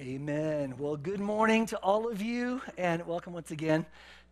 Amen. 0.00 0.74
Well, 0.78 0.96
good 0.96 1.18
morning 1.18 1.66
to 1.66 1.76
all 1.78 2.08
of 2.08 2.22
you, 2.22 2.62
and 2.76 3.04
welcome 3.04 3.32
once 3.32 3.50
again 3.50 3.84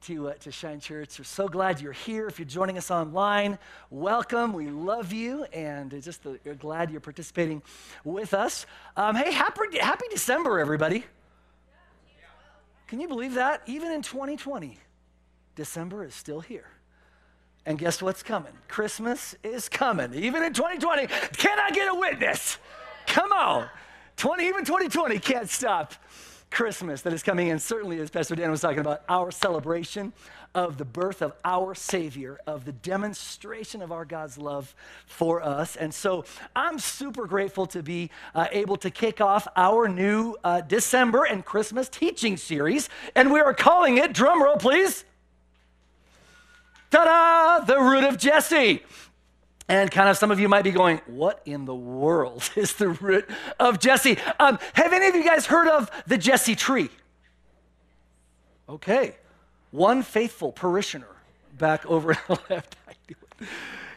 to, 0.02 0.28
uh, 0.28 0.34
to 0.34 0.52
Shine 0.52 0.78
Church. 0.78 1.18
We're 1.18 1.24
so 1.24 1.48
glad 1.48 1.80
you're 1.80 1.90
here. 1.90 2.28
If 2.28 2.38
you're 2.38 2.46
joining 2.46 2.78
us 2.78 2.88
online, 2.88 3.58
welcome. 3.90 4.52
We 4.52 4.68
love 4.68 5.12
you, 5.12 5.42
and 5.52 5.90
just 6.00 6.24
uh, 6.24 6.34
glad 6.60 6.92
you're 6.92 7.00
participating 7.00 7.64
with 8.04 8.32
us. 8.32 8.64
Um, 8.96 9.16
hey, 9.16 9.32
happy, 9.32 9.76
happy 9.80 10.04
December, 10.08 10.60
everybody. 10.60 11.04
Can 12.86 13.00
you 13.00 13.08
believe 13.08 13.34
that? 13.34 13.62
Even 13.66 13.90
in 13.90 14.02
2020, 14.02 14.78
December 15.56 16.04
is 16.04 16.14
still 16.14 16.42
here. 16.42 16.68
And 17.64 17.76
guess 17.76 18.00
what's 18.00 18.22
coming? 18.22 18.52
Christmas 18.68 19.34
is 19.42 19.68
coming. 19.68 20.14
Even 20.14 20.44
in 20.44 20.52
2020, 20.52 21.08
can 21.08 21.58
I 21.58 21.72
get 21.72 21.88
a 21.88 21.94
witness? 21.94 22.58
Come 23.08 23.32
on. 23.32 23.68
20, 24.16 24.46
even 24.46 24.64
2020 24.64 25.18
can't 25.18 25.48
stop 25.48 25.94
Christmas 26.50 27.02
that 27.02 27.12
is 27.12 27.22
coming 27.22 27.48
in. 27.48 27.58
Certainly, 27.58 28.00
as 28.00 28.10
Pastor 28.10 28.34
Dan 28.34 28.50
was 28.50 28.62
talking 28.62 28.78
about, 28.78 29.02
our 29.08 29.30
celebration 29.30 30.12
of 30.54 30.78
the 30.78 30.86
birth 30.86 31.20
of 31.20 31.34
our 31.44 31.74
Savior, 31.74 32.40
of 32.46 32.64
the 32.64 32.72
demonstration 32.72 33.82
of 33.82 33.92
our 33.92 34.06
God's 34.06 34.38
love 34.38 34.74
for 35.06 35.42
us. 35.42 35.76
And 35.76 35.92
so 35.92 36.24
I'm 36.54 36.78
super 36.78 37.26
grateful 37.26 37.66
to 37.66 37.82
be 37.82 38.10
uh, 38.34 38.46
able 38.52 38.76
to 38.78 38.90
kick 38.90 39.20
off 39.20 39.46
our 39.54 39.86
new 39.86 40.34
uh, 40.42 40.62
December 40.62 41.24
and 41.24 41.44
Christmas 41.44 41.90
teaching 41.90 42.38
series. 42.38 42.88
And 43.14 43.30
we 43.30 43.40
are 43.40 43.52
calling 43.52 43.98
it, 43.98 44.14
drumroll 44.14 44.58
please, 44.58 45.04
ta 46.90 47.04
da, 47.04 47.64
the 47.66 47.78
root 47.78 48.04
of 48.04 48.16
Jesse. 48.16 48.82
And 49.68 49.90
kind 49.90 50.08
of 50.08 50.16
some 50.16 50.30
of 50.30 50.38
you 50.38 50.48
might 50.48 50.62
be 50.62 50.70
going, 50.70 51.00
What 51.06 51.42
in 51.44 51.64
the 51.64 51.74
world 51.74 52.48
is 52.56 52.74
the 52.74 52.88
root 52.88 53.28
of 53.58 53.80
Jesse? 53.80 54.18
Um, 54.38 54.58
have 54.74 54.92
any 54.92 55.08
of 55.08 55.14
you 55.14 55.24
guys 55.24 55.46
heard 55.46 55.68
of 55.68 55.90
the 56.06 56.18
Jesse 56.18 56.54
tree? 56.54 56.90
Okay. 58.68 59.16
One 59.70 60.02
faithful 60.02 60.52
parishioner 60.52 61.08
back 61.58 61.84
over 61.86 62.12
on 62.12 62.18
the 62.28 62.54
left. 62.54 62.76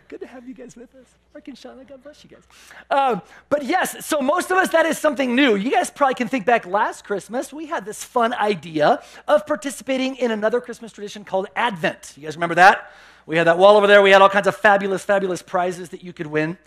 Good 0.07 0.21
to 0.21 0.27
have 0.27 0.47
you 0.47 0.55
guys 0.55 0.75
with 0.75 0.93
us. 0.95 1.05
Mark 1.33 1.47
and 1.47 1.55
Shauna, 1.55 1.87
God 1.87 2.03
bless 2.03 2.23
you 2.23 2.31
guys. 2.31 2.41
Um, 2.89 3.21
but 3.47 3.63
yes, 3.63 4.03
so 4.03 4.21
most 4.21 4.49
of 4.49 4.57
us, 4.57 4.69
that 4.69 4.87
is 4.87 4.97
something 4.97 5.35
new. 5.35 5.55
You 5.55 5.69
guys 5.69 5.91
probably 5.91 6.15
can 6.15 6.27
think 6.27 6.47
back 6.47 6.65
last 6.65 7.05
Christmas, 7.05 7.53
we 7.53 7.67
had 7.67 7.85
this 7.85 8.03
fun 8.03 8.33
idea 8.33 9.03
of 9.27 9.45
participating 9.45 10.15
in 10.15 10.31
another 10.31 10.61
Christmas 10.61 10.91
tradition 10.91 11.23
called 11.23 11.47
Advent. 11.55 12.13
You 12.17 12.23
guys 12.23 12.35
remember 12.35 12.55
that? 12.55 12.91
We 13.29 13.37
had 13.37 13.45
that 13.45 13.59
wall 13.59 13.77
over 13.77 13.85
there. 13.85 14.01
We 14.01 14.09
had 14.09 14.23
all 14.23 14.29
kinds 14.29 14.47
of 14.47 14.55
fabulous, 14.55 15.03
fabulous 15.05 15.43
prizes 15.43 15.89
that 15.89 16.03
you 16.03 16.13
could 16.13 16.25
win. 16.25 16.57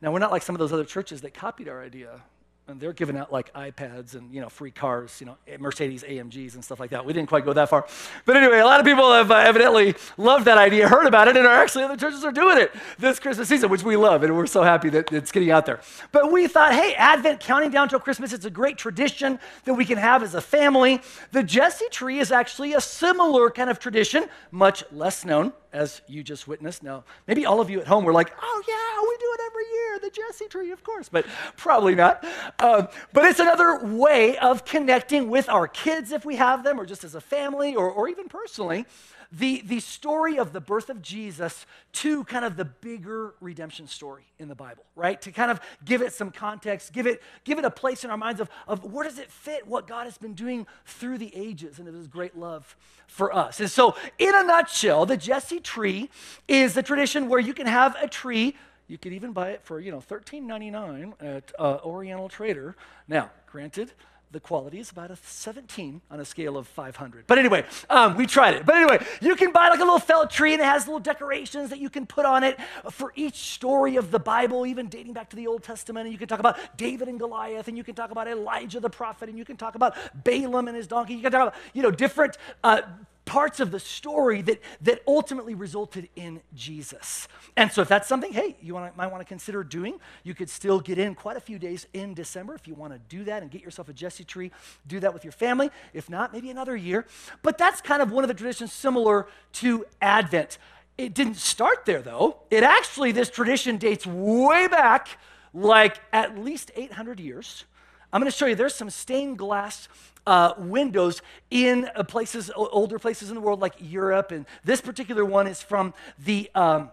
Now, 0.00 0.12
we're 0.12 0.18
not 0.18 0.32
like 0.32 0.40
some 0.40 0.54
of 0.54 0.58
those 0.58 0.72
other 0.72 0.86
churches 0.86 1.20
that 1.20 1.34
copied 1.34 1.68
our 1.68 1.82
idea 1.82 2.22
and 2.68 2.80
they're 2.80 2.92
giving 2.92 3.16
out 3.16 3.32
like 3.32 3.52
iPads 3.54 4.14
and 4.14 4.32
you 4.34 4.40
know 4.40 4.48
free 4.48 4.70
cars, 4.70 5.20
you 5.20 5.26
know 5.26 5.36
Mercedes 5.58 6.02
AMGs 6.02 6.54
and 6.54 6.64
stuff 6.64 6.80
like 6.80 6.90
that. 6.90 7.04
We 7.04 7.12
didn't 7.12 7.28
quite 7.28 7.44
go 7.44 7.52
that 7.52 7.68
far, 7.68 7.86
but 8.24 8.36
anyway, 8.36 8.58
a 8.58 8.64
lot 8.64 8.80
of 8.80 8.86
people 8.86 9.12
have 9.12 9.30
uh, 9.30 9.36
evidently 9.36 9.94
loved 10.16 10.46
that 10.46 10.58
idea, 10.58 10.88
heard 10.88 11.06
about 11.06 11.28
it, 11.28 11.36
and 11.36 11.46
are 11.46 11.62
actually 11.62 11.84
other 11.84 11.96
churches 11.96 12.24
are 12.24 12.32
doing 12.32 12.58
it 12.58 12.72
this 12.98 13.20
Christmas 13.20 13.48
season, 13.48 13.70
which 13.70 13.84
we 13.84 13.96
love, 13.96 14.22
and 14.22 14.34
we're 14.36 14.46
so 14.46 14.62
happy 14.62 14.88
that 14.88 15.12
it's 15.12 15.30
getting 15.30 15.50
out 15.50 15.64
there. 15.64 15.80
But 16.10 16.32
we 16.32 16.48
thought, 16.48 16.72
hey, 16.72 16.94
Advent, 16.94 17.40
counting 17.40 17.70
down 17.70 17.88
till 17.88 18.00
Christmas, 18.00 18.32
it's 18.32 18.44
a 18.44 18.50
great 18.50 18.78
tradition 18.78 19.38
that 19.64 19.74
we 19.74 19.84
can 19.84 19.98
have 19.98 20.22
as 20.22 20.34
a 20.34 20.40
family. 20.40 21.00
The 21.30 21.42
Jesse 21.42 21.88
tree 21.90 22.18
is 22.18 22.32
actually 22.32 22.72
a 22.72 22.80
similar 22.80 23.50
kind 23.50 23.70
of 23.70 23.78
tradition, 23.78 24.28
much 24.50 24.82
less 24.90 25.24
known 25.24 25.52
as 25.72 26.00
you 26.06 26.22
just 26.22 26.48
witnessed. 26.48 26.82
Now, 26.82 27.04
maybe 27.26 27.46
all 27.46 27.60
of 27.60 27.70
you 27.70 27.80
at 27.80 27.86
home 27.86 28.04
were 28.04 28.12
like, 28.12 28.32
oh, 28.40 28.62
yeah, 28.68 29.02
we 29.02 29.16
do 29.18 29.34
it 29.34 29.40
every 29.46 29.64
year, 29.72 29.98
the 30.00 30.10
Jesse 30.10 30.48
tree, 30.48 30.70
of 30.70 30.82
course, 30.82 31.08
but 31.08 31.26
probably 31.56 31.94
not. 31.94 32.24
Um, 32.58 32.88
but 33.12 33.24
it's 33.24 33.40
another 33.40 33.84
way 33.84 34.38
of 34.38 34.64
connecting 34.64 35.30
with 35.30 35.48
our 35.48 35.68
kids 35.68 36.12
if 36.12 36.24
we 36.24 36.36
have 36.36 36.64
them, 36.64 36.80
or 36.80 36.86
just 36.86 37.04
as 37.04 37.14
a 37.14 37.20
family, 37.20 37.74
or, 37.74 37.90
or 37.90 38.08
even 38.08 38.28
personally, 38.28 38.86
the, 39.32 39.62
the 39.64 39.80
story 39.80 40.38
of 40.38 40.52
the 40.52 40.60
birth 40.60 40.90
of 40.90 41.02
Jesus 41.02 41.66
to 41.92 42.24
kind 42.24 42.44
of 42.44 42.56
the 42.56 42.64
bigger 42.64 43.34
redemption 43.40 43.86
story 43.86 44.24
in 44.38 44.48
the 44.48 44.54
Bible, 44.54 44.84
right? 44.94 45.20
To 45.22 45.32
kind 45.32 45.50
of 45.50 45.60
give 45.84 46.02
it 46.02 46.12
some 46.12 46.30
context, 46.30 46.92
give 46.92 47.06
it, 47.06 47.22
give 47.44 47.58
it 47.58 47.64
a 47.64 47.70
place 47.70 48.04
in 48.04 48.10
our 48.10 48.16
minds 48.16 48.40
of, 48.40 48.50
of 48.68 48.84
where 48.84 49.04
does 49.04 49.18
it 49.18 49.30
fit 49.30 49.66
what 49.66 49.86
God 49.86 50.04
has 50.04 50.18
been 50.18 50.34
doing 50.34 50.66
through 50.84 51.18
the 51.18 51.34
ages 51.34 51.78
and 51.78 51.88
of 51.88 51.94
his 51.94 52.06
great 52.06 52.36
love 52.36 52.76
for 53.06 53.34
us. 53.34 53.60
And 53.60 53.70
so, 53.70 53.96
in 54.18 54.34
a 54.34 54.44
nutshell, 54.44 55.06
the 55.06 55.16
Jesse 55.16 55.60
tree 55.60 56.10
is 56.48 56.76
a 56.76 56.82
tradition 56.82 57.28
where 57.28 57.40
you 57.40 57.54
can 57.54 57.66
have 57.66 57.96
a 58.00 58.08
tree 58.08 58.54
you 58.88 58.98
could 58.98 59.12
even 59.12 59.32
buy 59.32 59.50
it 59.50 59.62
for, 59.64 59.80
you 59.80 59.90
know, 59.90 59.98
$13.99 59.98 61.14
at 61.20 61.52
uh, 61.58 61.78
Oriental 61.84 62.28
Trader. 62.28 62.76
Now, 63.08 63.30
granted, 63.46 63.92
the 64.32 64.40
quality 64.40 64.78
is 64.80 64.90
about 64.90 65.10
a 65.10 65.16
17 65.16 66.00
on 66.10 66.20
a 66.20 66.24
scale 66.24 66.56
of 66.56 66.66
500. 66.66 67.26
But 67.26 67.38
anyway, 67.38 67.64
um, 67.88 68.16
we 68.16 68.26
tried 68.26 68.54
it. 68.54 68.66
But 68.66 68.74
anyway, 68.76 69.04
you 69.20 69.36
can 69.36 69.52
buy 69.52 69.68
like 69.68 69.78
a 69.78 69.84
little 69.84 69.98
felt 69.98 70.30
tree 70.30 70.52
and 70.52 70.60
it 70.60 70.64
has 70.64 70.86
little 70.86 71.00
decorations 71.00 71.70
that 71.70 71.78
you 71.78 71.88
can 71.88 72.06
put 72.06 72.26
on 72.26 72.42
it 72.42 72.58
for 72.90 73.12
each 73.14 73.36
story 73.54 73.96
of 73.96 74.10
the 74.10 74.18
Bible, 74.18 74.66
even 74.66 74.88
dating 74.88 75.12
back 75.12 75.30
to 75.30 75.36
the 75.36 75.46
Old 75.46 75.62
Testament. 75.62 76.06
And 76.06 76.12
you 76.12 76.18
can 76.18 76.28
talk 76.28 76.40
about 76.40 76.58
David 76.76 77.08
and 77.08 77.18
Goliath, 77.18 77.68
and 77.68 77.76
you 77.76 77.84
can 77.84 77.94
talk 77.94 78.10
about 78.10 78.26
Elijah 78.26 78.80
the 78.80 78.90
prophet, 78.90 79.28
and 79.28 79.38
you 79.38 79.44
can 79.44 79.56
talk 79.56 79.74
about 79.74 79.94
Balaam 80.24 80.68
and 80.68 80.76
his 80.76 80.86
donkey. 80.86 81.14
You 81.14 81.22
can 81.22 81.32
talk 81.32 81.42
about, 81.48 81.54
you 81.72 81.82
know, 81.82 81.90
different 81.90 82.36
uh, 82.64 82.82
parts 83.26 83.60
of 83.60 83.70
the 83.70 83.80
story 83.80 84.40
that, 84.40 84.62
that 84.80 85.02
ultimately 85.06 85.54
resulted 85.54 86.08
in 86.16 86.40
Jesus. 86.54 87.28
And 87.56 87.70
so, 87.70 87.82
if 87.82 87.88
that's 87.88 88.08
something, 88.08 88.32
hey, 88.32 88.56
you 88.62 88.72
wanna, 88.72 88.92
might 88.96 89.08
want 89.08 89.20
to 89.20 89.26
consider 89.26 89.62
doing, 89.62 90.00
you 90.22 90.34
could 90.34 90.48
still 90.48 90.80
get 90.80 90.98
in 90.98 91.14
quite 91.14 91.36
a 91.36 91.40
few 91.40 91.58
days 91.58 91.86
in 91.92 92.14
December 92.14 92.54
if 92.54 92.66
you 92.66 92.74
want 92.74 92.94
to 92.94 92.98
do 93.14 93.24
that 93.24 93.42
and 93.42 93.50
get 93.50 93.60
yourself 93.60 93.88
a 93.90 93.92
Jesse 93.92 94.24
tree. 94.24 94.50
Do 94.86 95.00
that 95.00 95.12
with 95.12 95.24
your 95.24 95.32
family. 95.32 95.70
If 95.92 96.08
not, 96.08 96.32
maybe 96.32 96.50
another 96.50 96.76
year. 96.76 97.04
But 97.42 97.58
that's 97.58 97.82
kind 97.82 98.00
of 98.00 98.10
one 98.10 98.24
of 98.24 98.28
the 98.28 98.34
traditions 98.34 98.72
similar 98.72 99.26
to 99.54 99.84
Advent. 100.00 100.58
It 100.96 101.12
didn't 101.12 101.36
start 101.36 101.84
there, 101.84 102.00
though. 102.00 102.38
It 102.50 102.62
actually, 102.62 103.12
this 103.12 103.28
tradition 103.28 103.76
dates 103.76 104.06
way 104.06 104.66
back, 104.68 105.08
like 105.52 106.00
at 106.12 106.38
least 106.38 106.70
800 106.74 107.20
years. 107.20 107.64
I'm 108.12 108.20
going 108.20 108.30
to 108.30 108.36
show 108.36 108.46
you 108.46 108.54
there's 108.54 108.74
some 108.74 108.88
stained 108.88 109.36
glass 109.36 109.88
uh, 110.26 110.54
windows 110.58 111.22
in 111.50 111.88
uh, 111.94 112.02
places, 112.02 112.50
older 112.56 112.98
places 112.98 113.28
in 113.28 113.34
the 113.34 113.40
world 113.40 113.60
like 113.60 113.74
Europe. 113.78 114.32
And 114.32 114.46
this 114.64 114.80
particular 114.80 115.24
one 115.24 115.46
is 115.46 115.62
from 115.62 115.94
the, 116.18 116.50
um, 116.54 116.90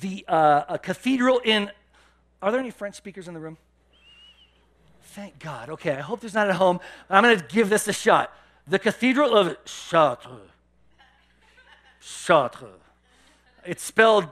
the 0.00 0.24
uh, 0.28 0.78
cathedral 0.78 1.40
in. 1.44 1.70
Are 2.42 2.50
there 2.50 2.60
any 2.60 2.70
French 2.70 2.94
speakers 2.94 3.28
in 3.28 3.34
the 3.34 3.40
room? 3.40 3.58
Thank 5.14 5.38
God. 5.38 5.70
Okay, 5.70 5.92
I 5.92 6.00
hope 6.00 6.20
there's 6.20 6.34
not 6.34 6.48
at 6.48 6.56
home. 6.56 6.80
I'm 7.08 7.22
going 7.22 7.38
to 7.38 7.44
give 7.46 7.70
this 7.70 7.86
a 7.86 7.92
shot. 7.92 8.32
The 8.66 8.78
Cathedral 8.78 9.36
of 9.36 9.56
Chartres. 9.64 10.50
Chartres. 12.00 12.80
It's 13.64 13.82
spelled 13.82 14.28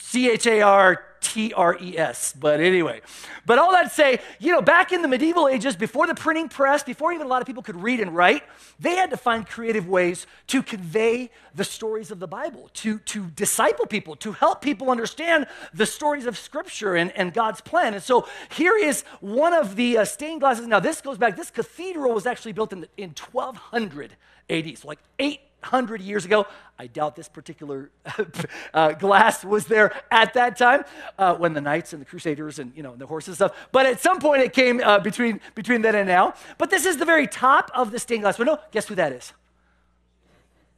C 0.00 0.30
H 0.30 0.46
A 0.46 0.62
R 0.62 1.04
T 1.20 1.52
R 1.52 1.76
E 1.80 1.96
S. 1.96 2.32
But 2.32 2.60
anyway, 2.60 3.02
but 3.44 3.58
all 3.58 3.70
that 3.72 3.84
to 3.84 3.90
say, 3.90 4.20
you 4.38 4.50
know, 4.52 4.62
back 4.62 4.92
in 4.92 5.02
the 5.02 5.08
medieval 5.08 5.46
ages, 5.46 5.76
before 5.76 6.06
the 6.06 6.14
printing 6.14 6.48
press, 6.48 6.82
before 6.82 7.12
even 7.12 7.26
a 7.26 7.28
lot 7.28 7.42
of 7.42 7.46
people 7.46 7.62
could 7.62 7.80
read 7.80 8.00
and 8.00 8.16
write, 8.16 8.42
they 8.80 8.96
had 8.96 9.10
to 9.10 9.16
find 9.16 9.46
creative 9.46 9.86
ways 9.86 10.26
to 10.48 10.62
convey 10.62 11.30
the 11.54 11.64
stories 11.64 12.10
of 12.10 12.18
the 12.18 12.26
Bible, 12.26 12.70
to, 12.74 12.98
to 13.00 13.26
disciple 13.26 13.86
people, 13.86 14.16
to 14.16 14.32
help 14.32 14.62
people 14.62 14.90
understand 14.90 15.46
the 15.74 15.86
stories 15.86 16.26
of 16.26 16.38
Scripture 16.38 16.96
and, 16.96 17.12
and 17.12 17.34
God's 17.34 17.60
plan. 17.60 17.94
And 17.94 18.02
so 18.02 18.26
here 18.48 18.76
is 18.76 19.02
one 19.20 19.52
of 19.52 19.76
the 19.76 19.98
uh, 19.98 20.04
stained 20.06 20.40
glasses. 20.40 20.66
Now, 20.66 20.80
this 20.80 21.00
goes 21.00 21.18
back, 21.18 21.36
this 21.36 21.50
cathedral 21.50 22.14
was 22.14 22.26
actually 22.26 22.52
built 22.52 22.72
in, 22.72 22.86
in 22.96 23.10
1200 23.10 24.16
AD, 24.48 24.78
so 24.78 24.88
like 24.88 24.98
eight 25.18 25.40
100 25.62 26.00
years 26.00 26.24
ago. 26.24 26.46
I 26.78 26.86
doubt 26.86 27.16
this 27.16 27.28
particular 27.28 27.90
uh, 28.74 28.92
glass 28.92 29.44
was 29.44 29.66
there 29.66 29.94
at 30.10 30.34
that 30.34 30.56
time 30.56 30.84
uh, 31.18 31.34
when 31.34 31.52
the 31.52 31.60
knights 31.60 31.92
and 31.92 32.00
the 32.00 32.06
crusaders 32.06 32.58
and 32.58 32.72
you 32.74 32.82
know 32.82 32.96
the 32.96 33.06
horses 33.06 33.28
and 33.28 33.36
stuff. 33.36 33.68
But 33.70 33.86
at 33.86 34.00
some 34.00 34.18
point 34.18 34.42
it 34.42 34.52
came 34.52 34.80
uh, 34.80 34.98
between 34.98 35.40
between 35.54 35.82
then 35.82 35.94
and 35.94 36.08
now. 36.08 36.34
But 36.58 36.70
this 36.70 36.86
is 36.86 36.96
the 36.96 37.04
very 37.04 37.26
top 37.26 37.70
of 37.74 37.90
the 37.90 37.98
stained 37.98 38.22
glass 38.22 38.38
window. 38.38 38.58
Guess 38.70 38.88
who 38.88 38.94
that 38.94 39.12
is? 39.12 39.32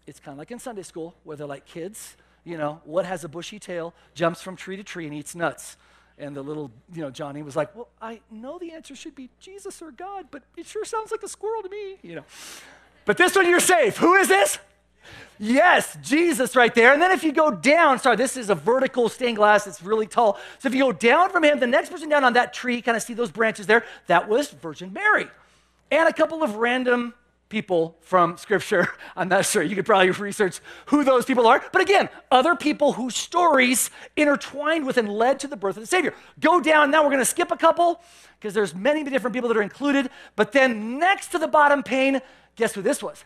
It's 0.07 0.19
kind 0.19 0.35
of 0.35 0.39
like 0.39 0.51
in 0.51 0.59
Sunday 0.59 0.83
school 0.83 1.15
where 1.25 1.37
they're 1.37 1.47
like 1.47 1.67
kids. 1.67 2.17
You 2.45 2.59
know 2.59 2.81
what 2.85 3.07
has 3.07 3.23
a 3.23 3.29
bushy 3.29 3.61
tail, 3.61 3.95
jumps 4.15 4.43
from 4.43 4.57
tree 4.57 4.77
to 4.77 4.83
tree, 4.83 5.07
and 5.07 5.15
eats 5.15 5.35
nuts. 5.35 5.77
And 6.19 6.37
the 6.37 6.43
little, 6.43 6.71
you 6.93 7.01
know, 7.01 7.11
Johnny 7.11 7.43
was 7.43 7.55
like, 7.55 7.75
"Well, 7.77 7.89
I 8.01 8.21
know 8.31 8.59
the 8.59 8.73
answer 8.73 8.97
should 8.97 9.15
be 9.15 9.31
Jesus 9.39 9.81
or 9.81 9.93
God, 9.93 10.27
but 10.31 10.43
it 10.57 10.67
sure 10.67 10.85
sounds 10.85 11.13
like 11.13 11.23
a 11.23 11.29
squirrel 11.29 11.63
to 11.63 11.69
me." 11.69 11.99
You 12.03 12.17
know. 12.17 12.25
But 13.05 13.17
this 13.17 13.35
one 13.35 13.49
you're 13.49 13.61
safe. 13.61 13.97
Who 13.97 14.15
is 14.15 14.29
this? 14.29 14.59
Yes, 15.39 15.97
Jesus 16.03 16.55
right 16.55 16.75
there. 16.75 16.93
And 16.93 17.03
then 17.03 17.11
if 17.11 17.25
you 17.25 17.33
go 17.33 17.51
down, 17.51 17.99
sorry, 17.99 18.17
this 18.17 18.37
is 18.37 18.49
a 18.49 18.55
vertical 18.55 19.09
stained 19.09 19.37
glass, 19.37 19.67
it's 19.67 19.83
really 19.83 20.07
tall. 20.07 20.39
So 20.59 20.69
if 20.69 20.75
you 20.75 20.85
go 20.85 20.93
down 20.93 21.31
from 21.31 21.45
him, 21.45 21.59
the 21.59 21.67
next 21.67 21.91
person 21.91 22.09
down 22.09 22.23
on 22.23 22.35
that 22.35 22.53
tree, 22.53 22.81
kind 22.81 22.97
of 22.97 23.03
see 23.03 23.15
those 23.15 23.31
branches 23.31 23.67
there, 23.67 23.85
that 24.07 24.29
was 24.29 24.51
Virgin 24.51 24.93
Mary. 24.93 25.27
And 25.91 26.09
a 26.09 26.13
couple 26.13 26.43
of 26.43 26.57
random 26.57 27.15
people 27.53 27.99
from 28.01 28.39
Scripture. 28.39 28.89
I'm 29.17 29.29
not 29.29 29.45
sure. 29.45 29.63
You 29.63 29.77
could 29.77 29.85
probably 29.85 30.11
research 30.11 30.61
who 30.87 31.05
those 31.05 31.27
people 31.27 31.47
are. 31.47 31.63
But 31.71 31.83
again, 31.83 32.09
other 32.31 32.57
people 32.57 32.95
whose 32.95 33.15
stories 33.15 33.91
intertwined 34.17 34.87
with 34.87 34.97
and 34.97 35.09
led 35.09 35.39
to 35.41 35.49
the 35.49 35.57
birth 35.57 35.77
of 35.77 35.83
the 35.83 35.87
Savior. 35.87 36.15
Go 36.41 36.61
down. 36.61 36.91
Now 36.91 37.03
we're 37.03 37.11
going 37.11 37.19
to 37.19 37.27
skip 37.27 37.51
a 37.51 37.57
couple 37.57 38.01
because 38.41 38.55
there's 38.55 38.75
many 38.75 39.05
different 39.05 39.35
people 39.35 39.49
that 39.49 39.57
are 39.57 39.63
included. 39.63 40.09
But 40.35 40.53
then 40.53 40.99
next 40.99 41.29
to 41.33 41.39
the 41.39 41.47
bottom 41.47 41.83
pane, 41.83 42.21
guess 42.57 42.73
who 42.73 42.81
this 42.81 43.03
was? 43.03 43.23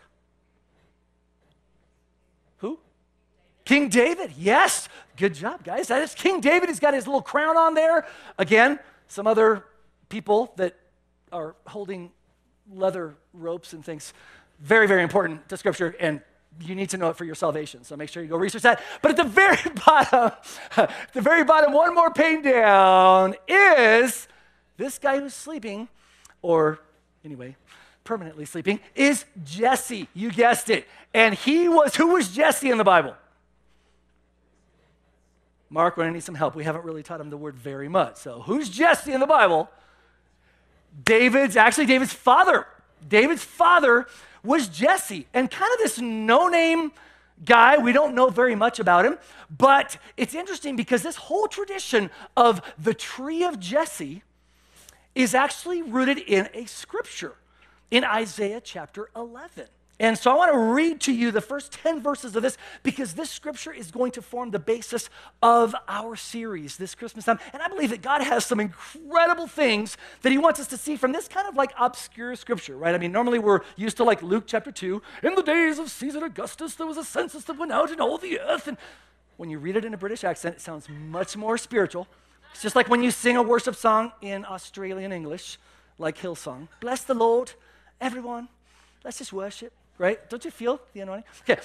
King 3.67 3.89
David. 3.89 4.31
Yes. 4.37 4.87
Good 5.17 5.33
job, 5.33 5.61
guys. 5.61 5.89
That 5.89 6.01
is 6.01 6.15
King 6.15 6.39
David. 6.39 6.69
He's 6.69 6.79
got 6.79 6.93
his 6.93 7.05
little 7.05 7.21
crown 7.21 7.57
on 7.57 7.73
there. 7.73 8.07
Again, 8.37 8.79
some 9.09 9.27
other 9.27 9.65
people 10.07 10.53
that 10.55 10.77
are 11.33 11.53
holding 11.65 12.11
leather 12.73 13.15
ropes 13.33 13.73
and 13.73 13.83
things. 13.83 14.13
Very, 14.61 14.87
very 14.87 15.03
important 15.03 15.49
to 15.49 15.57
Scripture, 15.57 15.93
and 15.99 16.21
you 16.61 16.75
need 16.75 16.89
to 16.91 16.97
know 16.97 17.09
it 17.09 17.17
for 17.17 17.25
your 17.25 17.35
salvation. 17.35 17.83
So 17.83 17.97
make 17.97 18.07
sure 18.07 18.23
you 18.23 18.29
go 18.29 18.37
research 18.37 18.61
that. 18.61 18.81
But 19.01 19.11
at 19.11 19.17
the 19.17 19.25
very 19.25 19.57
bottom, 19.85 20.31
the 21.11 21.21
very 21.21 21.43
bottom, 21.43 21.73
one 21.73 21.93
more 21.93 22.09
pane 22.09 22.43
down 22.43 23.35
is 23.49 24.29
this 24.77 24.97
guy 24.97 25.19
who's 25.19 25.33
sleeping, 25.33 25.89
or 26.41 26.79
anyway, 27.25 27.57
permanently 28.05 28.45
sleeping, 28.45 28.79
is 28.95 29.25
Jesse. 29.43 30.07
You 30.13 30.31
guessed 30.31 30.69
it. 30.69 30.87
And 31.13 31.35
he 31.35 31.67
was, 31.67 31.97
who 31.97 32.13
was 32.13 32.33
Jesse 32.33 32.71
in 32.71 32.77
the 32.77 32.85
Bible? 32.85 33.13
Mark, 35.69 35.97
we're 35.97 36.03
going 36.03 36.13
to 36.13 36.17
need 36.17 36.23
some 36.23 36.35
help. 36.35 36.55
We 36.55 36.63
haven't 36.63 36.85
really 36.85 37.03
taught 37.03 37.19
him 37.19 37.29
the 37.29 37.37
word 37.37 37.55
very 37.55 37.89
much. 37.89 38.17
So, 38.17 38.41
who's 38.41 38.69
Jesse 38.69 39.11
in 39.11 39.19
the 39.19 39.27
Bible? 39.27 39.69
David's, 41.03 41.57
actually, 41.57 41.85
David's 41.85 42.13
father. 42.13 42.65
David's 43.07 43.43
father 43.43 44.07
was 44.43 44.67
Jesse, 44.67 45.27
and 45.33 45.51
kind 45.51 45.71
of 45.73 45.79
this 45.79 45.99
no 45.99 46.47
name 46.47 46.91
guy. 47.43 47.77
We 47.77 47.91
don't 47.91 48.15
know 48.15 48.29
very 48.29 48.55
much 48.55 48.79
about 48.79 49.05
him, 49.05 49.17
but 49.55 49.97
it's 50.15 50.33
interesting 50.33 50.75
because 50.75 51.03
this 51.03 51.17
whole 51.17 51.47
tradition 51.47 52.09
of 52.35 52.61
the 52.79 52.93
tree 52.93 53.43
of 53.43 53.59
Jesse 53.59 54.23
is 55.15 55.35
actually 55.35 55.81
rooted 55.81 56.19
in 56.19 56.47
a 56.53 56.65
scripture 56.65 57.35
in 57.91 58.03
Isaiah 58.03 58.61
chapter 58.61 59.09
11. 59.15 59.67
And 59.99 60.15
so 60.15 60.31
I 60.31 60.35
want 60.35 60.51
to 60.51 60.59
read 60.59 61.01
to 61.01 61.11
you 61.11 61.31
the 61.31 61.41
first 61.41 61.71
10 61.71 62.01
verses 62.01 62.35
of 62.35 62.43
this 62.43 62.55
because 62.83 63.15
this 63.15 63.31
scripture 63.31 63.73
is 63.73 63.89
going 63.89 64.11
to 64.11 64.21
form 64.21 64.51
the 64.51 64.59
basis 64.59 65.09
of 65.41 65.75
our 65.87 66.15
series 66.15 66.77
this 66.77 66.93
Christmas 66.93 67.25
time. 67.25 67.39
And 67.51 67.63
I 67.63 67.67
believe 67.67 67.89
that 67.89 68.03
God 68.03 68.21
has 68.21 68.45
some 68.45 68.59
incredible 68.59 69.47
things 69.47 69.97
that 70.21 70.31
He 70.31 70.37
wants 70.37 70.59
us 70.59 70.67
to 70.67 70.77
see 70.77 70.97
from 70.97 71.13
this 71.13 71.27
kind 71.27 71.47
of 71.47 71.55
like 71.55 71.71
obscure 71.79 72.35
scripture, 72.35 72.77
right? 72.77 72.93
I 72.93 72.99
mean, 72.99 73.11
normally 73.11 73.39
we're 73.39 73.61
used 73.75 73.97
to 73.97 74.03
like 74.03 74.21
Luke 74.21 74.43
chapter 74.45 74.71
2. 74.71 75.01
In 75.23 75.33
the 75.33 75.41
days 75.41 75.79
of 75.79 75.89
Caesar 75.89 76.23
Augustus, 76.23 76.75
there 76.75 76.85
was 76.85 76.97
a 76.97 77.03
census 77.03 77.45
that 77.45 77.57
went 77.57 77.71
out 77.71 77.89
in 77.91 77.99
all 77.99 78.19
the 78.19 78.39
earth. 78.39 78.67
And 78.67 78.77
when 79.37 79.49
you 79.49 79.57
read 79.57 79.77
it 79.77 79.83
in 79.83 79.95
a 79.95 79.97
British 79.97 80.23
accent, 80.23 80.57
it 80.57 80.61
sounds 80.61 80.87
much 80.89 81.35
more 81.35 81.57
spiritual. 81.57 82.07
It's 82.51 82.61
just 82.61 82.75
like 82.75 82.87
when 82.87 83.01
you 83.01 83.09
sing 83.09 83.35
a 83.35 83.41
worship 83.41 83.75
song 83.75 84.11
in 84.21 84.45
Australian 84.45 85.11
English, 85.11 85.57
like 85.97 86.19
Hillsong. 86.19 86.67
Bless 86.81 87.03
the 87.03 87.15
Lord, 87.15 87.53
everyone. 87.99 88.47
Let's 89.03 89.17
just 89.17 89.33
worship 89.33 89.73
right? 89.97 90.29
Don't 90.29 90.43
you 90.45 90.51
feel 90.51 90.79
the 90.93 91.01
anointing? 91.01 91.25
Okay. 91.41 91.61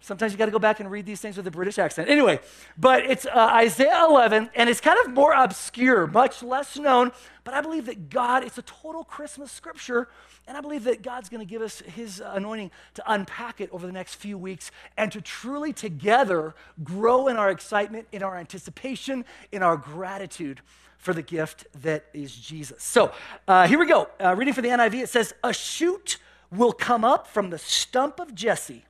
Sometimes 0.00 0.32
you 0.32 0.38
got 0.38 0.46
to 0.46 0.52
go 0.52 0.58
back 0.58 0.80
and 0.80 0.90
read 0.90 1.04
these 1.04 1.20
things 1.20 1.36
with 1.36 1.46
a 1.46 1.50
British 1.50 1.78
accent. 1.78 2.08
Anyway, 2.08 2.38
but 2.78 3.04
it's 3.04 3.26
uh, 3.26 3.50
Isaiah 3.52 4.06
11, 4.08 4.48
and 4.54 4.70
it's 4.70 4.80
kind 4.80 4.98
of 5.04 5.12
more 5.12 5.32
obscure, 5.34 6.06
much 6.06 6.42
less 6.42 6.78
known. 6.78 7.10
But 7.42 7.54
I 7.54 7.60
believe 7.60 7.86
that 7.86 8.08
God, 8.08 8.44
it's 8.44 8.58
a 8.58 8.62
total 8.62 9.02
Christmas 9.02 9.50
scripture, 9.50 10.08
and 10.46 10.56
I 10.56 10.60
believe 10.60 10.84
that 10.84 11.02
God's 11.02 11.28
going 11.28 11.46
to 11.46 11.50
give 11.50 11.62
us 11.62 11.80
His 11.80 12.22
anointing 12.24 12.70
to 12.94 13.12
unpack 13.12 13.60
it 13.60 13.70
over 13.72 13.86
the 13.86 13.92
next 13.92 14.14
few 14.14 14.38
weeks 14.38 14.70
and 14.96 15.10
to 15.10 15.20
truly 15.20 15.72
together 15.72 16.54
grow 16.84 17.26
in 17.26 17.36
our 17.36 17.50
excitement, 17.50 18.06
in 18.12 18.22
our 18.22 18.36
anticipation, 18.36 19.24
in 19.50 19.62
our 19.62 19.76
gratitude 19.76 20.60
for 20.96 21.12
the 21.12 21.22
gift 21.22 21.66
that 21.82 22.06
is 22.14 22.34
Jesus. 22.34 22.82
So 22.82 23.12
uh, 23.46 23.66
here 23.66 23.78
we 23.78 23.86
go. 23.86 24.08
Uh, 24.22 24.34
reading 24.36 24.54
for 24.54 24.62
the 24.62 24.68
NIV, 24.68 25.02
it 25.02 25.08
says, 25.08 25.34
A 25.42 25.52
shoot 25.52 26.18
will 26.50 26.72
come 26.72 27.04
up 27.04 27.26
from 27.26 27.50
the 27.50 27.58
stump 27.58 28.18
of 28.20 28.34
Jesse, 28.34 28.84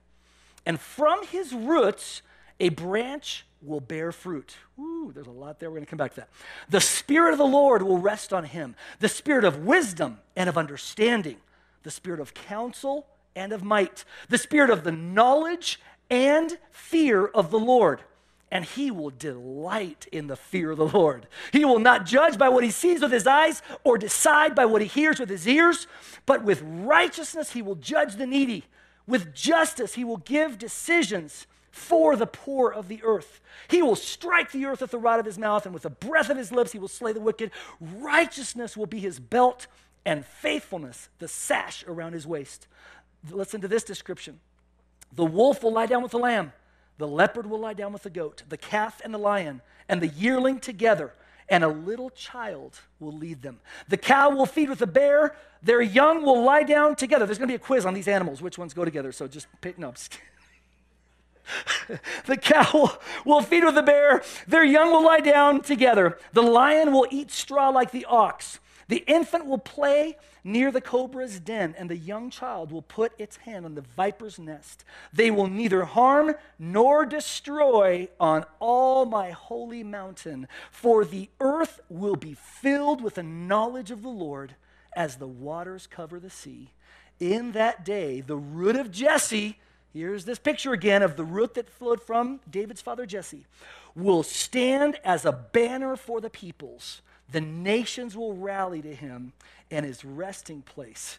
and 0.65 0.79
from 0.79 1.27
his 1.27 1.53
roots 1.53 2.23
a 2.61 2.69
branch 2.71 3.45
will 3.63 3.81
bear 3.81 4.13
fruit. 4.13 4.57
Ooh, 4.79 5.11
there's 5.15 5.27
a 5.27 5.31
lot 5.31 5.59
there. 5.59 5.71
We're 5.71 5.77
going 5.77 5.87
to 5.87 5.91
come 5.91 5.97
back 5.97 6.15
to 6.15 6.21
that. 6.21 6.31
The 6.69 6.81
Spirit 6.81 7.33
of 7.33 7.39
the 7.39 7.47
Lord 7.47 7.83
will 7.83 7.99
rest 7.99 8.33
on 8.33 8.45
him 8.45 8.77
the 9.01 9.09
Spirit 9.09 9.45
of 9.45 9.65
wisdom 9.65 10.19
and 10.37 10.49
of 10.49 10.57
understanding, 10.57 11.37
the 11.83 11.91
Spirit 11.91 12.21
of 12.21 12.35
counsel 12.35 13.07
and 13.35 13.53
of 13.53 13.63
might, 13.63 14.05
the 14.29 14.39
Spirit 14.39 14.71
of 14.71 14.85
the 14.85 14.93
knowledge 14.93 15.81
and 16.11 16.59
fear 16.71 17.27
of 17.27 17.51
the 17.51 17.59
Lord 17.59 18.01
and 18.51 18.65
he 18.65 18.91
will 18.91 19.11
delight 19.11 20.07
in 20.11 20.27
the 20.27 20.37
fear 20.37 20.71
of 20.71 20.79
the 20.79 20.89
Lord. 20.89 21.27
He 21.53 21.65
will 21.65 21.79
not 21.79 22.07
judge 22.07 22.39
by 22.39 22.49
what 22.49 22.65
he 22.65 22.71
sees 22.71 23.03
with 23.03 23.13
his 23.13 23.27
eyes 23.27 23.63
or 23.85 23.99
decide 23.99 24.55
by 24.55 24.65
what 24.65 24.83
he 24.83 24.89
hears 24.89 25.21
with 25.21 25.29
his 25.29 25.47
ears, 25.47 25.87
but 26.25 26.45
with 26.45 26.63
righteousness 26.63 27.53
he 27.53 27.63
will 27.63 27.75
judge 27.75 28.17
the 28.17 28.27
needy. 28.27 28.65
With 29.07 29.35
justice 29.35 29.95
he 29.95 30.05
will 30.05 30.19
give 30.19 30.59
decisions 30.59 31.47
for 31.71 32.17
the 32.17 32.27
poor 32.27 32.73
of 32.73 32.89
the 32.89 33.01
earth. 33.03 33.41
He 33.69 33.83
will 33.83 33.97
strike 33.97 34.53
the 34.53 34.65
earth 34.65 34.81
with 34.81 34.91
the 34.91 34.99
rod 34.99 35.21
of 35.21 35.27
his 35.27 35.39
mouth, 35.39 35.65
and 35.65 35.75
with 35.75 35.85
the 35.85 35.91
breath 35.91 36.31
of 36.31 36.37
his 36.37 36.51
lips 36.51 36.73
he 36.73 36.79
will 36.79 36.89
slay 36.89 37.13
the 37.13 37.21
wicked. 37.21 37.51
Righteousness 37.81 38.77
will 38.77 38.87
be 38.87 38.99
his 38.99 39.21
belt, 39.21 39.67
and 40.05 40.25
faithfulness 40.25 41.09
the 41.19 41.29
sash 41.29 41.85
around 41.87 42.15
his 42.15 42.27
waist. 42.27 42.67
Listen 43.31 43.61
to 43.61 43.69
this 43.69 43.85
description 43.85 44.41
The 45.13 45.25
wolf 45.25 45.63
will 45.63 45.73
lie 45.73 45.87
down 45.87 46.03
with 46.03 46.13
the 46.13 46.19
lamb 46.19 46.53
the 46.99 47.09
leopard 47.09 47.47
will 47.47 47.61
lie 47.61 47.75
down 47.75 47.93
with 47.93 48.03
the 48.03 48.11
goat, 48.11 48.43
the 48.49 48.57
calf 48.57 49.01
and 49.05 49.15
the 49.15 49.19
lion, 49.19 49.63
and 49.89 50.01
the 50.01 50.09
yearling 50.09 50.61
together, 50.61 51.15
and 51.49 51.65
a 51.65 51.69
little 51.69 52.11
child 52.11 52.81
will 53.01 53.13
lead 53.13 53.43
them. 53.43 53.61
The 53.89 53.97
cow 53.97 54.31
will 54.31 54.47
feed 54.47 54.69
with 54.69 54.81
the 54.81 54.87
bear, 54.87 55.35
their 55.63 55.81
young 55.81 56.25
will 56.25 56.43
lie 56.43 56.65
down 56.65 56.97
together. 56.97 57.25
There's 57.25 57.39
going 57.39 57.49
to 57.49 57.53
be 57.53 57.63
a 57.63 57.65
quiz 57.67 57.87
on 57.87 57.95
these 57.95 58.09
animals, 58.09 58.43
which 58.43 58.59
ones 58.59 58.75
go 58.75 58.85
together, 58.85 59.13
so 59.13 59.27
just 59.27 59.47
pick, 59.61 59.79
no, 59.79 59.95
the 62.27 62.37
cow 62.37 62.99
will 63.25 63.41
feed 63.43 63.65
with 63.65 63.75
the 63.75 63.83
bear, 63.83 64.23
their 64.47 64.65
young 64.65 64.91
will 64.91 65.05
lie 65.05 65.21
down 65.21 65.63
together. 65.63 66.19
The 66.33 66.43
lion 66.43 66.93
will 66.93 67.07
eat 67.11 67.31
straw 67.31 67.71
like 67.71 67.91
the 67.91 68.05
ox. 68.05 68.59
The 68.89 69.05
infant 69.07 69.47
will 69.47 69.59
play 69.59 70.17
near 70.49 70.73
the 70.73 70.81
cobra's 70.81 71.39
den, 71.39 71.75
and 71.79 71.89
the 71.89 71.97
young 71.97 72.31
child 72.31 72.73
will 72.73 72.83
put 72.83 73.13
its 73.19 73.37
hand 73.39 73.65
on 73.65 73.75
the 73.75 73.83
viper's 73.83 74.39
nest. 74.39 74.85
They 75.13 75.31
will 75.31 75.47
neither 75.47 75.85
harm 75.85 76.35
nor 76.59 77.07
destroy 77.07 78.09
on 78.19 78.45
all 78.59 79.05
my 79.05 79.31
holy 79.31 79.85
mountain, 79.85 80.49
for 80.71 81.05
the 81.05 81.29
earth 81.41 81.81
will 81.89 82.17
be 82.17 82.35
filled 82.35 83.03
with 83.03 83.15
the 83.15 83.23
knowledge 83.23 83.91
of 83.91 84.03
the 84.03 84.09
Lord 84.09 84.55
as 84.97 85.17
the 85.17 85.29
waters 85.29 85.87
cover 85.87 86.19
the 86.19 86.31
sea. 86.31 86.71
In 87.21 87.53
that 87.53 87.85
day, 87.85 88.21
the 88.21 88.37
root 88.37 88.77
of 88.77 88.91
Jesse, 88.91 89.59
here's 89.93 90.25
this 90.25 90.39
picture 90.39 90.73
again 90.73 91.03
of 91.03 91.17
the 91.17 91.25
root 91.25 91.55
that 91.55 91.69
flowed 91.69 92.03
from 92.03 92.41
David's 92.49 92.81
father 92.81 93.07
Jesse, 93.07 93.45
will 93.95 94.23
stand 94.23 94.99
as 95.05 95.25
a 95.25 95.33
banner 95.33 95.97
for 95.97 96.21
the 96.21 96.31
peoples. 96.31 97.03
The 97.31 97.41
nations 97.41 98.17
will 98.17 98.35
rally 98.35 98.83
to 98.83 98.95
him, 98.95 99.33
and 99.71 99.85
his 99.85 100.05
resting 100.05 100.63
place 100.63 101.19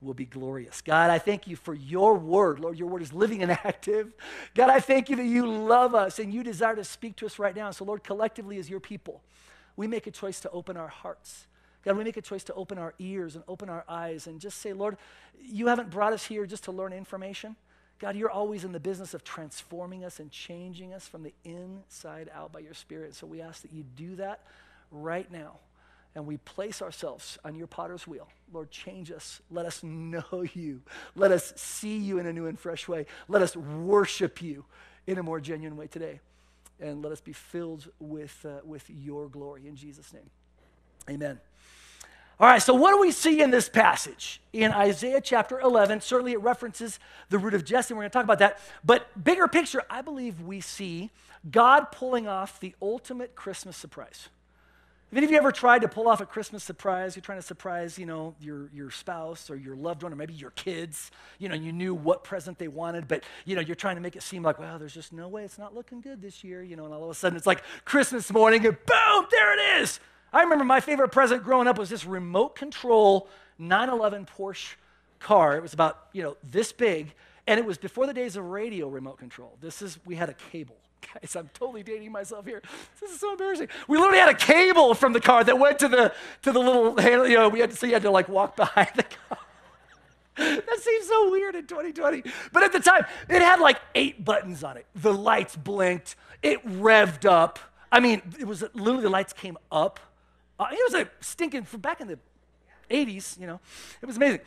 will 0.00 0.14
be 0.14 0.24
glorious. 0.24 0.80
God, 0.80 1.10
I 1.10 1.18
thank 1.18 1.46
you 1.46 1.56
for 1.56 1.74
your 1.74 2.14
word. 2.14 2.60
Lord, 2.60 2.78
your 2.78 2.88
word 2.88 3.02
is 3.02 3.12
living 3.12 3.42
and 3.42 3.50
active. 3.64 4.12
God, 4.54 4.70
I 4.70 4.80
thank 4.80 5.10
you 5.10 5.16
that 5.16 5.24
you 5.24 5.46
love 5.46 5.94
us 5.94 6.18
and 6.18 6.32
you 6.32 6.42
desire 6.42 6.76
to 6.76 6.84
speak 6.84 7.16
to 7.16 7.26
us 7.26 7.38
right 7.38 7.54
now. 7.54 7.70
So, 7.72 7.84
Lord, 7.84 8.04
collectively 8.04 8.58
as 8.58 8.70
your 8.70 8.80
people, 8.80 9.20
we 9.76 9.86
make 9.86 10.06
a 10.06 10.10
choice 10.10 10.40
to 10.40 10.50
open 10.50 10.76
our 10.76 10.88
hearts. 10.88 11.46
God, 11.84 11.96
we 11.96 12.04
make 12.04 12.16
a 12.16 12.22
choice 12.22 12.44
to 12.44 12.54
open 12.54 12.78
our 12.78 12.94
ears 12.98 13.34
and 13.34 13.44
open 13.48 13.68
our 13.68 13.84
eyes 13.88 14.26
and 14.26 14.40
just 14.40 14.58
say, 14.58 14.72
Lord, 14.72 14.96
you 15.40 15.68
haven't 15.68 15.90
brought 15.90 16.12
us 16.12 16.26
here 16.26 16.46
just 16.46 16.64
to 16.64 16.72
learn 16.72 16.92
information. 16.92 17.56
God, 17.98 18.14
you're 18.14 18.30
always 18.30 18.62
in 18.62 18.70
the 18.70 18.80
business 18.80 19.14
of 19.14 19.24
transforming 19.24 20.04
us 20.04 20.20
and 20.20 20.30
changing 20.30 20.92
us 20.92 21.08
from 21.08 21.24
the 21.24 21.32
inside 21.44 22.30
out 22.32 22.52
by 22.52 22.60
your 22.60 22.74
Spirit. 22.74 23.14
So 23.14 23.26
we 23.26 23.40
ask 23.40 23.62
that 23.62 23.72
you 23.72 23.84
do 23.96 24.14
that 24.16 24.40
right 24.90 25.30
now 25.30 25.58
and 26.14 26.26
we 26.26 26.36
place 26.38 26.82
ourselves 26.82 27.38
on 27.44 27.54
your 27.54 27.68
potter's 27.68 28.06
wheel. 28.06 28.26
Lord, 28.52 28.72
change 28.72 29.12
us. 29.12 29.40
Let 29.50 29.66
us 29.66 29.84
know 29.84 30.44
you. 30.54 30.82
Let 31.14 31.30
us 31.30 31.52
see 31.56 31.96
you 31.96 32.18
in 32.18 32.26
a 32.26 32.32
new 32.32 32.46
and 32.46 32.58
fresh 32.58 32.88
way. 32.88 33.06
Let 33.28 33.40
us 33.40 33.56
worship 33.56 34.42
you 34.42 34.64
in 35.06 35.18
a 35.18 35.22
more 35.22 35.40
genuine 35.40 35.76
way 35.76 35.86
today. 35.86 36.20
And 36.80 37.02
let 37.02 37.12
us 37.12 37.20
be 37.20 37.32
filled 37.32 37.88
with, 38.00 38.44
uh, 38.44 38.60
with 38.64 38.90
your 38.90 39.28
glory 39.28 39.68
in 39.68 39.76
Jesus' 39.76 40.12
name. 40.12 40.28
Amen. 41.08 41.40
All 42.40 42.48
right, 42.48 42.62
so 42.62 42.74
what 42.74 42.92
do 42.92 43.00
we 43.00 43.10
see 43.10 43.40
in 43.40 43.50
this 43.50 43.68
passage? 43.68 44.40
In 44.52 44.72
Isaiah 44.72 45.20
chapter 45.20 45.60
11, 45.60 46.00
certainly 46.00 46.32
it 46.32 46.40
references 46.40 47.00
the 47.30 47.38
root 47.38 47.54
of 47.54 47.64
Jesse, 47.64 47.92
and 47.92 47.98
we're 47.98 48.02
going 48.02 48.10
to 48.10 48.14
talk 48.14 48.24
about 48.24 48.38
that. 48.40 48.60
But 48.84 49.06
bigger 49.22 49.48
picture, 49.48 49.82
I 49.90 50.02
believe 50.02 50.40
we 50.40 50.60
see 50.60 51.10
God 51.50 51.92
pulling 51.92 52.28
off 52.28 52.60
the 52.60 52.74
ultimate 52.80 53.34
Christmas 53.34 53.76
surprise. 53.76 54.28
Have 55.10 55.16
any 55.16 55.24
of 55.24 55.30
you 55.30 55.38
ever 55.38 55.52
tried 55.52 55.80
to 55.80 55.88
pull 55.88 56.06
off 56.06 56.20
a 56.20 56.26
Christmas 56.26 56.62
surprise? 56.62 57.16
You're 57.16 57.22
trying 57.22 57.38
to 57.38 57.46
surprise, 57.46 57.98
you 57.98 58.04
know, 58.04 58.34
your, 58.40 58.68
your 58.74 58.90
spouse 58.90 59.48
or 59.48 59.56
your 59.56 59.74
loved 59.74 60.02
one 60.02 60.12
or 60.12 60.16
maybe 60.16 60.34
your 60.34 60.50
kids. 60.50 61.10
You 61.38 61.48
know, 61.48 61.54
you 61.54 61.72
knew 61.72 61.94
what 61.94 62.24
present 62.24 62.58
they 62.58 62.68
wanted, 62.68 63.08
but, 63.08 63.24
you 63.46 63.54
know, 63.54 63.62
you're 63.62 63.74
trying 63.74 63.96
to 63.96 64.02
make 64.02 64.16
it 64.16 64.22
seem 64.22 64.42
like, 64.42 64.58
well, 64.58 64.78
there's 64.78 64.92
just 64.92 65.14
no 65.14 65.26
way 65.26 65.44
it's 65.44 65.56
not 65.56 65.74
looking 65.74 66.02
good 66.02 66.20
this 66.20 66.44
year, 66.44 66.62
you 66.62 66.76
know, 66.76 66.84
and 66.84 66.92
all 66.92 67.04
of 67.04 67.10
a 67.10 67.14
sudden 67.14 67.38
it's 67.38 67.46
like 67.46 67.62
Christmas 67.86 68.30
morning 68.30 68.66
and 68.66 68.76
boom, 68.84 69.26
there 69.30 69.54
it 69.54 69.80
is. 69.80 69.98
I 70.30 70.42
remember 70.42 70.64
my 70.64 70.80
favorite 70.80 71.08
present 71.08 71.42
growing 71.42 71.68
up 71.68 71.78
was 71.78 71.88
this 71.88 72.04
remote 72.04 72.54
control 72.54 73.28
911 73.58 74.26
Porsche 74.26 74.74
car. 75.20 75.56
It 75.56 75.62
was 75.62 75.72
about, 75.72 76.08
you 76.12 76.22
know, 76.22 76.36
this 76.44 76.70
big, 76.70 77.14
and 77.46 77.58
it 77.58 77.64
was 77.64 77.78
before 77.78 78.06
the 78.06 78.12
days 78.12 78.36
of 78.36 78.44
radio 78.44 78.88
remote 78.88 79.16
control. 79.16 79.56
This 79.62 79.80
is, 79.80 79.98
we 80.04 80.16
had 80.16 80.28
a 80.28 80.34
cable. 80.34 80.76
Guys, 81.00 81.36
I'm 81.36 81.50
totally 81.54 81.82
dating 81.82 82.12
myself 82.12 82.44
here. 82.44 82.62
This 83.00 83.10
is 83.10 83.20
so 83.20 83.32
embarrassing. 83.32 83.68
We 83.86 83.98
literally 83.98 84.18
had 84.18 84.28
a 84.28 84.34
cable 84.34 84.94
from 84.94 85.12
the 85.12 85.20
car 85.20 85.44
that 85.44 85.58
went 85.58 85.78
to 85.80 85.88
the 85.88 86.12
to 86.42 86.52
the 86.52 86.58
little 86.58 87.00
you 87.28 87.36
know, 87.36 87.48
we 87.48 87.60
had 87.60 87.70
to 87.70 87.76
so 87.76 87.86
you 87.86 87.92
had 87.92 88.02
to 88.02 88.10
like 88.10 88.28
walk 88.28 88.56
behind 88.56 88.90
the 88.96 89.04
car. 89.04 89.38
that 90.38 90.78
seems 90.80 91.08
so 91.08 91.30
weird 91.30 91.56
in 91.56 91.66
2020. 91.66 92.22
But 92.52 92.62
at 92.62 92.72
the 92.72 92.80
time, 92.80 93.04
it 93.28 93.42
had 93.42 93.58
like 93.58 93.80
eight 93.94 94.24
buttons 94.24 94.62
on 94.62 94.76
it. 94.76 94.86
The 94.94 95.12
lights 95.12 95.56
blinked, 95.56 96.14
it 96.42 96.64
revved 96.64 97.24
up. 97.24 97.58
I 97.90 98.00
mean, 98.00 98.22
it 98.38 98.46
was 98.46 98.62
literally 98.74 99.02
the 99.02 99.10
lights 99.10 99.32
came 99.32 99.58
up. 99.72 99.98
Uh, 100.58 100.66
it 100.70 100.92
was 100.92 101.02
a 101.02 101.08
stinking 101.20 101.64
from 101.64 101.80
back 101.80 102.00
in 102.00 102.06
the 102.06 102.18
80s, 102.90 103.40
you 103.40 103.46
know. 103.46 103.60
It 104.00 104.06
was 104.06 104.16
amazing. 104.16 104.40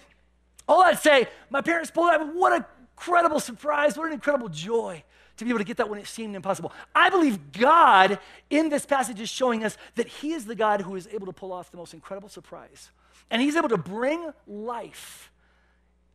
All 0.67 0.81
I'd 0.81 1.00
say, 1.00 1.27
my 1.50 1.62
parents 1.62 1.91
pulled 1.91 2.10
out, 2.10 2.36
what 2.36 2.53
an 2.53 2.65
incredible 2.91 3.39
surprise, 3.39 3.98
what 3.98 4.08
an 4.08 4.13
incredible 4.13 4.48
joy 4.50 5.03
to 5.38 5.46
be 5.46 5.50
able 5.50 5.60
to 5.60 5.66
get 5.66 5.78
that 5.78 5.90
when 5.90 6.00
it 6.00 6.08
seemed 6.08 6.36
impossible. 6.36 6.72
I 6.94 7.10
believe 7.10 7.52
God 7.52 8.20
in 8.50 8.70
this 8.70 8.86
passage 8.86 9.20
is 9.20 9.30
showing 9.30 9.64
us 9.64 9.78
that 9.96 10.08
He 10.08 10.34
is 10.34 10.46
the 10.46 10.56
God 10.56 10.82
who 10.82 10.96
is 10.96 11.08
able 11.12 11.26
to 11.26 11.34
pull 11.34 11.52
off 11.52 11.72
the 11.72 11.78
most 11.78 11.94
incredible 11.94 12.30
surprise. 12.30 12.90
And 13.30 13.42
He's 13.42 13.56
able 13.56 13.70
to 13.70 13.78
bring 13.78 14.32
life 14.48 15.32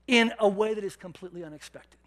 in 0.07 0.33
a 0.39 0.49
way 0.49 0.75
that 0.75 0.85
is 0.85 0.97
completely 0.97 1.45
unexpected. 1.45 1.99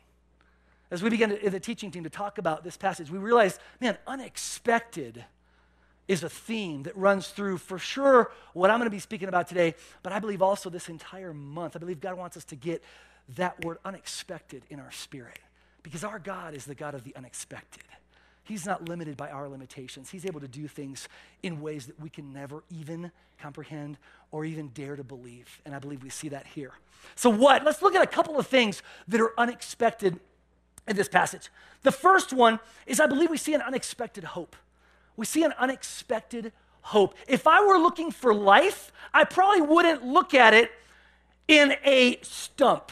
As 0.91 1.03
we 1.03 1.09
began 1.09 1.29
to, 1.29 1.49
the 1.49 1.59
teaching 1.59 1.91
team 1.91 2.03
to 2.03 2.09
talk 2.09 2.37
about 2.37 2.63
this 2.63 2.77
passage, 2.77 3.11
we 3.11 3.19
realized, 3.19 3.59
man, 3.79 3.97
unexpected 4.07 5.25
is 6.07 6.23
a 6.23 6.29
theme 6.29 6.83
that 6.83 6.97
runs 6.97 7.27
through 7.27 7.59
for 7.59 7.77
sure 7.77 8.31
what 8.53 8.71
I'm 8.71 8.79
going 8.79 8.87
to 8.87 8.95
be 8.95 8.99
speaking 8.99 9.29
about 9.29 9.47
today, 9.47 9.75
but 10.01 10.11
I 10.11 10.19
believe 10.19 10.41
also 10.41 10.69
this 10.69 10.89
entire 10.89 11.33
month. 11.33 11.75
I 11.75 11.79
believe 11.79 11.99
God 11.99 12.17
wants 12.17 12.35
us 12.35 12.45
to 12.45 12.55
get 12.55 12.83
that 13.35 13.63
word 13.63 13.77
unexpected 13.85 14.63
in 14.71 14.79
our 14.79 14.91
spirit. 14.91 15.37
Because 15.89 16.03
our 16.03 16.19
God 16.19 16.53
is 16.53 16.65
the 16.65 16.75
God 16.75 16.93
of 16.93 17.03
the 17.03 17.15
unexpected. 17.15 17.81
He's 18.43 18.63
not 18.63 18.87
limited 18.87 19.17
by 19.17 19.31
our 19.31 19.49
limitations. 19.49 20.11
He's 20.11 20.23
able 20.23 20.39
to 20.39 20.47
do 20.47 20.67
things 20.67 21.09
in 21.41 21.61
ways 21.61 21.87
that 21.87 21.99
we 21.99 22.11
can 22.11 22.31
never 22.31 22.63
even 22.69 23.11
comprehend 23.41 23.97
or 24.31 24.45
even 24.45 24.67
dare 24.67 24.95
to 24.95 25.03
believe. 25.03 25.61
And 25.65 25.73
I 25.73 25.79
believe 25.79 26.03
we 26.03 26.11
see 26.11 26.29
that 26.29 26.45
here. 26.45 26.73
So, 27.15 27.31
what? 27.31 27.65
Let's 27.65 27.81
look 27.81 27.95
at 27.95 28.03
a 28.03 28.07
couple 28.07 28.37
of 28.37 28.45
things 28.45 28.83
that 29.07 29.19
are 29.19 29.33
unexpected 29.35 30.19
in 30.87 30.95
this 30.95 31.09
passage. 31.09 31.49
The 31.81 31.91
first 31.91 32.31
one 32.31 32.59
is 32.85 32.99
I 32.99 33.07
believe 33.07 33.31
we 33.31 33.37
see 33.37 33.55
an 33.55 33.61
unexpected 33.61 34.23
hope. 34.23 34.55
We 35.17 35.25
see 35.25 35.43
an 35.43 35.53
unexpected 35.57 36.51
hope. 36.81 37.15
If 37.27 37.47
I 37.47 37.65
were 37.65 37.79
looking 37.79 38.11
for 38.11 38.31
life, 38.31 38.91
I 39.11 39.23
probably 39.23 39.61
wouldn't 39.61 40.05
look 40.05 40.35
at 40.35 40.53
it 40.53 40.71
in 41.47 41.73
a 41.83 42.19
stump, 42.21 42.91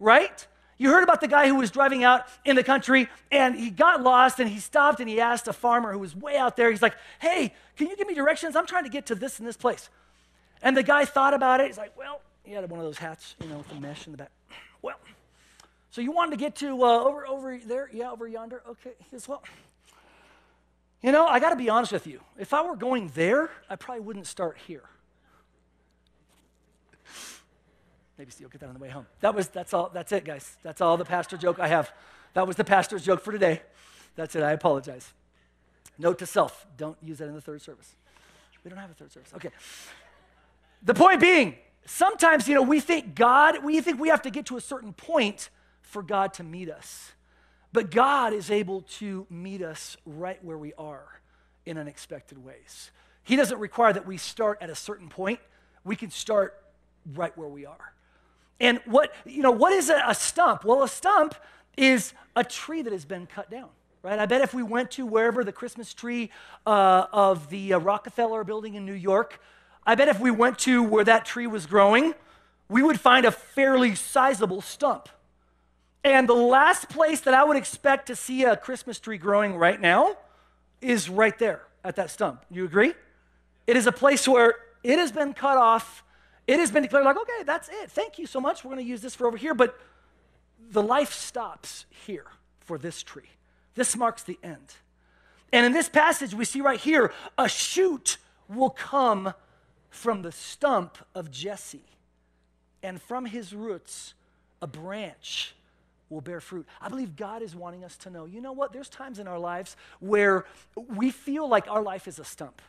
right? 0.00 0.46
You 0.78 0.90
heard 0.90 1.02
about 1.02 1.20
the 1.20 1.28
guy 1.28 1.48
who 1.48 1.54
was 1.54 1.70
driving 1.70 2.04
out 2.04 2.26
in 2.44 2.54
the 2.54 2.62
country 2.62 3.08
and 3.30 3.54
he 3.54 3.70
got 3.70 4.02
lost 4.02 4.40
and 4.40 4.48
he 4.48 4.58
stopped 4.58 5.00
and 5.00 5.08
he 5.08 5.20
asked 5.20 5.48
a 5.48 5.52
farmer 5.52 5.92
who 5.92 5.98
was 5.98 6.14
way 6.14 6.36
out 6.36 6.56
there, 6.56 6.70
he's 6.70 6.82
like, 6.82 6.94
hey, 7.18 7.54
can 7.76 7.88
you 7.88 7.96
give 7.96 8.06
me 8.06 8.14
directions? 8.14 8.56
I'm 8.56 8.66
trying 8.66 8.84
to 8.84 8.90
get 8.90 9.06
to 9.06 9.14
this 9.14 9.38
and 9.38 9.48
this 9.48 9.56
place. 9.56 9.88
And 10.62 10.76
the 10.76 10.82
guy 10.82 11.04
thought 11.04 11.32
about 11.32 11.60
it. 11.60 11.68
He's 11.68 11.78
like, 11.78 11.96
well, 11.96 12.20
he 12.42 12.52
had 12.52 12.68
one 12.70 12.78
of 12.78 12.84
those 12.84 12.98
hats, 12.98 13.36
you 13.40 13.48
know, 13.48 13.58
with 13.58 13.68
the 13.68 13.76
mesh 13.76 14.06
in 14.06 14.12
the 14.12 14.18
back. 14.18 14.30
Well, 14.82 15.00
so 15.90 16.00
you 16.00 16.12
wanted 16.12 16.32
to 16.32 16.36
get 16.36 16.54
to 16.56 16.84
uh, 16.84 17.04
over, 17.04 17.26
over 17.26 17.58
there? 17.58 17.88
Yeah, 17.92 18.12
over 18.12 18.28
yonder? 18.28 18.62
Okay. 18.68 18.92
He 18.98 19.06
says, 19.10 19.26
well, 19.26 19.42
you 21.02 21.10
know, 21.10 21.26
I 21.26 21.40
got 21.40 21.50
to 21.50 21.56
be 21.56 21.68
honest 21.68 21.90
with 21.90 22.06
you. 22.06 22.20
If 22.38 22.52
I 22.52 22.62
were 22.62 22.76
going 22.76 23.10
there, 23.14 23.50
I 23.68 23.76
probably 23.76 24.02
wouldn't 24.02 24.26
start 24.26 24.58
here. 24.66 24.84
Maybe 28.18 28.32
you'll 28.38 28.48
get 28.48 28.60
that 28.60 28.68
on 28.68 28.74
the 28.74 28.80
way 28.80 28.88
home. 28.88 29.06
That 29.20 29.34
was, 29.34 29.48
that's 29.48 29.74
all, 29.74 29.90
that's 29.92 30.12
it, 30.12 30.24
guys. 30.24 30.56
That's 30.62 30.80
all 30.80 30.96
the 30.96 31.04
pastor 31.04 31.36
joke 31.36 31.58
I 31.58 31.68
have. 31.68 31.92
That 32.34 32.46
was 32.46 32.56
the 32.56 32.64
pastor's 32.64 33.04
joke 33.04 33.20
for 33.20 33.32
today. 33.32 33.62
That's 34.14 34.34
it. 34.34 34.42
I 34.42 34.52
apologize. 34.52 35.12
Note 35.98 36.18
to 36.18 36.26
self 36.26 36.66
don't 36.76 36.96
use 37.02 37.18
that 37.18 37.28
in 37.28 37.34
the 37.34 37.40
third 37.40 37.62
service. 37.62 37.94
We 38.64 38.70
don't 38.70 38.78
have 38.78 38.90
a 38.90 38.94
third 38.94 39.12
service. 39.12 39.32
Okay. 39.34 39.50
The 40.82 40.94
point 40.94 41.20
being, 41.20 41.54
sometimes, 41.84 42.48
you 42.48 42.54
know, 42.54 42.62
we 42.62 42.80
think 42.80 43.14
God, 43.14 43.62
we 43.62 43.80
think 43.80 44.00
we 44.00 44.08
have 44.08 44.22
to 44.22 44.30
get 44.30 44.46
to 44.46 44.56
a 44.56 44.60
certain 44.60 44.92
point 44.92 45.50
for 45.82 46.02
God 46.02 46.34
to 46.34 46.42
meet 46.42 46.68
us. 46.68 47.12
But 47.72 47.90
God 47.90 48.32
is 48.32 48.50
able 48.50 48.82
to 48.98 49.26
meet 49.30 49.62
us 49.62 49.96
right 50.04 50.42
where 50.44 50.58
we 50.58 50.72
are 50.74 51.20
in 51.64 51.78
unexpected 51.78 52.44
ways. 52.44 52.90
He 53.22 53.36
doesn't 53.36 53.58
require 53.58 53.92
that 53.92 54.06
we 54.06 54.16
start 54.16 54.58
at 54.60 54.70
a 54.70 54.74
certain 54.74 55.08
point. 55.08 55.40
We 55.84 55.94
can 55.94 56.10
start 56.10 56.60
right 57.14 57.36
where 57.36 57.48
we 57.48 57.66
are. 57.66 57.92
And 58.58 58.80
what, 58.84 59.14
you 59.24 59.42
know, 59.42 59.50
what 59.50 59.72
is 59.72 59.90
a, 59.90 60.02
a 60.06 60.14
stump? 60.14 60.64
Well, 60.64 60.82
a 60.82 60.88
stump 60.88 61.34
is 61.76 62.14
a 62.34 62.44
tree 62.44 62.82
that 62.82 62.92
has 62.92 63.04
been 63.04 63.26
cut 63.26 63.50
down 63.50 63.68
right? 64.06 64.20
I 64.20 64.26
bet 64.26 64.40
if 64.40 64.54
we 64.54 64.62
went 64.62 64.92
to 64.92 65.04
wherever 65.04 65.42
the 65.42 65.50
Christmas 65.50 65.92
tree 65.92 66.30
uh, 66.64 67.06
of 67.12 67.50
the 67.50 67.72
uh, 67.72 67.78
Rockefeller 67.80 68.44
building 68.44 68.76
in 68.76 68.86
New 68.86 68.92
York, 68.92 69.40
I 69.84 69.96
bet 69.96 70.06
if 70.06 70.20
we 70.20 70.30
went 70.30 70.60
to 70.60 70.80
where 70.80 71.02
that 71.02 71.24
tree 71.24 71.48
was 71.48 71.66
growing, 71.66 72.14
we 72.68 72.84
would 72.84 73.00
find 73.00 73.26
a 73.26 73.32
fairly 73.32 73.96
sizable 73.96 74.60
stump. 74.60 75.08
And 76.04 76.28
the 76.28 76.34
last 76.34 76.88
place 76.88 77.20
that 77.22 77.34
I 77.34 77.42
would 77.42 77.56
expect 77.56 78.06
to 78.06 78.14
see 78.14 78.44
a 78.44 78.56
Christmas 78.56 79.00
tree 79.00 79.18
growing 79.18 79.56
right 79.56 79.80
now 79.80 80.16
is 80.80 81.08
right 81.10 81.36
there 81.36 81.62
at 81.82 81.96
that 81.96 82.10
stump. 82.10 82.44
You 82.48 82.64
agree? 82.64 82.94
It 83.66 83.76
is 83.76 83.88
a 83.88 83.92
place 83.92 84.28
where 84.28 84.54
it 84.84 85.00
has 85.00 85.10
been 85.10 85.34
cut 85.34 85.56
off 85.56 86.04
it 86.46 86.60
has 86.60 86.70
been 86.70 86.82
declared 86.82 87.04
like, 87.04 87.16
okay, 87.16 87.42
that's 87.44 87.68
it. 87.68 87.90
Thank 87.90 88.18
you 88.18 88.26
so 88.26 88.40
much. 88.40 88.64
We're 88.64 88.72
going 88.72 88.84
to 88.84 88.88
use 88.88 89.02
this 89.02 89.14
for 89.14 89.26
over 89.26 89.36
here. 89.36 89.54
But 89.54 89.78
the 90.70 90.82
life 90.82 91.12
stops 91.12 91.86
here 92.06 92.26
for 92.60 92.78
this 92.78 93.02
tree. 93.02 93.30
This 93.74 93.96
marks 93.96 94.22
the 94.22 94.38
end. 94.42 94.74
And 95.52 95.66
in 95.66 95.72
this 95.72 95.88
passage, 95.88 96.34
we 96.34 96.44
see 96.44 96.60
right 96.60 96.80
here 96.80 97.12
a 97.36 97.48
shoot 97.48 98.18
will 98.48 98.70
come 98.70 99.34
from 99.90 100.22
the 100.22 100.32
stump 100.32 100.98
of 101.14 101.30
Jesse. 101.30 101.84
And 102.82 103.00
from 103.00 103.26
his 103.26 103.52
roots, 103.52 104.14
a 104.62 104.66
branch 104.66 105.54
will 106.08 106.20
bear 106.20 106.40
fruit. 106.40 106.66
I 106.80 106.88
believe 106.88 107.16
God 107.16 107.42
is 107.42 107.56
wanting 107.56 107.82
us 107.82 107.96
to 107.98 108.10
know 108.10 108.26
you 108.26 108.40
know 108.40 108.52
what? 108.52 108.72
There's 108.72 108.88
times 108.88 109.18
in 109.18 109.26
our 109.26 109.38
lives 109.38 109.76
where 109.98 110.44
we 110.76 111.10
feel 111.10 111.48
like 111.48 111.68
our 111.68 111.82
life 111.82 112.06
is 112.06 112.18
a 112.18 112.24
stump. 112.24 112.62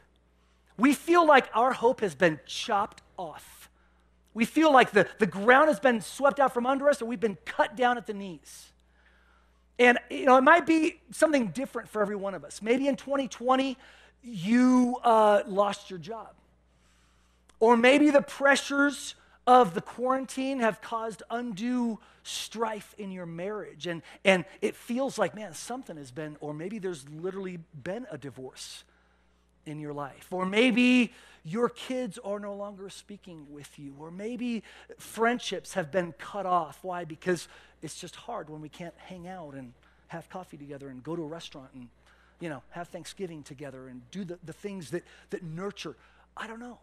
We 0.78 0.94
feel 0.94 1.26
like 1.26 1.50
our 1.54 1.74
hope 1.74 2.02
has 2.02 2.16
been 2.16 2.40
chopped 2.46 3.02
off. 3.18 3.70
We 4.34 4.46
feel 4.46 4.72
like 4.72 4.92
the, 4.92 5.08
the 5.18 5.26
ground 5.26 5.70
has 5.70 5.80
been 5.80 6.02
swept 6.02 6.40
out 6.40 6.54
from 6.54 6.68
under 6.68 6.88
us 6.90 7.02
or 7.02 7.06
we've 7.06 7.20
been 7.20 7.38
cut 7.46 7.76
down 7.76 7.98
at 7.98 8.06
the 8.06 8.14
knees. 8.14 8.68
And 9.80 9.98
you 10.10 10.26
know, 10.26 10.38
it 10.38 10.44
might 10.44 10.68
be 10.68 11.00
something 11.12 11.48
different 11.48 11.90
for 11.90 12.02
every 12.02 12.16
one 12.16 12.36
of 12.36 12.44
us. 12.44 12.62
Maybe 12.62 12.88
in 12.88 12.96
2020, 12.96 13.78
you 14.24 14.98
uh, 15.04 15.42
lost 15.48 15.90
your 15.90 16.00
job. 16.00 16.30
Or 17.60 17.76
maybe 17.76 18.12
the 18.12 18.22
pressures 18.22 19.16
of 19.48 19.74
the 19.74 19.82
quarantine 19.82 20.60
have 20.60 20.82
caused 20.82 21.24
undue 21.32 22.00
strife 22.22 22.94
in 22.98 23.12
your 23.12 23.26
marriage. 23.26 23.88
And, 23.88 24.04
and 24.24 24.46
it 24.62 24.76
feels 24.76 25.18
like, 25.18 25.34
man, 25.34 25.54
something 25.54 25.98
has 25.98 26.12
been, 26.12 26.38
or 26.42 26.54
maybe 26.54 26.78
there's 26.78 27.08
literally 27.10 27.60
been 27.84 28.06
a 28.12 28.18
divorce 28.18 28.84
in 29.68 29.80
your 29.80 29.94
life. 29.94 30.28
Or 30.32 30.46
maybe 30.46 31.14
your 31.44 31.70
kids 31.70 32.18
are 32.24 32.40
no 32.40 32.56
longer 32.56 32.90
speaking 32.90 33.46
with 33.50 33.78
you. 33.78 33.94
Or 34.00 34.10
maybe 34.10 34.64
friendships 34.98 35.74
have 35.74 35.92
been 35.92 36.14
cut 36.14 36.46
off. 36.46 36.80
Why? 36.82 37.06
Because 37.06 37.48
it's 37.82 37.96
just 37.96 38.16
hard 38.16 38.50
when 38.50 38.62
we 38.62 38.70
can't 38.70 38.96
hang 38.98 39.28
out 39.28 39.54
and 39.54 39.74
have 40.08 40.30
coffee 40.30 40.58
together 40.58 40.90
and 40.90 41.04
go 41.04 41.16
to 41.16 41.22
a 41.22 41.28
restaurant 41.28 41.70
and, 41.74 41.90
you 42.40 42.50
know, 42.50 42.64
have 42.72 42.88
Thanksgiving 42.88 43.44
together 43.44 43.88
and 43.88 44.02
do 44.12 44.24
the, 44.24 44.40
the 44.44 44.54
things 44.54 44.90
that, 44.92 45.04
that 45.30 45.44
nurture. 45.44 45.96
I 46.36 46.48
don't 46.48 46.60
know 46.60 46.80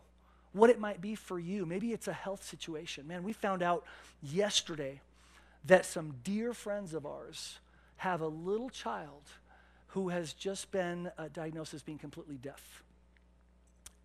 what 0.53 0.71
it 0.71 0.79
might 0.79 1.01
be 1.01 1.15
for 1.15 1.39
you. 1.39 1.67
Maybe 1.67 1.93
it's 1.93 2.09
a 2.09 2.13
health 2.13 2.45
situation. 2.45 3.09
Man, 3.09 3.23
we 3.23 3.33
found 3.33 3.63
out 3.63 3.85
yesterday 4.23 5.01
that 5.65 5.85
some 5.87 6.15
dear 6.23 6.53
friends 6.53 6.95
of 6.95 7.07
ours 7.07 7.59
have 7.97 8.21
a 8.21 8.29
little 8.29 8.71
child 8.71 9.23
who 9.95 10.11
has 10.11 10.33
just 10.33 10.71
been 10.71 11.11
uh, 11.19 11.29
diagnosed 11.33 11.75
as 11.75 11.83
being 11.83 11.99
completely 11.99 12.37
deaf. 12.37 12.85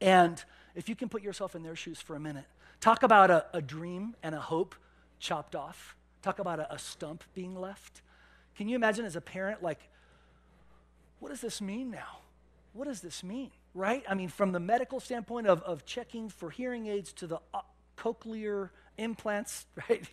And 0.01 0.43
if 0.73 0.89
you 0.89 0.95
can 0.95 1.09
put 1.09 1.21
yourself 1.21 1.55
in 1.55 1.61
their 1.61 1.75
shoes 1.75 1.99
for 1.99 2.15
a 2.15 2.19
minute, 2.19 2.45
talk 2.79 3.03
about 3.03 3.29
a, 3.29 3.45
a 3.53 3.61
dream 3.61 4.15
and 4.23 4.33
a 4.33 4.39
hope 4.39 4.73
chopped 5.19 5.55
off. 5.55 5.95
Talk 6.21 6.39
about 6.39 6.59
a, 6.59 6.73
a 6.73 6.79
stump 6.79 7.23
being 7.35 7.55
left. 7.55 8.01
Can 8.55 8.67
you 8.67 8.75
imagine 8.75 9.05
as 9.05 9.15
a 9.15 9.21
parent, 9.21 9.61
like, 9.61 9.79
what 11.19 11.29
does 11.29 11.41
this 11.41 11.61
mean 11.61 11.91
now? 11.91 12.19
What 12.73 12.87
does 12.87 13.01
this 13.01 13.23
mean? 13.23 13.51
right? 13.73 14.03
I 14.07 14.15
mean, 14.15 14.29
from 14.29 14.51
the 14.51 14.59
medical 14.59 14.99
standpoint 14.99 15.47
of, 15.47 15.61
of 15.63 15.85
checking 15.85 16.29
for 16.29 16.49
hearing 16.49 16.87
aids 16.87 17.13
to 17.13 17.27
the 17.27 17.39
uh, 17.53 17.61
cochlear 17.97 18.69
implants, 18.99 19.65
right? 19.89 20.05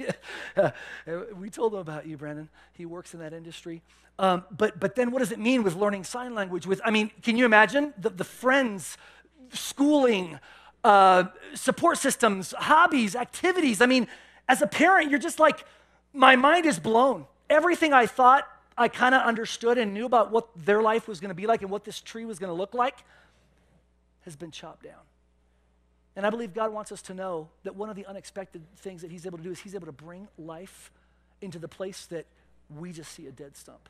we 1.36 1.50
told 1.50 1.74
him 1.74 1.80
about 1.80 2.06
you, 2.06 2.16
Brandon. 2.16 2.48
He 2.72 2.86
works 2.86 3.14
in 3.14 3.20
that 3.20 3.32
industry. 3.32 3.82
Um, 4.18 4.44
but, 4.50 4.80
but 4.80 4.94
then 4.94 5.10
what 5.10 5.18
does 5.18 5.32
it 5.32 5.38
mean 5.38 5.62
with 5.62 5.76
learning 5.76 6.04
sign 6.04 6.34
language? 6.34 6.66
With, 6.66 6.80
I 6.84 6.90
mean, 6.90 7.10
can 7.22 7.36
you 7.36 7.44
imagine 7.44 7.92
the, 7.98 8.10
the 8.10 8.24
friends, 8.24 8.96
schooling, 9.52 10.38
uh, 10.84 11.24
support 11.54 11.98
systems, 11.98 12.54
hobbies, 12.56 13.14
activities? 13.14 13.82
I 13.82 13.86
mean, 13.86 14.08
as 14.48 14.62
a 14.62 14.66
parent, 14.66 15.10
you're 15.10 15.18
just 15.18 15.38
like, 15.38 15.64
my 16.12 16.36
mind 16.36 16.64
is 16.64 16.78
blown. 16.78 17.26
Everything 17.50 17.92
I 17.92 18.06
thought 18.06 18.48
I 18.78 18.88
kind 18.88 19.14
of 19.14 19.22
understood 19.22 19.78
and 19.78 19.94
knew 19.94 20.06
about 20.06 20.30
what 20.30 20.48
their 20.56 20.82
life 20.82 21.08
was 21.08 21.20
going 21.20 21.30
to 21.30 21.34
be 21.34 21.46
like 21.46 21.62
and 21.62 21.70
what 21.70 21.84
this 21.84 22.00
tree 22.00 22.24
was 22.24 22.38
going 22.38 22.50
to 22.50 22.54
look 22.54 22.74
like 22.74 22.96
has 24.22 24.36
been 24.36 24.50
chopped 24.50 24.84
down. 24.84 25.00
And 26.16 26.26
I 26.26 26.30
believe 26.30 26.54
God 26.54 26.72
wants 26.72 26.90
us 26.90 27.02
to 27.02 27.14
know 27.14 27.48
that 27.62 27.76
one 27.76 27.90
of 27.90 27.96
the 27.96 28.06
unexpected 28.06 28.62
things 28.76 29.02
that 29.02 29.10
He's 29.10 29.26
able 29.26 29.36
to 29.36 29.44
do 29.44 29.50
is 29.50 29.60
He's 29.60 29.74
able 29.74 29.86
to 29.86 29.92
bring 29.92 30.28
life 30.38 30.90
into 31.42 31.58
the 31.58 31.68
place 31.68 32.06
that 32.06 32.24
we 32.74 32.90
just 32.90 33.12
see 33.12 33.26
a 33.26 33.30
dead 33.30 33.54
stump. 33.54 33.88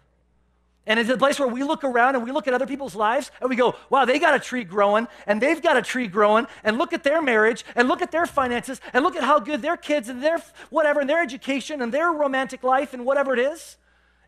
And 0.88 1.00
it's 1.00 1.10
a 1.10 1.16
place 1.16 1.38
where 1.38 1.48
we 1.48 1.64
look 1.64 1.82
around 1.82 2.14
and 2.14 2.24
we 2.24 2.30
look 2.30 2.46
at 2.46 2.54
other 2.54 2.66
people's 2.66 2.94
lives 2.94 3.32
and 3.40 3.50
we 3.50 3.56
go, 3.56 3.74
wow, 3.90 4.04
they 4.04 4.20
got 4.20 4.34
a 4.34 4.38
tree 4.38 4.62
growing 4.62 5.08
and 5.26 5.40
they've 5.40 5.60
got 5.60 5.76
a 5.76 5.82
tree 5.82 6.06
growing 6.06 6.46
and 6.62 6.78
look 6.78 6.92
at 6.92 7.02
their 7.02 7.20
marriage 7.20 7.64
and 7.74 7.88
look 7.88 8.02
at 8.02 8.12
their 8.12 8.26
finances 8.26 8.80
and 8.92 9.02
look 9.02 9.16
at 9.16 9.24
how 9.24 9.40
good 9.40 9.62
their 9.62 9.76
kids 9.76 10.08
and 10.08 10.22
their 10.22 10.40
whatever 10.70 11.00
and 11.00 11.10
their 11.10 11.20
education 11.20 11.82
and 11.82 11.92
their 11.92 12.12
romantic 12.12 12.62
life 12.62 12.94
and 12.94 13.04
whatever 13.04 13.32
it 13.34 13.40
is. 13.40 13.76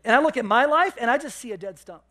And 0.03 0.13
I 0.13 0.19
look 0.19 0.35
at 0.35 0.43
my 0.43 0.65
life 0.65 0.95
and 0.99 1.09
I 1.09 1.17
just 1.17 1.37
see 1.37 1.53
a 1.53 1.57
dead 1.57 1.79
stump. 1.79 2.03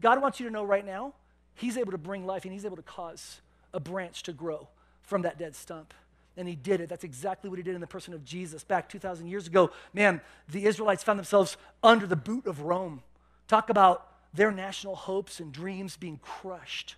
God 0.00 0.22
wants 0.22 0.38
you 0.38 0.46
to 0.46 0.52
know 0.52 0.64
right 0.64 0.84
now, 0.84 1.14
He's 1.54 1.76
able 1.76 1.92
to 1.92 1.98
bring 1.98 2.26
life 2.26 2.44
and 2.44 2.52
He's 2.52 2.64
able 2.64 2.76
to 2.76 2.82
cause 2.82 3.40
a 3.74 3.80
branch 3.80 4.22
to 4.22 4.32
grow 4.32 4.68
from 5.02 5.22
that 5.22 5.38
dead 5.38 5.54
stump. 5.54 5.92
And 6.36 6.48
he 6.48 6.56
did 6.56 6.80
it. 6.80 6.88
That's 6.88 7.04
exactly 7.04 7.50
what 7.50 7.58
he 7.58 7.62
did 7.62 7.74
in 7.74 7.80
the 7.80 7.86
person 7.86 8.14
of 8.14 8.24
Jesus. 8.24 8.64
Back 8.64 8.88
2,000 8.88 9.26
years 9.26 9.46
ago, 9.46 9.70
man, 9.92 10.20
the 10.48 10.64
Israelites 10.64 11.04
found 11.04 11.18
themselves 11.18 11.56
under 11.82 12.06
the 12.06 12.16
boot 12.16 12.46
of 12.46 12.62
Rome. 12.62 13.02
Talk 13.46 13.70
about 13.70 14.08
their 14.32 14.50
national 14.50 14.96
hopes 14.96 15.38
and 15.38 15.52
dreams 15.52 15.96
being 15.96 16.18
crushed 16.22 16.96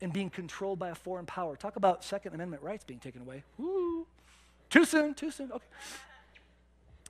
and 0.00 0.12
being 0.12 0.30
controlled 0.30 0.78
by 0.78 0.90
a 0.90 0.94
foreign 0.94 1.26
power. 1.26 1.56
Talk 1.56 1.76
about 1.76 2.04
Second 2.04 2.34
Amendment 2.34 2.62
rights 2.62 2.84
being 2.84 3.00
taken 3.00 3.22
away. 3.22 3.42
Woo. 3.58 4.06
Too 4.70 4.84
soon, 4.84 5.14
too 5.14 5.30
soon. 5.30 5.50
Okay. 5.50 5.64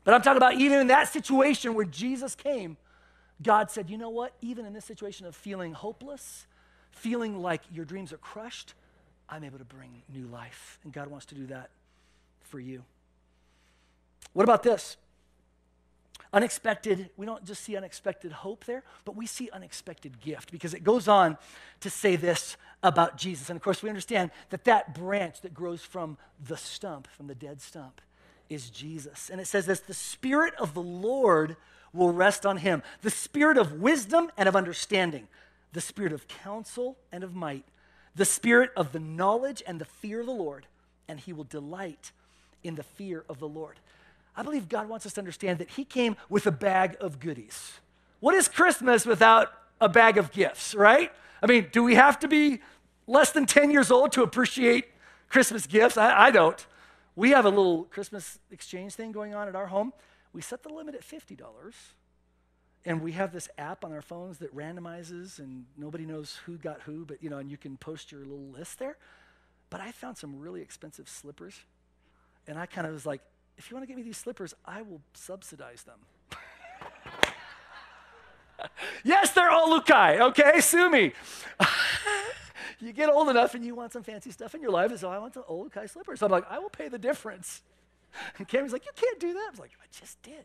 But 0.04 0.14
I'm 0.14 0.22
talking 0.22 0.36
about 0.36 0.54
even 0.54 0.80
in 0.80 0.86
that 0.88 1.08
situation 1.08 1.74
where 1.74 1.86
Jesus 1.86 2.34
came, 2.34 2.76
God 3.42 3.70
said, 3.70 3.90
you 3.90 3.98
know 3.98 4.10
what? 4.10 4.32
Even 4.40 4.64
in 4.64 4.72
this 4.72 4.84
situation 4.84 5.26
of 5.26 5.34
feeling 5.34 5.72
hopeless, 5.72 6.46
feeling 6.94 7.42
like 7.42 7.62
your 7.72 7.84
dreams 7.84 8.12
are 8.12 8.18
crushed, 8.18 8.74
I'm 9.28 9.44
able 9.44 9.58
to 9.58 9.64
bring 9.64 10.02
new 10.12 10.26
life. 10.26 10.78
And 10.84 10.92
God 10.92 11.08
wants 11.08 11.26
to 11.26 11.34
do 11.34 11.46
that 11.46 11.70
for 12.42 12.60
you. 12.60 12.84
What 14.32 14.44
about 14.44 14.62
this? 14.62 14.96
Unexpected, 16.32 17.10
we 17.16 17.26
don't 17.26 17.44
just 17.44 17.62
see 17.62 17.76
unexpected 17.76 18.32
hope 18.32 18.64
there, 18.64 18.82
but 19.04 19.14
we 19.14 19.24
see 19.24 19.48
unexpected 19.52 20.20
gift 20.20 20.50
because 20.50 20.74
it 20.74 20.82
goes 20.82 21.06
on 21.06 21.38
to 21.80 21.88
say 21.88 22.16
this 22.16 22.56
about 22.82 23.16
Jesus. 23.16 23.50
And 23.50 23.56
of 23.56 23.62
course, 23.62 23.82
we 23.82 23.88
understand 23.88 24.32
that 24.50 24.64
that 24.64 24.94
branch 24.94 25.42
that 25.42 25.54
grows 25.54 25.82
from 25.82 26.18
the 26.44 26.56
stump, 26.56 27.06
from 27.06 27.28
the 27.28 27.36
dead 27.36 27.60
stump, 27.60 28.00
is 28.50 28.68
Jesus. 28.68 29.30
And 29.30 29.40
it 29.40 29.46
says 29.46 29.66
this 29.66 29.80
the 29.80 29.94
Spirit 29.94 30.54
of 30.56 30.74
the 30.74 30.82
Lord 30.82 31.56
will 31.92 32.12
rest 32.12 32.44
on 32.44 32.56
him, 32.56 32.82
the 33.02 33.10
Spirit 33.10 33.56
of 33.56 33.80
wisdom 33.80 34.30
and 34.36 34.48
of 34.48 34.56
understanding, 34.56 35.28
the 35.74 35.80
Spirit 35.80 36.12
of 36.12 36.26
counsel 36.26 36.96
and 37.12 37.22
of 37.22 37.34
might, 37.34 37.64
the 38.14 38.24
Spirit 38.24 38.70
of 38.76 38.92
the 38.92 39.00
knowledge 39.00 39.62
and 39.66 39.78
the 39.80 39.84
fear 39.84 40.20
of 40.20 40.26
the 40.26 40.32
Lord, 40.32 40.66
and 41.06 41.20
he 41.20 41.32
will 41.32 41.44
delight 41.44 42.12
in 42.62 42.76
the 42.76 42.82
fear 42.82 43.24
of 43.28 43.38
the 43.38 43.48
Lord. 43.48 43.78
I 44.36 44.42
believe 44.42 44.68
God 44.68 44.88
wants 44.88 45.06
us 45.06 45.12
to 45.14 45.20
understand 45.20 45.58
that 45.58 45.70
He 45.70 45.84
came 45.84 46.16
with 46.28 46.46
a 46.46 46.50
bag 46.50 46.96
of 47.00 47.20
goodies. 47.20 47.74
What 48.20 48.34
is 48.34 48.48
Christmas 48.48 49.06
without 49.06 49.52
a 49.80 49.88
bag 49.88 50.18
of 50.18 50.32
gifts, 50.32 50.74
right? 50.74 51.12
I 51.42 51.46
mean, 51.46 51.68
do 51.70 51.84
we 51.84 51.94
have 51.94 52.18
to 52.20 52.28
be 52.28 52.60
less 53.06 53.30
than 53.30 53.46
10 53.46 53.70
years 53.70 53.90
old 53.90 54.12
to 54.12 54.22
appreciate 54.22 54.86
Christmas 55.28 55.66
gifts? 55.66 55.96
I, 55.96 56.26
I 56.26 56.30
don't. 56.30 56.66
We 57.16 57.30
have 57.30 57.44
a 57.44 57.50
little 57.50 57.84
Christmas 57.84 58.38
exchange 58.50 58.94
thing 58.94 59.12
going 59.12 59.34
on 59.34 59.46
at 59.46 59.54
our 59.54 59.66
home. 59.66 59.92
We 60.32 60.42
set 60.42 60.62
the 60.62 60.70
limit 60.70 60.94
at 60.94 61.02
$50. 61.02 61.36
And 62.86 63.00
we 63.00 63.12
have 63.12 63.32
this 63.32 63.48
app 63.56 63.84
on 63.84 63.92
our 63.92 64.02
phones 64.02 64.38
that 64.38 64.54
randomizes 64.54 65.38
and 65.38 65.64
nobody 65.76 66.04
knows 66.04 66.38
who 66.44 66.58
got 66.58 66.82
who, 66.82 67.04
but 67.06 67.22
you 67.22 67.30
know, 67.30 67.38
and 67.38 67.50
you 67.50 67.56
can 67.56 67.76
post 67.78 68.12
your 68.12 68.20
little 68.20 68.50
list 68.52 68.78
there. 68.78 68.96
But 69.70 69.80
I 69.80 69.90
found 69.90 70.18
some 70.18 70.38
really 70.38 70.60
expensive 70.60 71.08
slippers. 71.08 71.58
And 72.46 72.58
I 72.58 72.66
kind 72.66 72.86
of 72.86 72.92
was 72.92 73.06
like, 73.06 73.22
if 73.56 73.70
you 73.70 73.76
want 73.76 73.84
to 73.84 73.86
get 73.86 73.96
me 73.96 74.02
these 74.02 74.18
slippers, 74.18 74.54
I 74.66 74.82
will 74.82 75.00
subsidize 75.14 75.84
them. 75.84 75.98
yes, 79.04 79.32
they're 79.32 79.50
Olukai 79.50 80.20
okay? 80.20 80.60
Sue 80.60 80.90
me. 80.90 81.12
you 82.80 82.92
get 82.92 83.08
old 83.08 83.28
enough 83.30 83.54
and 83.54 83.64
you 83.64 83.74
want 83.74 83.92
some 83.92 84.02
fancy 84.02 84.30
stuff 84.30 84.54
in 84.54 84.60
your 84.60 84.70
life, 84.70 84.90
and 84.90 85.00
so 85.00 85.08
I 85.08 85.18
want 85.18 85.34
some 85.34 85.44
old 85.48 85.72
Olukai 85.72 85.88
slippers. 85.88 86.20
So 86.20 86.26
I'm 86.26 86.32
like, 86.32 86.50
I 86.50 86.58
will 86.58 86.70
pay 86.70 86.88
the 86.88 86.98
difference. 86.98 87.62
And 88.38 88.46
Cameron's 88.46 88.72
like, 88.72 88.84
you 88.84 88.92
can't 88.94 89.18
do 89.18 89.32
that. 89.32 89.46
I 89.48 89.50
was 89.50 89.58
like, 89.58 89.72
I 89.82 89.86
just 89.90 90.22
did. 90.22 90.44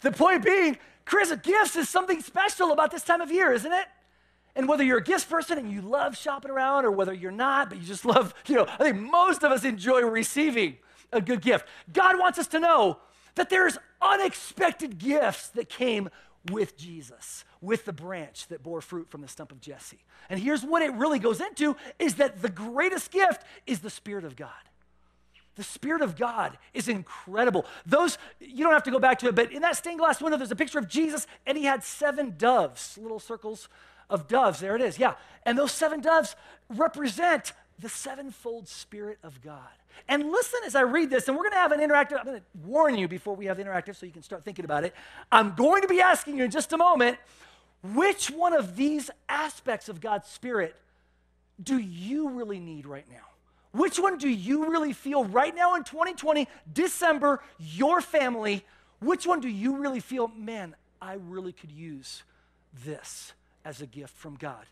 The 0.00 0.12
point 0.12 0.44
being, 0.44 0.78
Chris, 1.04 1.34
gifts 1.42 1.76
is 1.76 1.88
something 1.88 2.20
special 2.22 2.72
about 2.72 2.90
this 2.90 3.02
time 3.02 3.20
of 3.20 3.30
year, 3.30 3.52
isn't 3.52 3.72
it? 3.72 3.86
And 4.56 4.68
whether 4.68 4.82
you're 4.82 4.98
a 4.98 5.02
gifts 5.02 5.24
person 5.24 5.58
and 5.58 5.70
you 5.70 5.80
love 5.80 6.16
shopping 6.16 6.50
around, 6.50 6.84
or 6.84 6.90
whether 6.90 7.12
you're 7.12 7.30
not, 7.30 7.68
but 7.68 7.78
you 7.78 7.86
just 7.86 8.04
love, 8.04 8.34
you 8.46 8.56
know, 8.56 8.66
I 8.78 8.84
think 8.84 8.96
most 8.96 9.42
of 9.44 9.52
us 9.52 9.64
enjoy 9.64 10.00
receiving 10.02 10.78
a 11.12 11.20
good 11.20 11.40
gift. 11.40 11.66
God 11.92 12.18
wants 12.18 12.38
us 12.38 12.46
to 12.48 12.60
know 12.60 12.98
that 13.36 13.50
there's 13.50 13.78
unexpected 14.02 14.98
gifts 14.98 15.48
that 15.50 15.68
came 15.68 16.08
with 16.50 16.76
Jesus, 16.76 17.44
with 17.60 17.84
the 17.84 17.92
branch 17.92 18.46
that 18.48 18.62
bore 18.62 18.80
fruit 18.80 19.10
from 19.10 19.20
the 19.20 19.28
stump 19.28 19.52
of 19.52 19.60
Jesse. 19.60 20.04
And 20.28 20.40
here's 20.40 20.62
what 20.64 20.82
it 20.82 20.92
really 20.94 21.18
goes 21.18 21.40
into 21.40 21.76
is 21.98 22.14
that 22.16 22.40
the 22.40 22.48
greatest 22.48 23.10
gift 23.10 23.42
is 23.66 23.80
the 23.80 23.90
Spirit 23.90 24.24
of 24.24 24.36
God. 24.36 24.50
The 25.56 25.62
Spirit 25.62 26.00
of 26.00 26.16
God 26.16 26.56
is 26.72 26.88
incredible. 26.88 27.66
Those, 27.84 28.18
you 28.40 28.64
don't 28.64 28.72
have 28.72 28.84
to 28.84 28.90
go 28.90 28.98
back 28.98 29.18
to 29.20 29.28
it, 29.28 29.34
but 29.34 29.52
in 29.52 29.62
that 29.62 29.76
stained 29.76 29.98
glass 29.98 30.20
window, 30.20 30.38
there's 30.38 30.52
a 30.52 30.56
picture 30.56 30.78
of 30.78 30.88
Jesus, 30.88 31.26
and 31.46 31.58
he 31.58 31.64
had 31.64 31.82
seven 31.82 32.34
doves, 32.38 32.98
little 33.00 33.20
circles 33.20 33.68
of 34.08 34.28
doves. 34.28 34.60
There 34.60 34.76
it 34.76 34.82
is, 34.82 34.98
yeah. 34.98 35.14
And 35.44 35.58
those 35.58 35.72
seven 35.72 36.00
doves 36.00 36.36
represent 36.68 37.52
the 37.78 37.88
sevenfold 37.88 38.68
Spirit 38.68 39.18
of 39.22 39.42
God. 39.42 39.58
And 40.08 40.30
listen 40.30 40.60
as 40.64 40.74
I 40.74 40.82
read 40.82 41.10
this, 41.10 41.28
and 41.28 41.36
we're 41.36 41.44
going 41.44 41.52
to 41.52 41.58
have 41.58 41.72
an 41.72 41.80
interactive. 41.80 42.18
I'm 42.18 42.26
going 42.26 42.38
to 42.38 42.44
warn 42.64 42.96
you 42.96 43.08
before 43.08 43.34
we 43.34 43.46
have 43.46 43.58
interactive 43.58 43.96
so 43.96 44.06
you 44.06 44.12
can 44.12 44.22
start 44.22 44.44
thinking 44.44 44.64
about 44.64 44.84
it. 44.84 44.94
I'm 45.32 45.54
going 45.54 45.82
to 45.82 45.88
be 45.88 46.00
asking 46.00 46.38
you 46.38 46.44
in 46.44 46.50
just 46.50 46.72
a 46.72 46.76
moment 46.76 47.18
which 47.82 48.30
one 48.30 48.52
of 48.52 48.76
these 48.76 49.10
aspects 49.28 49.88
of 49.88 50.00
God's 50.00 50.28
Spirit 50.28 50.76
do 51.62 51.78
you 51.78 52.30
really 52.30 52.60
need 52.60 52.86
right 52.86 53.06
now? 53.10 53.29
Which 53.72 53.98
one 53.98 54.18
do 54.18 54.28
you 54.28 54.70
really 54.70 54.92
feel 54.92 55.24
right 55.24 55.54
now 55.54 55.76
in 55.76 55.84
2020, 55.84 56.48
December, 56.72 57.42
your 57.58 58.00
family? 58.00 58.64
Which 59.00 59.26
one 59.26 59.40
do 59.40 59.48
you 59.48 59.76
really 59.76 60.00
feel, 60.00 60.28
man, 60.28 60.74
I 61.00 61.14
really 61.14 61.52
could 61.52 61.70
use 61.70 62.22
this 62.84 63.32
as 63.64 63.80
a 63.80 63.86
gift 63.86 64.16
from 64.16 64.34
God? 64.36 64.66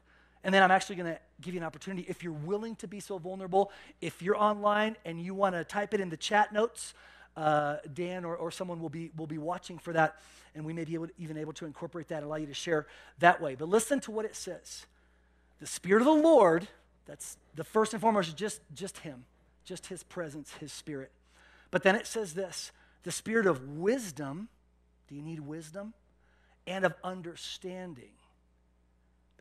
And 0.45 0.55
then 0.55 0.63
I'm 0.63 0.71
actually 0.71 0.97
going 0.97 1.13
to 1.15 1.19
give 1.41 1.55
you 1.55 1.61
an 1.61 1.67
opportunity, 1.67 2.07
if 2.09 2.23
you're 2.23 2.33
willing 2.33 2.77
to 2.77 2.89
be 2.89 3.01
so 3.01 3.19
vulnerable, 3.19 3.71
if 4.01 4.23
you're 4.23 4.37
online 4.37 4.97
and 5.05 5.21
you 5.21 5.35
want 5.35 5.55
to 5.55 5.65
type 5.65 5.95
it 5.95 6.01
in 6.01 6.09
the 6.09 6.17
chat 6.17 6.53
notes, 6.53 6.95
uh, 7.37 7.77
Dan 7.95 8.25
or, 8.25 8.37
or 8.37 8.51
someone 8.51 8.81
will 8.81 8.89
be, 8.89 9.13
will 9.17 9.27
be 9.27 9.39
watching 9.39 9.79
for 9.79 9.93
that, 9.93 10.17
and 10.55 10.65
we 10.65 10.73
may 10.73 10.85
be 10.85 10.95
able 10.95 11.07
to, 11.07 11.13
even 11.19 11.37
able 11.37 11.53
to 11.53 11.67
incorporate 11.67 12.09
that 12.09 12.23
allow 12.25 12.37
you 12.37 12.47
to 12.47 12.55
share 12.55 12.87
that 13.21 13.41
way. 13.41 13.55
But 13.55 13.69
listen 13.69 14.01
to 14.01 14.11
what 14.11 14.25
it 14.25 14.35
says. 14.35 14.87
The 15.61 15.67
Spirit 15.67 16.03
of 16.03 16.07
the 16.07 16.23
Lord, 16.23 16.67
that's 17.09 17.37
the 17.57 17.65
first 17.65 17.93
and 17.93 18.01
foremost, 18.01 18.37
just, 18.37 18.61
just 18.73 18.99
Him, 18.99 19.25
just 19.65 19.87
His 19.87 20.05
presence, 20.05 20.53
His 20.61 20.73
Spirit. 20.73 21.11
But 21.73 21.83
then 21.83 21.97
it 21.97 22.07
says 22.07 22.35
this 22.35 22.71
the 23.03 23.11
Spirit 23.11 23.47
of 23.47 23.67
wisdom, 23.69 24.49
do 25.09 25.17
you 25.17 25.23
need 25.23 25.41
wisdom? 25.41 25.95
And 26.69 26.85
of 26.85 26.95
understanding 27.03 28.13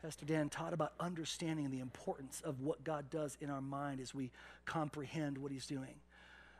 Pastor 0.02 0.24
Dan 0.24 0.48
taught 0.48 0.72
about 0.72 0.92
understanding 1.00 1.70
the 1.70 1.80
importance 1.80 2.40
of 2.42 2.60
what 2.60 2.84
God 2.84 3.10
does 3.10 3.36
in 3.40 3.50
our 3.50 3.60
mind 3.60 4.00
as 4.00 4.14
we 4.14 4.30
comprehend 4.64 5.38
what 5.38 5.50
He's 5.50 5.66
doing. 5.66 5.94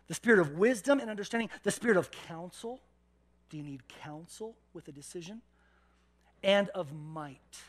The 0.09 0.15
spirit 0.15 0.41
of 0.41 0.59
wisdom 0.59 0.99
and 0.99 1.09
understanding, 1.09 1.49
the 1.63 1.71
spirit 1.71 1.97
of 1.97 2.11
counsel. 2.11 2.81
Do 3.49 3.57
you 3.57 3.63
need 3.63 3.83
counsel 4.03 4.57
with 4.73 4.89
a 4.89 4.93
decision? 4.93 5.43
And 6.43 6.69
of 6.71 6.93
might. 6.93 7.61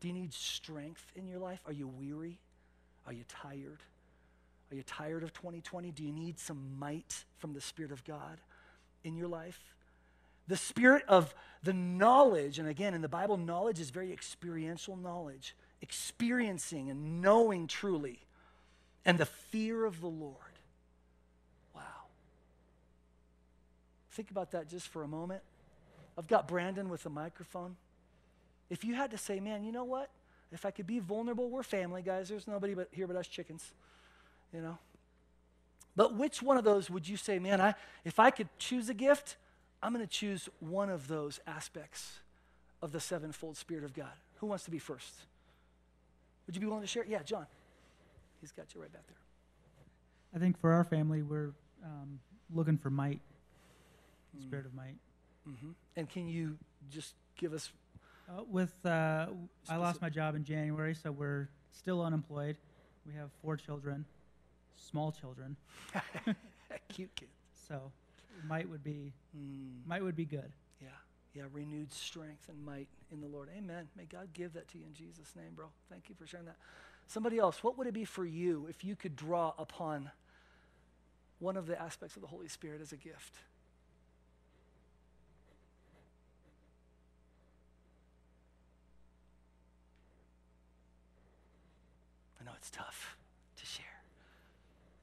Do 0.00 0.08
you 0.08 0.14
need 0.14 0.34
strength 0.34 1.10
in 1.16 1.26
your 1.26 1.38
life? 1.38 1.60
Are 1.66 1.72
you 1.72 1.88
weary? 1.88 2.38
Are 3.08 3.12
you 3.12 3.24
tired? 3.28 3.80
Are 4.70 4.76
you 4.76 4.84
tired 4.84 5.24
of 5.24 5.32
2020? 5.32 5.90
Do 5.90 6.04
you 6.04 6.12
need 6.12 6.38
some 6.38 6.78
might 6.78 7.24
from 7.38 7.54
the 7.54 7.60
Spirit 7.60 7.90
of 7.90 8.04
God 8.04 8.38
in 9.02 9.16
your 9.16 9.28
life? 9.28 9.74
the 10.48 10.56
spirit 10.56 11.04
of 11.06 11.34
the 11.62 11.74
knowledge, 11.74 12.58
and 12.58 12.66
again, 12.66 12.94
in 12.94 13.02
the 13.02 13.08
Bible, 13.08 13.36
knowledge 13.36 13.78
is 13.78 13.90
very 13.90 14.12
experiential 14.12 14.96
knowledge. 14.96 15.54
experiencing 15.80 16.90
and 16.90 17.22
knowing 17.22 17.68
truly, 17.68 18.18
and 19.04 19.16
the 19.16 19.26
fear 19.26 19.84
of 19.84 20.00
the 20.00 20.08
Lord. 20.08 20.34
Wow. 21.72 21.82
Think 24.10 24.32
about 24.32 24.50
that 24.50 24.68
just 24.68 24.88
for 24.88 25.04
a 25.04 25.06
moment. 25.06 25.42
I've 26.16 26.26
got 26.26 26.48
Brandon 26.48 26.88
with 26.88 27.06
a 27.06 27.10
microphone. 27.10 27.76
If 28.70 28.84
you 28.84 28.94
had 28.96 29.12
to 29.12 29.18
say, 29.18 29.38
man, 29.38 29.62
you 29.62 29.70
know 29.70 29.84
what? 29.84 30.10
If 30.50 30.64
I 30.64 30.70
could 30.70 30.86
be 30.86 30.98
vulnerable, 30.98 31.50
we're 31.50 31.62
family, 31.62 32.02
guys. 32.02 32.28
There's 32.28 32.46
nobody 32.46 32.74
but 32.74 32.88
here 32.92 33.06
but 33.06 33.16
us 33.16 33.26
chickens, 33.26 33.72
you 34.52 34.60
know. 34.60 34.78
But 35.94 36.14
which 36.14 36.42
one 36.42 36.56
of 36.56 36.64
those 36.64 36.88
would 36.88 37.08
you 37.08 37.16
say, 37.16 37.38
man, 37.38 37.60
I, 37.60 37.74
if 38.04 38.18
I 38.18 38.30
could 38.30 38.48
choose 38.58 38.88
a 38.88 38.94
gift, 38.94 39.36
I'm 39.82 39.92
going 39.92 40.04
to 40.04 40.10
choose 40.10 40.48
one 40.60 40.90
of 40.90 41.08
those 41.08 41.40
aspects 41.46 42.20
of 42.80 42.92
the 42.92 43.00
sevenfold 43.00 43.56
Spirit 43.56 43.84
of 43.84 43.92
God? 43.92 44.12
Who 44.36 44.46
wants 44.46 44.64
to 44.64 44.70
be 44.70 44.78
first? 44.78 45.12
Would 46.46 46.54
you 46.54 46.60
be 46.60 46.66
willing 46.66 46.82
to 46.82 46.88
share? 46.88 47.04
Yeah, 47.06 47.22
John. 47.22 47.46
He's 48.40 48.52
got 48.52 48.74
you 48.74 48.80
right 48.80 48.92
back 48.92 49.06
there. 49.06 49.16
I 50.34 50.38
think 50.38 50.58
for 50.60 50.72
our 50.72 50.84
family, 50.84 51.22
we're 51.22 51.52
um, 51.84 52.20
looking 52.54 52.78
for 52.78 52.90
might, 52.90 53.20
the 54.34 54.42
spirit 54.42 54.66
of 54.66 54.74
might. 54.74 54.96
Mm-hmm. 55.48 55.70
And 55.96 56.08
can 56.08 56.28
you 56.28 56.56
just 56.90 57.14
give 57.36 57.52
us? 57.52 57.70
Uh, 58.28 58.42
with 58.50 58.74
uh, 58.84 59.26
I 59.68 59.76
lost 59.76 60.02
my 60.02 60.10
job 60.10 60.34
in 60.34 60.44
January, 60.44 60.94
so 60.94 61.10
we're 61.10 61.48
still 61.72 62.02
unemployed. 62.02 62.56
We 63.06 63.14
have 63.14 63.30
four 63.40 63.56
children, 63.56 64.04
small 64.76 65.12
children. 65.12 65.56
Cute 66.88 67.14
kids. 67.14 67.32
So 67.68 67.90
might 68.46 68.68
would 68.68 68.84
be 68.84 69.12
Mm, 69.36 69.86
might 69.86 70.02
would 70.02 70.16
be 70.16 70.24
good. 70.24 70.52
yeah, 70.80 70.88
yeah. 71.34 71.44
Renewed 71.52 71.92
strength 71.92 72.48
and 72.48 72.64
might 72.64 72.88
in 73.12 73.20
the 73.20 73.26
Lord. 73.26 73.48
Amen. 73.56 73.88
May 73.96 74.04
God 74.04 74.28
give 74.34 74.52
that 74.54 74.68
to 74.68 74.78
you 74.78 74.84
in 74.86 74.94
Jesus' 74.94 75.34
name, 75.36 75.52
bro. 75.54 75.66
Thank 75.90 76.08
you 76.08 76.14
for 76.14 76.26
sharing 76.26 76.46
that. 76.46 76.56
Somebody 77.06 77.38
else, 77.38 77.62
what 77.62 77.78
would 77.78 77.86
it 77.86 77.94
be 77.94 78.04
for 78.04 78.24
you 78.26 78.66
if 78.68 78.84
you 78.84 78.94
could 78.96 79.16
draw 79.16 79.54
upon 79.58 80.10
one 81.38 81.56
of 81.56 81.66
the 81.66 81.80
aspects 81.80 82.16
of 82.16 82.22
the 82.22 82.28
Holy 82.28 82.48
Spirit 82.48 82.80
as 82.82 82.92
a 82.92 82.96
gift? 82.96 83.36
It's 92.58 92.70
tough 92.70 93.16
to 93.56 93.66
share. 93.66 93.84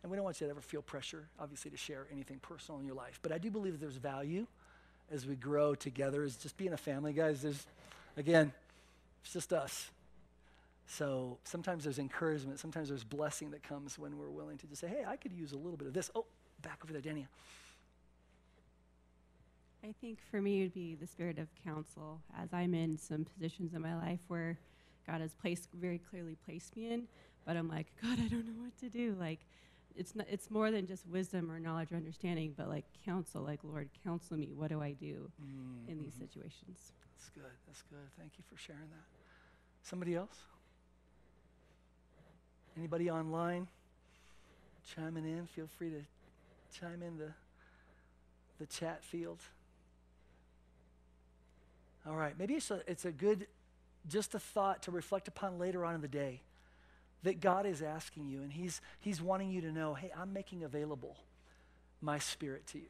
And 0.04 0.12
we 0.12 0.15
don't 0.18 0.24
want 0.24 0.39
you 0.39 0.46
to 0.48 0.52
ever 0.52 0.62
feel 0.62 0.82
pressure, 0.82 1.26
obviously, 1.39 1.72
to 1.72 1.78
share 1.78 2.06
anything 2.12 2.38
personal 2.39 2.80
in 2.80 2.86
your 2.86 2.96
life. 2.96 3.20
But 3.24 3.32
I 3.32 3.38
do 3.39 3.50
believe 3.50 3.74
that 3.74 3.82
there's 3.82 3.96
value 3.96 4.46
as 5.12 5.26
we 5.26 5.36
grow 5.36 5.74
together, 5.74 6.24
as 6.24 6.36
just 6.36 6.58
being 6.58 6.74
a 6.74 6.78
family, 6.78 7.13
guys. 7.13 7.41
There's, 7.41 7.65
again, 8.18 8.52
it's 9.24 9.34
just 9.34 9.54
us. 9.54 9.89
So 10.88 11.38
sometimes 11.44 11.86
there's 11.86 11.98
encouragement, 11.98 12.60
sometimes 12.60 12.89
there's 12.89 13.04
blessing 13.04 13.52
that 13.52 13.63
comes 13.63 13.98
when 13.98 14.20
we're 14.20 14.30
willing 14.30 14.58
to 14.60 14.68
just 14.68 14.82
say, 14.82 14.88
hey, 14.88 15.04
I 15.08 15.15
could 15.15 15.34
use 15.34 15.52
a 15.52 15.58
little 15.58 15.78
bit 15.78 15.88
of 15.88 15.94
this. 15.94 16.12
Oh, 16.13 16.26
back 16.62 16.80
over 16.84 16.94
there, 16.94 17.02
Dania. 17.02 17.26
I 19.84 19.94
think 20.02 20.20
for 20.30 20.41
me, 20.41 20.60
it 20.60 20.63
would 20.63 20.74
be 20.74 20.96
the 20.96 21.08
spirit 21.08 21.39
of 21.39 21.48
counsel, 21.63 22.20
as 22.39 22.50
I'm 22.54 22.74
in 22.74 22.98
some 22.98 23.26
positions 23.26 23.74
in 23.74 23.82
my 23.82 23.96
life 23.96 24.20
where 24.28 24.58
God 25.08 25.22
has 25.22 25.34
placed 25.34 25.70
very 25.74 26.00
clearly 26.10 26.38
placed 26.46 26.76
me 26.76 26.91
in, 26.91 27.08
but 27.45 27.55
I'm 27.55 27.69
like, 27.69 27.88
God, 28.01 28.19
I 28.19 28.27
don't 28.27 28.45
know 28.45 28.63
what 28.63 28.77
to 28.79 28.89
do. 28.89 29.15
Like, 29.19 29.39
it's 29.95 30.15
not, 30.15 30.27
it's 30.29 30.51
more 30.51 30.71
than 30.71 30.88
just 30.88 31.08
wisdom 31.08 31.49
or 31.49 31.60
knowledge 31.60 31.91
or 31.91 31.95
understanding, 31.95 32.53
but 32.58 32.67
like 32.67 32.86
counsel, 33.05 33.41
like 33.41 33.60
Lord, 33.63 33.89
counsel 34.03 34.38
me. 34.38 34.51
What 34.53 34.69
do 34.69 34.81
I 34.81 34.91
do 34.91 35.31
mm-hmm. 35.41 35.89
in 35.89 35.99
these 35.99 36.13
situations? 36.13 36.91
That's 37.17 37.29
good. 37.34 37.51
That's 37.67 37.81
good. 37.84 38.10
Thank 38.19 38.34
you 38.38 38.43
for 38.49 38.58
sharing 38.62 38.81
that. 38.81 39.05
Somebody 39.84 40.15
else? 40.15 40.36
Anybody 42.77 43.10
online 43.10 43.67
chiming 44.95 45.25
in? 45.25 45.47
Feel 45.47 45.67
free 45.77 45.91
to 45.91 46.01
chime 46.77 47.01
in 47.01 47.17
the, 47.17 47.31
the 48.60 48.65
chat 48.65 49.03
field. 49.03 49.39
All 52.05 52.15
right. 52.15 52.38
Maybe 52.38 52.55
it's 52.55 52.69
a, 52.69 52.81
it's 52.86 53.05
a 53.05 53.12
good, 53.12 53.47
just 54.10 54.36
a 54.36 54.39
thought 54.39 54.84
to 54.84 54.91
reflect 54.91 55.27
upon 55.27 55.58
later 55.58 55.86
on 55.86 55.95
in 55.95 56.01
the 56.01 56.08
day 56.08 56.41
that 57.25 57.41
God 57.41 57.65
is 57.65 57.81
asking 57.81 58.29
you 58.29 58.41
and 58.41 58.53
he's, 58.53 58.81
he's 58.99 59.21
wanting 59.21 59.49
you 59.49 59.61
to 59.61 59.71
know, 59.71 59.93
hey, 59.93 60.11
I'm 60.17 60.31
making 60.31 60.63
available 60.63 61.17
my 62.01 62.19
spirit 62.19 62.65
to 62.67 62.77
you. 62.77 62.89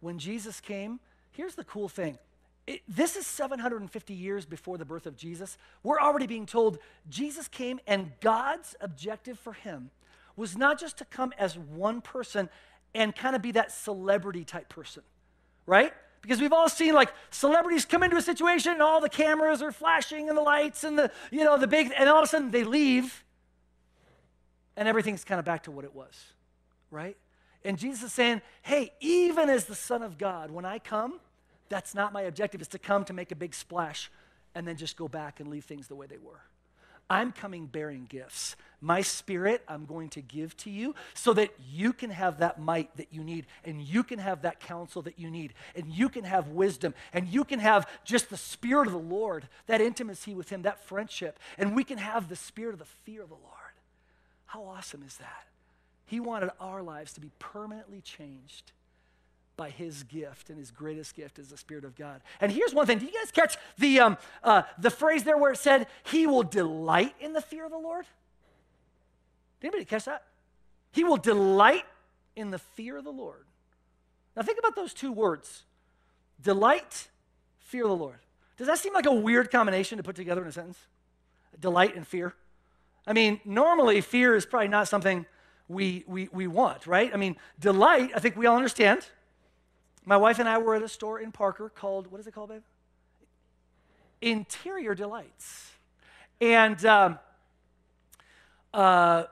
When 0.00 0.18
Jesus 0.18 0.60
came, 0.60 1.00
here's 1.32 1.54
the 1.54 1.64
cool 1.64 1.88
thing. 1.88 2.18
It, 2.66 2.82
this 2.88 3.16
is 3.16 3.26
750 3.26 4.12
years 4.12 4.44
before 4.44 4.76
the 4.76 4.84
birth 4.84 5.06
of 5.06 5.16
Jesus. 5.16 5.56
We're 5.82 6.00
already 6.00 6.26
being 6.26 6.46
told 6.46 6.78
Jesus 7.08 7.46
came, 7.46 7.78
and 7.86 8.12
God's 8.20 8.74
objective 8.80 9.38
for 9.38 9.52
him 9.52 9.90
was 10.36 10.56
not 10.56 10.80
just 10.80 10.98
to 10.98 11.04
come 11.04 11.32
as 11.38 11.56
one 11.56 12.00
person 12.00 12.48
and 12.94 13.14
kind 13.14 13.36
of 13.36 13.42
be 13.42 13.52
that 13.52 13.70
celebrity 13.70 14.44
type 14.44 14.68
person, 14.68 15.02
right? 15.66 15.92
Because 16.22 16.40
we've 16.40 16.52
all 16.52 16.68
seen 16.68 16.94
like 16.94 17.12
celebrities 17.30 17.84
come 17.84 18.02
into 18.02 18.16
a 18.16 18.22
situation 18.22 18.72
and 18.72 18.82
all 18.82 19.00
the 19.00 19.10
cameras 19.10 19.62
are 19.62 19.72
flashing 19.72 20.28
and 20.28 20.36
the 20.36 20.42
lights 20.42 20.82
and 20.82 20.98
the, 20.98 21.10
you 21.30 21.44
know, 21.44 21.58
the 21.58 21.66
big, 21.66 21.92
and 21.96 22.08
all 22.08 22.18
of 22.18 22.24
a 22.24 22.26
sudden 22.26 22.50
they 22.50 22.64
leave 22.64 23.23
and 24.76 24.88
everything's 24.88 25.24
kind 25.24 25.38
of 25.38 25.44
back 25.44 25.64
to 25.64 25.70
what 25.70 25.84
it 25.84 25.94
was, 25.94 26.24
right? 26.90 27.16
And 27.64 27.78
Jesus 27.78 28.04
is 28.04 28.12
saying, 28.12 28.42
hey, 28.62 28.92
even 29.00 29.48
as 29.48 29.64
the 29.64 29.74
Son 29.74 30.02
of 30.02 30.18
God, 30.18 30.50
when 30.50 30.64
I 30.64 30.78
come, 30.78 31.20
that's 31.68 31.94
not 31.94 32.12
my 32.12 32.22
objective, 32.22 32.60
is 32.60 32.68
to 32.68 32.78
come 32.78 33.04
to 33.06 33.12
make 33.12 33.32
a 33.32 33.36
big 33.36 33.54
splash 33.54 34.10
and 34.54 34.68
then 34.68 34.76
just 34.76 34.96
go 34.96 35.08
back 35.08 35.40
and 35.40 35.48
leave 35.48 35.64
things 35.64 35.88
the 35.88 35.94
way 35.94 36.06
they 36.06 36.18
were. 36.18 36.40
I'm 37.08 37.32
coming 37.32 37.66
bearing 37.66 38.06
gifts. 38.08 38.56
My 38.80 39.02
spirit, 39.02 39.62
I'm 39.68 39.84
going 39.84 40.08
to 40.10 40.22
give 40.22 40.56
to 40.58 40.70
you 40.70 40.94
so 41.12 41.32
that 41.34 41.50
you 41.70 41.92
can 41.92 42.10
have 42.10 42.38
that 42.38 42.60
might 42.60 42.94
that 42.96 43.08
you 43.12 43.22
need, 43.22 43.46
and 43.64 43.80
you 43.80 44.02
can 44.02 44.18
have 44.18 44.42
that 44.42 44.60
counsel 44.60 45.02
that 45.02 45.18
you 45.18 45.30
need, 45.30 45.54
and 45.74 45.90
you 45.90 46.08
can 46.08 46.24
have 46.24 46.48
wisdom, 46.48 46.94
and 47.12 47.28
you 47.28 47.44
can 47.44 47.60
have 47.60 47.88
just 48.04 48.30
the 48.30 48.36
spirit 48.36 48.86
of 48.86 48.92
the 48.92 48.98
Lord, 48.98 49.48
that 49.66 49.80
intimacy 49.80 50.34
with 50.34 50.50
Him, 50.50 50.62
that 50.62 50.84
friendship, 50.84 51.38
and 51.58 51.74
we 51.74 51.84
can 51.84 51.98
have 51.98 52.28
the 52.28 52.36
spirit 52.36 52.72
of 52.72 52.78
the 52.78 52.84
fear 52.84 53.22
of 53.22 53.28
the 53.28 53.34
Lord. 53.34 53.63
How 54.46 54.64
awesome 54.64 55.02
is 55.06 55.16
that? 55.16 55.46
He 56.06 56.20
wanted 56.20 56.50
our 56.60 56.82
lives 56.82 57.12
to 57.14 57.20
be 57.20 57.30
permanently 57.38 58.00
changed 58.00 58.72
by 59.56 59.70
his 59.70 60.02
gift, 60.02 60.50
and 60.50 60.58
his 60.58 60.70
greatest 60.70 61.14
gift 61.14 61.38
is 61.38 61.48
the 61.48 61.56
Spirit 61.56 61.84
of 61.84 61.94
God. 61.94 62.20
And 62.40 62.50
here's 62.50 62.74
one 62.74 62.86
thing: 62.86 62.98
Do 62.98 63.06
you 63.06 63.12
guys 63.12 63.30
catch 63.30 63.56
the 63.78 64.00
um, 64.00 64.16
uh, 64.42 64.62
the 64.78 64.90
phrase 64.90 65.24
there 65.24 65.38
where 65.38 65.52
it 65.52 65.58
said, 65.58 65.86
"He 66.04 66.26
will 66.26 66.42
delight 66.42 67.14
in 67.20 67.32
the 67.32 67.40
fear 67.40 67.64
of 67.64 67.70
the 67.70 67.78
Lord"? 67.78 68.04
Did 69.60 69.68
anybody 69.68 69.84
catch 69.84 70.04
that? 70.06 70.24
He 70.92 71.04
will 71.04 71.16
delight 71.16 71.84
in 72.36 72.50
the 72.50 72.58
fear 72.58 72.98
of 72.98 73.04
the 73.04 73.12
Lord. 73.12 73.44
Now 74.36 74.42
think 74.42 74.58
about 74.58 74.74
those 74.76 74.92
two 74.92 75.12
words: 75.12 75.62
delight, 76.42 77.08
fear 77.60 77.84
of 77.84 77.90
the 77.90 77.96
Lord. 77.96 78.18
Does 78.56 78.66
that 78.66 78.78
seem 78.78 78.92
like 78.92 79.06
a 79.06 79.14
weird 79.14 79.50
combination 79.50 79.98
to 79.98 80.04
put 80.04 80.16
together 80.16 80.42
in 80.42 80.48
a 80.48 80.52
sentence? 80.52 80.78
Delight 81.58 81.96
and 81.96 82.06
fear. 82.06 82.34
I 83.06 83.12
mean, 83.12 83.40
normally 83.44 84.00
fear 84.00 84.34
is 84.34 84.46
probably 84.46 84.68
not 84.68 84.88
something 84.88 85.26
we, 85.68 86.04
we, 86.06 86.28
we 86.32 86.46
want, 86.46 86.86
right? 86.86 87.10
I 87.12 87.16
mean, 87.16 87.36
delight, 87.58 88.10
I 88.14 88.20
think 88.20 88.36
we 88.36 88.46
all 88.46 88.56
understand. 88.56 89.06
My 90.04 90.16
wife 90.16 90.38
and 90.38 90.48
I 90.48 90.58
were 90.58 90.74
at 90.74 90.82
a 90.82 90.88
store 90.88 91.20
in 91.20 91.32
Parker 91.32 91.68
called, 91.68 92.10
what 92.10 92.20
is 92.20 92.26
it 92.26 92.34
called, 92.34 92.50
babe? 92.50 92.62
Interior 94.20 94.94
Delights. 94.94 95.70
And, 96.40 96.84
um, 96.84 97.18
uh, 98.72 99.24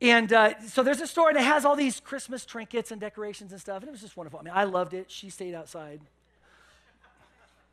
and 0.00 0.32
uh, 0.32 0.60
so 0.66 0.82
there's 0.82 1.00
a 1.00 1.06
store 1.06 1.30
and 1.30 1.38
it 1.38 1.44
has 1.44 1.64
all 1.64 1.76
these 1.76 2.00
Christmas 2.00 2.44
trinkets 2.44 2.90
and 2.90 3.00
decorations 3.00 3.52
and 3.52 3.60
stuff. 3.60 3.82
And 3.82 3.88
it 3.88 3.92
was 3.92 4.02
just 4.02 4.16
wonderful. 4.16 4.40
I 4.40 4.42
mean, 4.42 4.54
I 4.54 4.64
loved 4.64 4.92
it. 4.92 5.10
She 5.10 5.30
stayed 5.30 5.54
outside, 5.54 6.00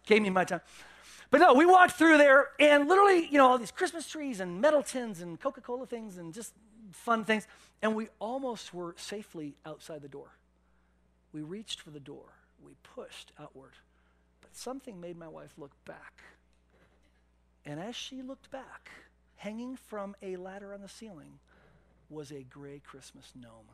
gave 0.05 0.21
me 0.21 0.29
my 0.29 0.45
time. 0.45 0.61
But 1.33 1.41
no, 1.41 1.55
we 1.55 1.65
walked 1.65 1.93
through 1.93 2.19
there 2.19 2.49
and 2.59 2.87
literally, 2.87 3.25
you 3.25 3.39
know, 3.39 3.49
all 3.49 3.57
these 3.57 3.71
Christmas 3.71 4.07
trees 4.07 4.39
and 4.39 4.61
metal 4.61 4.83
tins 4.83 5.19
and 5.19 5.39
Coca 5.39 5.61
Cola 5.61 5.87
things 5.87 6.19
and 6.19 6.31
just 6.31 6.53
fun 6.91 7.25
things. 7.25 7.47
And 7.81 7.95
we 7.95 8.09
almost 8.19 8.71
were 8.71 8.93
safely 8.99 9.55
outside 9.65 10.03
the 10.03 10.07
door. 10.07 10.27
We 11.31 11.41
reached 11.41 11.81
for 11.81 11.89
the 11.89 11.99
door, 11.99 12.25
we 12.63 12.73
pushed 12.83 13.31
outward, 13.39 13.71
but 14.41 14.55
something 14.55 15.01
made 15.01 15.17
my 15.17 15.27
wife 15.27 15.49
look 15.57 15.71
back. 15.85 16.21
And 17.65 17.79
as 17.79 17.95
she 17.95 18.21
looked 18.21 18.51
back, 18.51 18.91
hanging 19.37 19.75
from 19.75 20.15
a 20.21 20.35
ladder 20.35 20.71
on 20.71 20.83
the 20.83 20.87
ceiling 20.87 21.39
was 22.11 22.29
a 22.29 22.43
gray 22.43 22.79
Christmas 22.85 23.31
gnome 23.33 23.71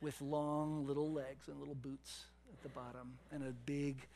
with 0.00 0.18
long 0.22 0.86
little 0.86 1.12
legs 1.12 1.48
and 1.48 1.60
little 1.60 1.74
boots 1.74 2.24
at 2.50 2.62
the 2.62 2.70
bottom 2.70 3.18
and 3.30 3.42
a 3.42 3.52
big 3.66 4.06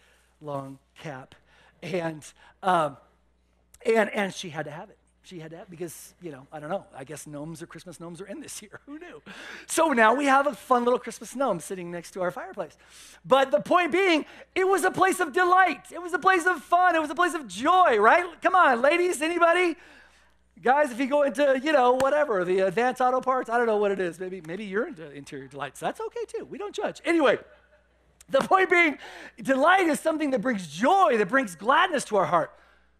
long 0.40 0.78
cap. 0.98 1.34
And, 1.82 2.24
um, 2.62 2.96
and, 3.84 4.10
and 4.10 4.34
she 4.34 4.50
had 4.50 4.66
to 4.66 4.70
have 4.70 4.90
it. 4.90 4.98
she 5.22 5.38
had 5.38 5.50
to 5.52 5.56
have 5.58 5.70
because, 5.70 6.14
you 6.20 6.30
know, 6.30 6.46
I 6.52 6.60
don't 6.60 6.70
know. 6.70 6.84
I 6.94 7.04
guess 7.04 7.26
gnomes 7.26 7.62
or 7.62 7.66
Christmas 7.66 8.00
gnomes 8.00 8.20
are 8.20 8.26
in 8.26 8.40
this 8.40 8.60
year. 8.62 8.80
Who 8.86 8.98
knew? 8.98 9.22
So 9.66 9.92
now 9.92 10.14
we 10.14 10.26
have 10.26 10.46
a 10.46 10.54
fun 10.54 10.84
little 10.84 10.98
Christmas 10.98 11.34
gnome 11.34 11.60
sitting 11.60 11.90
next 11.90 12.12
to 12.12 12.22
our 12.22 12.30
fireplace. 12.30 12.76
But 13.24 13.50
the 13.50 13.60
point 13.60 13.92
being, 13.92 14.26
it 14.54 14.66
was 14.66 14.84
a 14.84 14.90
place 14.90 15.20
of 15.20 15.32
delight. 15.32 15.86
It 15.92 16.02
was 16.02 16.12
a 16.12 16.18
place 16.18 16.46
of 16.46 16.62
fun. 16.62 16.94
It 16.94 17.00
was 17.00 17.10
a 17.10 17.14
place 17.14 17.34
of 17.34 17.48
joy, 17.48 17.98
right? 17.98 18.26
Come 18.42 18.54
on, 18.54 18.82
ladies, 18.82 19.22
anybody? 19.22 19.76
Guys, 20.62 20.92
if 20.92 21.00
you 21.00 21.06
go 21.06 21.22
into, 21.22 21.58
you 21.62 21.72
know, 21.72 21.92
whatever, 21.92 22.44
the 22.44 22.60
advanced 22.60 23.00
auto 23.00 23.22
parts, 23.22 23.48
I 23.48 23.56
don't 23.56 23.66
know 23.66 23.78
what 23.78 23.92
it 23.92 24.00
is. 24.00 24.20
Maybe, 24.20 24.42
maybe 24.46 24.64
you're 24.64 24.86
into 24.86 25.10
interior 25.10 25.46
delights. 25.46 25.80
That's 25.80 26.00
okay 26.00 26.20
too. 26.28 26.44
We 26.44 26.58
don't 26.58 26.74
judge. 26.74 27.00
Anyway, 27.02 27.38
the 28.30 28.40
point 28.40 28.70
being, 28.70 28.98
delight 29.42 29.88
is 29.88 30.00
something 30.00 30.30
that 30.30 30.40
brings 30.40 30.66
joy, 30.66 31.16
that 31.18 31.28
brings 31.28 31.54
gladness 31.54 32.04
to 32.06 32.16
our 32.16 32.26
heart. 32.26 32.52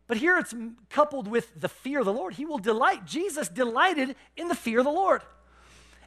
But 0.06 0.16
here 0.16 0.38
it's 0.38 0.52
coupled 0.88 1.28
with 1.28 1.60
the 1.60 1.68
fear 1.68 2.00
of 2.00 2.04
the 2.04 2.12
Lord. 2.12 2.34
He 2.34 2.44
will 2.44 2.58
delight. 2.58 3.04
Jesus 3.04 3.48
delighted 3.48 4.16
in 4.36 4.48
the 4.48 4.56
fear 4.56 4.80
of 4.80 4.84
the 4.84 4.90
Lord. 4.90 5.22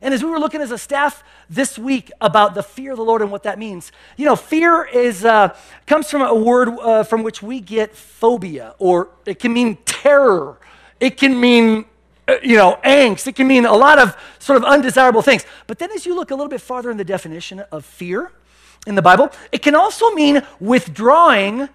And 0.02 0.14
as 0.14 0.22
we 0.22 0.30
were 0.30 0.40
looking 0.40 0.60
as 0.60 0.72
a 0.72 0.78
staff 0.78 1.24
this 1.50 1.80
week 1.80 2.12
about 2.20 2.56
the 2.56 2.64
fear 2.64 2.92
of 2.92 2.98
the 2.98 3.06
Lord 3.06 3.22
and 3.22 3.32
what 3.32 3.44
that 3.44 3.58
means, 3.58 3.94
you 4.18 4.26
know, 4.26 4.36
fear 4.36 4.84
is 4.84 5.24
uh, 5.24 5.56
comes 5.88 6.12
from 6.12 6.22
a 6.22 6.36
word 6.36 6.68
uh, 6.68 7.04
from 7.04 7.24
which 7.24 7.42
we 7.42 7.62
get 7.62 7.96
phobia, 7.96 8.76
or 8.80 9.08
it 9.26 9.40
can 9.40 9.54
mean 9.54 9.78
terror. 9.86 10.60
It 11.00 11.16
can 11.16 11.40
mean, 11.40 11.86
uh, 12.28 12.36
you 12.44 12.58
know, 12.58 12.80
angst. 12.84 13.28
It 13.28 13.38
can 13.38 13.48
mean 13.48 13.66
a 13.66 13.74
lot 13.74 13.98
of 13.98 14.18
sort 14.40 14.58
of 14.58 14.66
undesirable 14.66 15.22
things. 15.22 15.46
But 15.66 15.80
then 15.80 15.92
as 15.92 16.06
you 16.06 16.14
look 16.14 16.32
a 16.32 16.36
little 16.36 16.50
bit 16.50 16.60
farther 16.60 16.92
in 16.92 16.98
the 16.98 17.06
definition 17.06 17.62
of 17.72 17.86
fear 17.86 18.34
in 18.86 18.96
the 18.96 19.02
Bible, 19.02 19.32
it 19.52 19.62
can 19.62 19.76
also 19.76 20.12
mean 20.12 20.42
withdrawing 20.60 21.70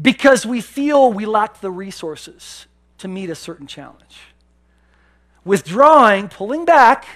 because 0.00 0.46
we 0.46 0.60
feel 0.60 1.12
we 1.12 1.26
lack 1.26 1.60
the 1.60 1.70
resources 1.70 2.66
to 2.98 3.08
meet 3.08 3.30
a 3.30 3.34
certain 3.34 3.66
challenge. 3.66 4.18
Withdrawing, 5.44 6.28
pulling 6.28 6.64
back, 6.64 7.06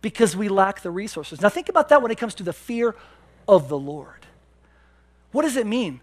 because 0.00 0.36
we 0.36 0.48
lack 0.48 0.82
the 0.82 0.90
resources. 0.90 1.40
Now, 1.40 1.48
think 1.48 1.68
about 1.68 1.88
that 1.88 2.02
when 2.02 2.10
it 2.10 2.18
comes 2.18 2.34
to 2.36 2.42
the 2.42 2.52
fear 2.52 2.94
of 3.48 3.68
the 3.68 3.78
Lord. 3.78 4.26
What 5.32 5.42
does 5.42 5.56
it 5.56 5.66
mean? 5.66 6.00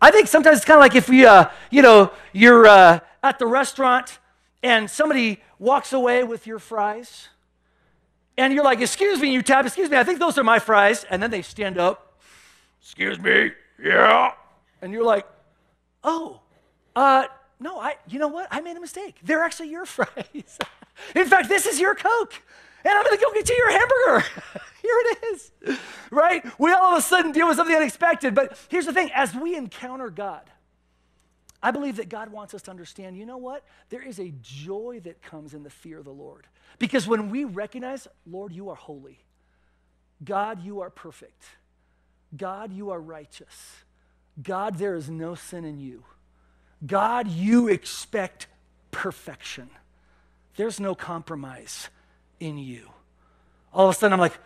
I 0.00 0.10
think 0.10 0.28
sometimes 0.28 0.58
it's 0.58 0.64
kind 0.64 0.78
of 0.78 0.82
like 0.82 0.94
if 0.94 1.08
we, 1.08 1.26
uh, 1.26 1.46
you 1.70 1.82
know, 1.82 2.12
you're 2.32 2.66
uh, 2.66 3.00
at 3.22 3.38
the 3.38 3.46
restaurant 3.46 4.18
and 4.62 4.88
somebody 4.88 5.42
walks 5.58 5.92
away 5.92 6.22
with 6.24 6.46
your 6.46 6.58
fries, 6.58 7.28
and 8.38 8.54
you're 8.54 8.64
like, 8.64 8.80
"Excuse 8.80 9.20
me," 9.20 9.32
you 9.32 9.42
tap, 9.42 9.66
"Excuse 9.66 9.90
me, 9.90 9.98
I 9.98 10.04
think 10.04 10.18
those 10.18 10.38
are 10.38 10.44
my 10.44 10.58
fries," 10.58 11.04
and 11.10 11.22
then 11.22 11.30
they 11.30 11.42
stand 11.42 11.76
up, 11.76 12.18
"Excuse 12.80 13.18
me, 13.18 13.50
yeah," 13.82 14.32
and 14.80 14.92
you're 14.92 15.04
like, 15.04 15.26
oh, 16.04 16.40
uh, 16.96 17.24
no, 17.60 17.78
I, 17.78 17.96
you 18.08 18.18
know 18.18 18.28
what? 18.28 18.48
I 18.50 18.60
made 18.60 18.76
a 18.76 18.80
mistake. 18.80 19.16
They're 19.22 19.42
actually 19.42 19.70
your 19.70 19.86
fries. 19.96 20.58
In 21.14 21.26
fact, 21.26 21.48
this 21.48 21.66
is 21.66 21.80
your 21.80 21.94
Coke. 21.94 22.42
And 22.84 22.96
I'm 22.96 23.04
to 23.04 23.16
go 23.16 23.32
get 23.34 23.48
you 23.48 23.56
your 23.56 23.70
hamburger. 23.70 24.28
Here 24.82 24.94
it 24.94 25.18
is. 25.32 25.50
Right? 26.10 26.44
We 26.58 26.72
all 26.72 26.92
of 26.94 26.98
a 26.98 27.02
sudden 27.02 27.32
deal 27.32 27.48
with 27.48 27.56
something 27.56 27.74
unexpected. 27.74 28.34
But 28.34 28.56
here's 28.68 28.86
the 28.86 28.92
thing 28.92 29.10
as 29.12 29.34
we 29.34 29.56
encounter 29.56 30.10
God, 30.10 30.42
I 31.62 31.70
believe 31.70 31.96
that 31.96 32.08
God 32.08 32.30
wants 32.30 32.54
us 32.54 32.62
to 32.62 32.70
understand 32.70 33.16
you 33.16 33.26
know 33.26 33.36
what? 33.36 33.64
There 33.88 34.02
is 34.02 34.20
a 34.20 34.32
joy 34.42 35.00
that 35.04 35.22
comes 35.22 35.54
in 35.54 35.62
the 35.64 35.70
fear 35.70 35.98
of 35.98 36.04
the 36.04 36.10
Lord. 36.10 36.46
Because 36.78 37.08
when 37.08 37.30
we 37.30 37.44
recognize, 37.44 38.06
Lord, 38.26 38.52
you 38.52 38.70
are 38.70 38.76
holy, 38.76 39.18
God, 40.24 40.62
you 40.62 40.80
are 40.80 40.90
perfect, 40.90 41.42
God, 42.36 42.72
you 42.72 42.90
are 42.90 43.00
righteous. 43.00 43.84
God, 44.40 44.78
there 44.78 44.94
is 44.94 45.10
no 45.10 45.34
sin 45.34 45.64
in 45.64 45.80
you. 45.80 46.04
God, 46.86 47.26
you 47.26 47.66
expect 47.66 48.46
perfection. 48.92 49.68
There's 50.56 50.78
no 50.78 50.94
compromise 50.94 51.88
in 52.38 52.56
you. 52.58 52.88
All 53.72 53.88
of 53.88 53.96
a 53.96 53.98
sudden, 53.98 54.12
I'm 54.12 54.20
like, 54.20 54.38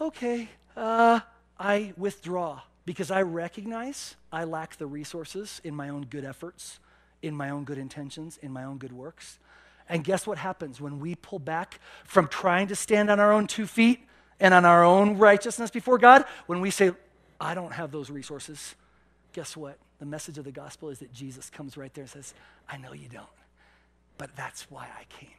okay, 0.00 0.48
uh, 0.76 1.20
I 1.58 1.94
withdraw 1.96 2.60
because 2.84 3.10
I 3.10 3.22
recognize 3.22 4.16
I 4.32 4.44
lack 4.44 4.76
the 4.76 4.86
resources 4.86 5.60
in 5.64 5.74
my 5.74 5.88
own 5.88 6.04
good 6.04 6.24
efforts, 6.24 6.80
in 7.22 7.34
my 7.34 7.50
own 7.50 7.64
good 7.64 7.78
intentions, 7.78 8.38
in 8.42 8.52
my 8.52 8.64
own 8.64 8.78
good 8.78 8.92
works. 8.92 9.38
And 9.88 10.02
guess 10.02 10.26
what 10.26 10.38
happens 10.38 10.80
when 10.80 10.98
we 10.98 11.14
pull 11.14 11.38
back 11.38 11.80
from 12.04 12.28
trying 12.28 12.68
to 12.68 12.76
stand 12.76 13.10
on 13.10 13.20
our 13.20 13.32
own 13.32 13.46
two 13.46 13.66
feet 13.66 14.00
and 14.40 14.54
on 14.54 14.64
our 14.64 14.84
own 14.84 15.18
righteousness 15.18 15.70
before 15.70 15.98
God? 15.98 16.24
When 16.46 16.60
we 16.60 16.70
say, 16.70 16.92
I 17.40 17.54
don't 17.54 17.72
have 17.72 17.90
those 17.90 18.10
resources, 18.10 18.74
guess 19.32 19.56
what? 19.56 19.78
The 19.98 20.06
message 20.06 20.38
of 20.38 20.44
the 20.44 20.52
gospel 20.52 20.88
is 20.88 20.98
that 21.00 21.12
Jesus 21.12 21.50
comes 21.50 21.76
right 21.76 21.92
there 21.94 22.02
and 22.02 22.10
says, 22.10 22.34
I 22.68 22.78
know 22.78 22.92
you 22.92 23.08
don't, 23.08 23.26
but 24.18 24.34
that's 24.36 24.70
why 24.70 24.84
I 24.98 25.04
came. 25.08 25.30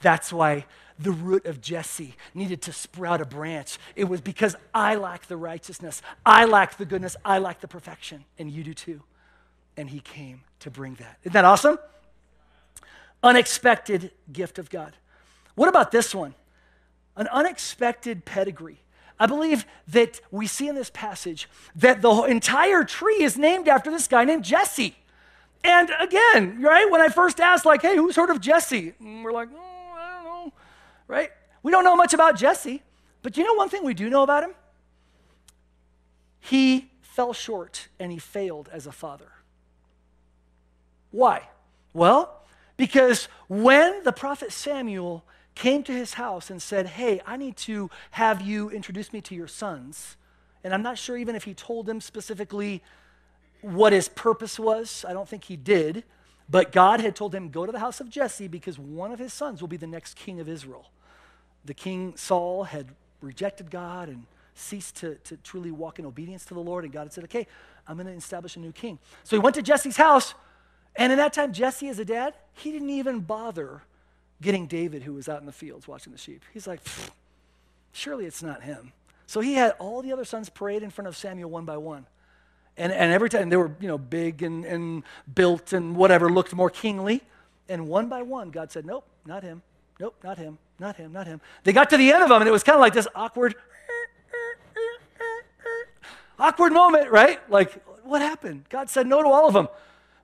That's 0.00 0.32
why 0.32 0.66
the 0.98 1.10
root 1.10 1.46
of 1.46 1.60
Jesse 1.60 2.14
needed 2.34 2.62
to 2.62 2.72
sprout 2.72 3.20
a 3.20 3.24
branch. 3.24 3.78
It 3.96 4.04
was 4.04 4.20
because 4.20 4.54
I 4.74 4.96
lack 4.96 5.26
the 5.26 5.36
righteousness, 5.36 6.02
I 6.24 6.44
lack 6.44 6.76
the 6.76 6.84
goodness, 6.84 7.16
I 7.24 7.38
lack 7.38 7.60
the 7.60 7.68
perfection, 7.68 8.24
and 8.38 8.50
you 8.50 8.62
do 8.62 8.74
too. 8.74 9.02
And 9.76 9.88
he 9.88 10.00
came 10.00 10.42
to 10.60 10.70
bring 10.70 10.94
that. 10.96 11.18
Isn't 11.22 11.32
that 11.32 11.44
awesome? 11.44 11.78
Unexpected 13.22 14.10
gift 14.30 14.58
of 14.58 14.68
God. 14.68 14.94
What 15.54 15.68
about 15.68 15.90
this 15.90 16.14
one? 16.14 16.34
An 17.16 17.28
unexpected 17.28 18.24
pedigree. 18.24 18.80
I 19.18 19.26
believe 19.26 19.66
that 19.88 20.20
we 20.30 20.46
see 20.46 20.68
in 20.68 20.74
this 20.74 20.90
passage 20.90 21.48
that 21.76 22.00
the 22.00 22.22
entire 22.22 22.84
tree 22.84 23.22
is 23.22 23.36
named 23.36 23.68
after 23.68 23.90
this 23.90 24.08
guy 24.08 24.24
named 24.24 24.44
Jesse. 24.44 24.96
And 25.62 25.90
again, 25.98 26.62
right, 26.62 26.90
when 26.90 27.02
I 27.02 27.08
first 27.08 27.38
asked, 27.38 27.66
like, 27.66 27.82
hey, 27.82 27.96
who's 27.96 28.16
heard 28.16 28.30
of 28.30 28.40
Jesse? 28.40 28.94
And 28.98 29.22
we're 29.22 29.32
like, 29.32 29.50
know, 29.50 29.69
right? 31.10 31.30
We 31.62 31.72
don't 31.72 31.84
know 31.84 31.96
much 31.96 32.14
about 32.14 32.36
Jesse, 32.36 32.82
but 33.22 33.36
you 33.36 33.44
know 33.44 33.54
one 33.54 33.68
thing 33.68 33.84
we 33.84 33.94
do 33.94 34.08
know 34.08 34.22
about 34.22 34.44
him? 34.44 34.54
He 36.38 36.90
fell 37.02 37.32
short 37.32 37.88
and 37.98 38.12
he 38.12 38.18
failed 38.18 38.70
as 38.72 38.86
a 38.86 38.92
father. 38.92 39.32
Why? 41.10 41.48
Well, 41.92 42.44
because 42.76 43.28
when 43.48 44.04
the 44.04 44.12
prophet 44.12 44.52
Samuel 44.52 45.24
came 45.56 45.82
to 45.82 45.92
his 45.92 46.14
house 46.14 46.48
and 46.48 46.62
said, 46.62 46.86
Hey, 46.86 47.20
I 47.26 47.36
need 47.36 47.56
to 47.58 47.90
have 48.12 48.40
you 48.40 48.70
introduce 48.70 49.12
me 49.12 49.20
to 49.22 49.34
your 49.34 49.48
sons. 49.48 50.16
And 50.62 50.72
I'm 50.72 50.82
not 50.82 50.96
sure 50.96 51.16
even 51.16 51.34
if 51.34 51.44
he 51.44 51.52
told 51.52 51.88
him 51.88 52.00
specifically 52.00 52.82
what 53.60 53.92
his 53.92 54.08
purpose 54.08 54.58
was. 54.58 55.04
I 55.06 55.12
don't 55.12 55.28
think 55.28 55.44
he 55.44 55.56
did. 55.56 56.04
But 56.48 56.72
God 56.72 57.00
had 57.00 57.14
told 57.14 57.34
him, 57.34 57.50
Go 57.50 57.66
to 57.66 57.72
the 57.72 57.78
house 57.80 58.00
of 58.00 58.08
Jesse 58.08 58.48
because 58.48 58.78
one 58.78 59.12
of 59.12 59.18
his 59.18 59.32
sons 59.32 59.60
will 59.60 59.68
be 59.68 59.76
the 59.76 59.86
next 59.86 60.14
king 60.14 60.40
of 60.40 60.48
Israel. 60.48 60.90
The 61.64 61.74
king 61.74 62.16
Saul 62.16 62.64
had 62.64 62.88
rejected 63.20 63.70
God 63.70 64.08
and 64.08 64.24
ceased 64.54 64.96
to, 64.96 65.16
to 65.24 65.36
truly 65.38 65.70
walk 65.70 65.98
in 65.98 66.06
obedience 66.06 66.44
to 66.46 66.54
the 66.54 66.60
Lord. 66.60 66.84
And 66.84 66.92
God 66.92 67.02
had 67.02 67.12
said, 67.12 67.24
Okay, 67.24 67.46
I'm 67.86 67.96
going 67.96 68.06
to 68.06 68.12
establish 68.12 68.56
a 68.56 68.60
new 68.60 68.72
king. 68.72 68.98
So 69.24 69.36
he 69.36 69.40
went 69.40 69.54
to 69.56 69.62
Jesse's 69.62 69.96
house. 69.96 70.34
And 70.96 71.12
in 71.12 71.18
that 71.18 71.32
time, 71.32 71.52
Jesse, 71.52 71.88
as 71.88 71.98
a 71.98 72.04
dad, 72.04 72.34
he 72.54 72.72
didn't 72.72 72.90
even 72.90 73.20
bother 73.20 73.82
getting 74.42 74.66
David, 74.66 75.02
who 75.02 75.14
was 75.14 75.28
out 75.28 75.40
in 75.40 75.46
the 75.46 75.52
fields 75.52 75.86
watching 75.86 76.12
the 76.12 76.18
sheep. 76.18 76.42
He's 76.52 76.66
like, 76.66 76.80
surely 77.92 78.26
it's 78.26 78.42
not 78.42 78.62
him. 78.62 78.92
So 79.26 79.40
he 79.40 79.54
had 79.54 79.72
all 79.78 80.02
the 80.02 80.12
other 80.12 80.24
sons 80.24 80.48
parade 80.48 80.82
in 80.82 80.90
front 80.90 81.06
of 81.06 81.16
Samuel 81.16 81.50
one 81.50 81.64
by 81.64 81.76
one. 81.76 82.06
And, 82.76 82.92
and 82.92 83.12
every 83.12 83.28
time 83.28 83.48
they 83.50 83.56
were, 83.56 83.72
you 83.80 83.88
know, 83.88 83.98
big 83.98 84.42
and, 84.42 84.64
and 84.64 85.02
built 85.32 85.72
and 85.72 85.94
whatever, 85.94 86.30
looked 86.30 86.54
more 86.54 86.70
kingly. 86.70 87.22
And 87.68 87.86
one 87.86 88.08
by 88.08 88.22
one, 88.22 88.50
God 88.50 88.72
said, 88.72 88.84
nope, 88.84 89.04
not 89.24 89.42
him. 89.42 89.62
Nope, 90.00 90.16
not 90.24 90.38
him. 90.38 90.58
Not 90.80 90.96
him, 90.96 91.12
not 91.12 91.26
him. 91.28 91.40
They 91.62 91.72
got 91.72 91.90
to 91.90 91.96
the 91.96 92.10
end 92.12 92.22
of 92.22 92.28
them, 92.28 92.42
and 92.42 92.48
it 92.48 92.52
was 92.52 92.64
kind 92.64 92.74
of 92.74 92.80
like 92.80 92.94
this 92.94 93.06
awkward, 93.14 93.54
awkward 96.38 96.72
moment, 96.72 97.10
right? 97.10 97.38
Like, 97.50 97.80
what 98.02 98.22
happened? 98.22 98.64
God 98.68 98.90
said 98.90 99.06
no 99.06 99.22
to 99.22 99.28
all 99.28 99.46
of 99.46 99.54
them. 99.54 99.68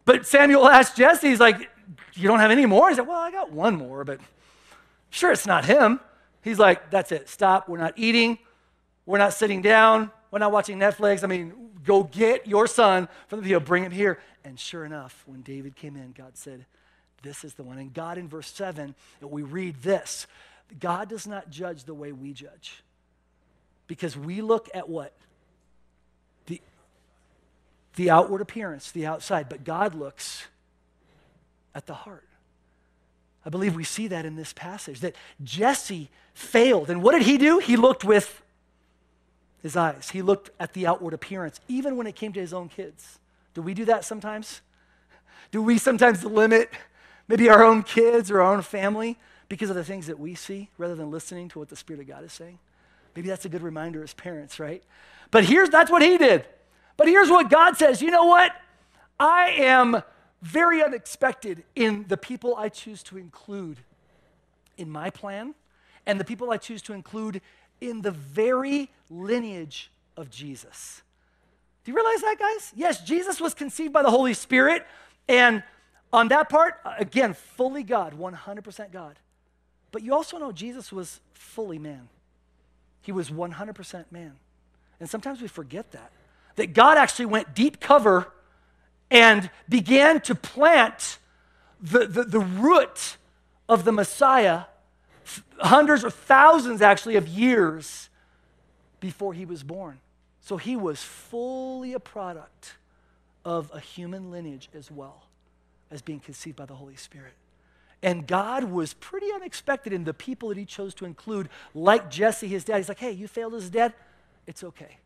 But 0.05 0.27
Samuel 0.27 0.69
asked 0.69 0.97
Jesse, 0.97 1.29
he's 1.29 1.40
like, 1.40 1.71
you 2.14 2.29
don't 2.29 2.40
have 2.40 2.51
any 2.51 2.66
more? 2.66 2.88
He 2.88 2.95
said, 2.97 3.07
Well, 3.07 3.21
I 3.21 3.31
got 3.31 3.53
one 3.53 3.77
more, 3.77 4.05
but 4.05 4.21
sure 5.11 5.33
it's 5.33 5.47
not 5.47 5.64
him. 5.64 6.01
He's 6.42 6.59
like, 6.59 6.90
That's 6.90 7.12
it. 7.12 7.29
Stop. 7.29 7.69
We're 7.69 7.79
not 7.79 7.95
eating. 7.97 8.38
We're 9.05 9.19
not 9.19 9.35
sitting 9.35 9.62
down. 9.62 10.11
We're 10.31 10.38
not 10.38 10.53
watching 10.53 10.79
Netflix. 10.79 11.23
I 11.23 11.27
mean, 11.27 11.53
go 11.85 12.03
get 12.03 12.47
your 12.47 12.66
son 12.66 13.09
from 13.29 13.40
the 13.40 13.49
field, 13.49 13.64
bring 13.64 13.85
him 13.85 13.92
here. 13.92 14.19
And 14.45 14.59
sure 14.59 14.85
enough, 14.85 15.23
when 15.27 15.42
David 15.42 15.77
came 15.77 15.97
in, 15.97 16.12
God 16.12 16.37
said, 16.37 16.66
This 17.23 17.45
is 17.45 17.55
the 17.55 17.62
one. 17.62 17.79
And 17.79 17.92
God, 17.92 18.19
in 18.19 18.29
verse 18.29 18.51
7, 18.53 18.95
we 19.21 19.42
read 19.42 19.83
this 19.83 20.27
God 20.79 21.09
does 21.09 21.27
not 21.27 21.51
judge 21.51 21.85
the 21.85 21.95
way 21.95 22.13
we 22.13 22.33
judge. 22.33 22.83
Because 23.87 24.17
we 24.17 24.41
look 24.41 24.69
at 24.75 24.89
what? 24.89 25.13
The, 26.47 26.61
the 27.95 28.11
outward 28.11 28.41
appearance, 28.41 28.91
the 28.91 29.07
outside. 29.07 29.49
But 29.49 29.65
God 29.65 29.95
looks 29.95 30.47
at 31.75 31.87
the 31.87 31.95
heart. 31.95 32.27
I 33.45 33.49
believe 33.49 33.77
we 33.77 33.85
see 33.85 34.09
that 34.09 34.27
in 34.27 34.35
this 34.35 34.53
passage 34.53 35.01
that 35.01 35.15
Jesse 35.45 36.11
failed. 36.35 36.91
And 36.91 37.03
what 37.03 37.13
did 37.13 37.23
he 37.23 37.39
do? 37.39 37.59
He 37.59 37.77
looked 37.77 38.05
with 38.05 38.43
his 39.63 39.77
eyes, 39.77 40.11
he 40.11 40.23
looked 40.23 40.51
at 40.61 40.75
the 40.75 40.87
outward 40.87 41.13
appearance, 41.13 41.61
even 41.67 41.97
when 41.97 42.07
it 42.07 42.15
came 42.15 42.33
to 42.33 42.41
his 42.41 42.53
own 42.53 42.69
kids. 42.69 43.19
Do 43.55 43.63
we 43.63 43.75
do 43.75 43.85
that 43.87 44.05
sometimes? 44.05 44.61
Do 45.51 45.63
we 45.63 45.79
sometimes 45.79 46.25
limit 46.25 46.71
maybe 47.27 47.49
our 47.49 47.65
own 47.65 47.83
kids 47.83 48.31
or 48.31 48.41
our 48.43 48.55
own 48.55 48.63
family 48.63 49.19
because 49.49 49.71
of 49.71 49.77
the 49.77 49.85
things 49.85 50.07
that 50.07 50.19
we 50.19 50.35
see 50.35 50.71
rather 50.79 50.95
than 50.95 51.11
listening 51.11 51.49
to 51.51 51.59
what 51.59 51.69
the 51.69 51.77
Spirit 51.77 52.01
of 52.01 52.09
God 52.09 52.25
is 52.25 52.33
saying. 52.33 52.59
Maybe 53.15 53.29
that's 53.29 53.45
a 53.45 53.49
good 53.49 53.63
reminder 53.63 54.03
as 54.03 54.13
parents, 54.13 54.61
right? 54.61 54.83
But 55.31 55.45
here's 55.45 55.71
that's 55.71 55.91
what 55.91 56.03
he 56.03 56.19
did. 56.19 56.47
But 56.97 57.09
here's 57.09 57.31
what 57.31 57.51
God 57.51 57.77
says 57.77 58.03
you 58.03 58.11
know 58.11 58.27
what? 58.27 58.53
I 59.19 59.51
am 59.59 60.03
very 60.43 60.83
unexpected 60.83 61.65
in 61.75 62.05
the 62.09 62.17
people 62.17 62.55
I 62.57 62.69
choose 62.69 63.03
to 63.05 63.17
include 63.17 63.79
in 64.77 64.91
my 64.91 65.11
plan 65.11 65.55
and 66.07 66.21
the 66.21 66.25
people 66.25 66.51
I 66.51 66.59
choose 66.59 66.83
to 66.83 66.93
include 66.93 67.41
in 67.81 68.03
the 68.03 68.11
very 68.11 68.91
lineage 69.11 69.91
of 70.17 70.31
Jesus. 70.31 71.03
Do 71.85 71.93
you 71.93 71.97
realize 71.97 72.21
that, 72.21 72.37
guys? 72.39 72.73
Yes, 72.75 73.03
Jesus 73.03 73.41
was 73.41 73.55
conceived 73.55 73.93
by 73.93 74.03
the 74.03 74.11
Holy 74.11 74.35
Spirit, 74.35 74.87
and 75.29 75.63
on 76.13 76.29
that 76.29 76.49
part, 76.49 76.81
again, 76.99 77.35
fully 77.35 77.83
God, 77.83 78.19
100% 78.19 78.93
God. 78.93 79.19
But 79.92 80.03
you 80.03 80.14
also 80.14 80.38
know 80.38 80.53
Jesus 80.53 80.92
was 80.92 81.20
fully 81.35 81.79
man. 81.79 82.09
He 83.03 83.12
was 83.12 83.31
100% 83.31 84.05
man. 84.11 84.33
And 84.99 85.09
sometimes 85.09 85.40
we 85.40 85.49
forget 85.49 85.92
that. 85.92 86.11
That 86.57 86.72
God 86.72 86.99
actually 86.99 87.27
went 87.27 87.55
deep 87.55 87.81
cover 87.81 88.33
and 89.11 89.51
began 89.68 90.20
to 90.22 90.35
plant 90.35 91.18
the, 91.81 92.07
the, 92.07 92.25
the 92.25 92.40
root 92.40 93.16
of 93.68 93.85
the 93.85 93.92
Messiah 93.92 94.64
hundreds 95.59 96.05
or 96.05 96.11
thousands 96.11 96.83
actually 96.83 97.16
of 97.16 97.29
years 97.29 98.09
before 99.01 99.35
he 99.35 99.44
was 99.44 99.62
born. 99.62 100.01
So 100.40 100.57
he 100.57 100.77
was 100.77 101.03
fully 101.03 101.92
a 101.92 102.01
product 102.01 102.75
of 103.44 103.70
a 103.75 103.81
human 103.81 104.31
lineage 104.31 104.68
as 104.75 104.90
well 104.90 105.25
as 105.90 106.03
being 106.03 106.20
conceived 106.20 106.57
by 106.57 106.66
the 106.66 106.75
Holy 106.75 106.96
Spirit. 106.96 107.35
And 108.03 108.27
God 108.27 108.65
was 108.65 108.95
pretty 108.95 109.33
unexpected 109.33 109.93
in 109.93 110.05
the 110.05 110.15
people 110.15 110.51
that 110.51 110.59
he 110.59 110.65
chose 110.65 110.95
to 110.95 111.05
include, 111.05 111.49
like 111.75 112.11
Jesse, 112.11 112.47
his 112.47 112.65
dad. 112.65 112.77
He's 112.77 112.89
like, 112.89 112.99
hey, 112.99 113.13
you 113.13 113.27
failed 113.27 113.55
as 113.55 113.67
a 113.67 113.71
dad? 113.71 113.95
It's 114.47 114.63
okay. 114.63 114.99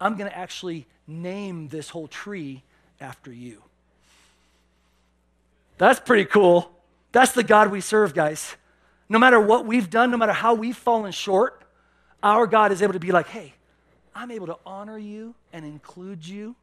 I'm 0.00 0.16
going 0.16 0.30
to 0.30 0.36
actually 0.36 0.86
name 1.06 1.68
this 1.68 1.90
whole 1.90 2.08
tree 2.08 2.62
after 3.00 3.32
you. 3.32 3.62
That's 5.78 6.00
pretty 6.00 6.24
cool. 6.24 6.70
That's 7.12 7.32
the 7.32 7.42
God 7.42 7.70
we 7.70 7.80
serve, 7.80 8.14
guys. 8.14 8.56
No 9.08 9.18
matter 9.18 9.40
what 9.40 9.66
we've 9.66 9.90
done, 9.90 10.10
no 10.10 10.16
matter 10.16 10.32
how 10.32 10.54
we've 10.54 10.76
fallen 10.76 11.12
short, 11.12 11.62
our 12.22 12.46
God 12.46 12.72
is 12.72 12.82
able 12.82 12.92
to 12.92 13.00
be 13.00 13.12
like, 13.12 13.28
hey, 13.28 13.54
I'm 14.14 14.30
able 14.30 14.46
to 14.46 14.58
honor 14.64 14.98
you 14.98 15.34
and 15.52 15.64
include 15.64 16.26
you 16.26 16.54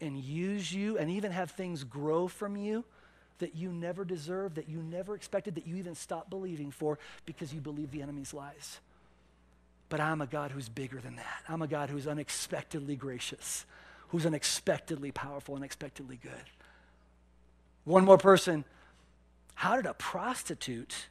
and 0.00 0.18
use 0.18 0.72
you 0.72 0.98
and 0.98 1.10
even 1.10 1.32
have 1.32 1.50
things 1.50 1.84
grow 1.84 2.28
from 2.28 2.56
you 2.56 2.84
that 3.40 3.56
you 3.56 3.72
never 3.72 4.04
deserved, 4.04 4.54
that 4.54 4.68
you 4.68 4.78
never 4.82 5.14
expected, 5.14 5.56
that 5.56 5.66
you 5.66 5.76
even 5.76 5.94
stopped 5.94 6.30
believing 6.30 6.70
for 6.70 6.98
because 7.26 7.52
you 7.52 7.60
believe 7.60 7.90
the 7.90 8.02
enemy's 8.02 8.32
lies. 8.32 8.80
But 9.88 10.00
I'm 10.00 10.20
a 10.20 10.26
God 10.26 10.52
who's 10.52 10.68
bigger 10.68 11.00
than 11.00 11.16
that. 11.16 11.42
I'm 11.48 11.62
a 11.62 11.66
God 11.66 11.90
who's 11.90 12.06
unexpectedly 12.06 12.96
gracious, 12.96 13.66
who's 14.08 14.24
unexpectedly 14.24 15.10
powerful, 15.10 15.56
unexpectedly 15.56 16.18
good. 16.22 16.32
One 17.84 18.04
more 18.04 18.18
person. 18.18 18.64
How 19.54 19.76
did 19.76 19.86
a 19.86 19.94
prostitute 19.94 21.08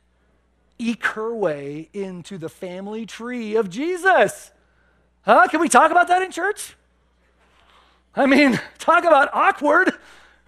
eke 0.78 1.06
her 1.08 1.36
way 1.36 1.90
into 1.94 2.38
the 2.38 2.50
family 2.50 3.06
tree 3.06 3.56
of 3.56 3.70
Jesus? 3.70 4.52
Huh? 5.24 5.48
Can 5.50 5.60
we 5.60 5.68
talk 5.68 5.92
about 5.92 6.08
that 6.08 6.22
in 6.22 6.32
church? 6.32 6.76
I 8.16 8.26
mean, 8.26 8.60
talk 8.80 9.04
about 9.04 9.30
awkward, 9.34 9.92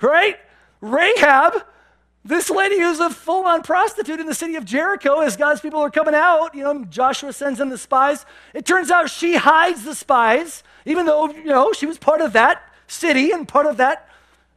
right? 0.01 0.37
Rahab 0.81 1.63
this 2.23 2.51
lady 2.51 2.79
who's 2.79 2.99
a 2.99 3.09
full 3.09 3.45
on 3.45 3.63
prostitute 3.63 4.19
in 4.19 4.27
the 4.27 4.35
city 4.35 4.55
of 4.55 4.63
Jericho, 4.63 5.21
as 5.21 5.35
God's 5.35 5.59
people 5.59 5.79
are 5.79 5.89
coming 5.89 6.13
out, 6.13 6.53
you 6.53 6.63
know, 6.63 6.85
Joshua 6.85 7.33
sends 7.33 7.59
in 7.59 7.69
the 7.69 7.79
spies. 7.79 8.25
It 8.53 8.65
turns 8.65 8.91
out 8.91 9.09
she 9.09 9.35
hides 9.35 9.83
the 9.83 9.95
spies, 9.95 10.63
even 10.85 11.07
though, 11.07 11.31
you 11.31 11.45
know, 11.45 11.73
she 11.73 11.87
was 11.87 11.97
part 11.97 12.21
of 12.21 12.33
that 12.33 12.61
city 12.85 13.31
and 13.31 13.47
part 13.47 13.65
of 13.65 13.77
that 13.77 14.07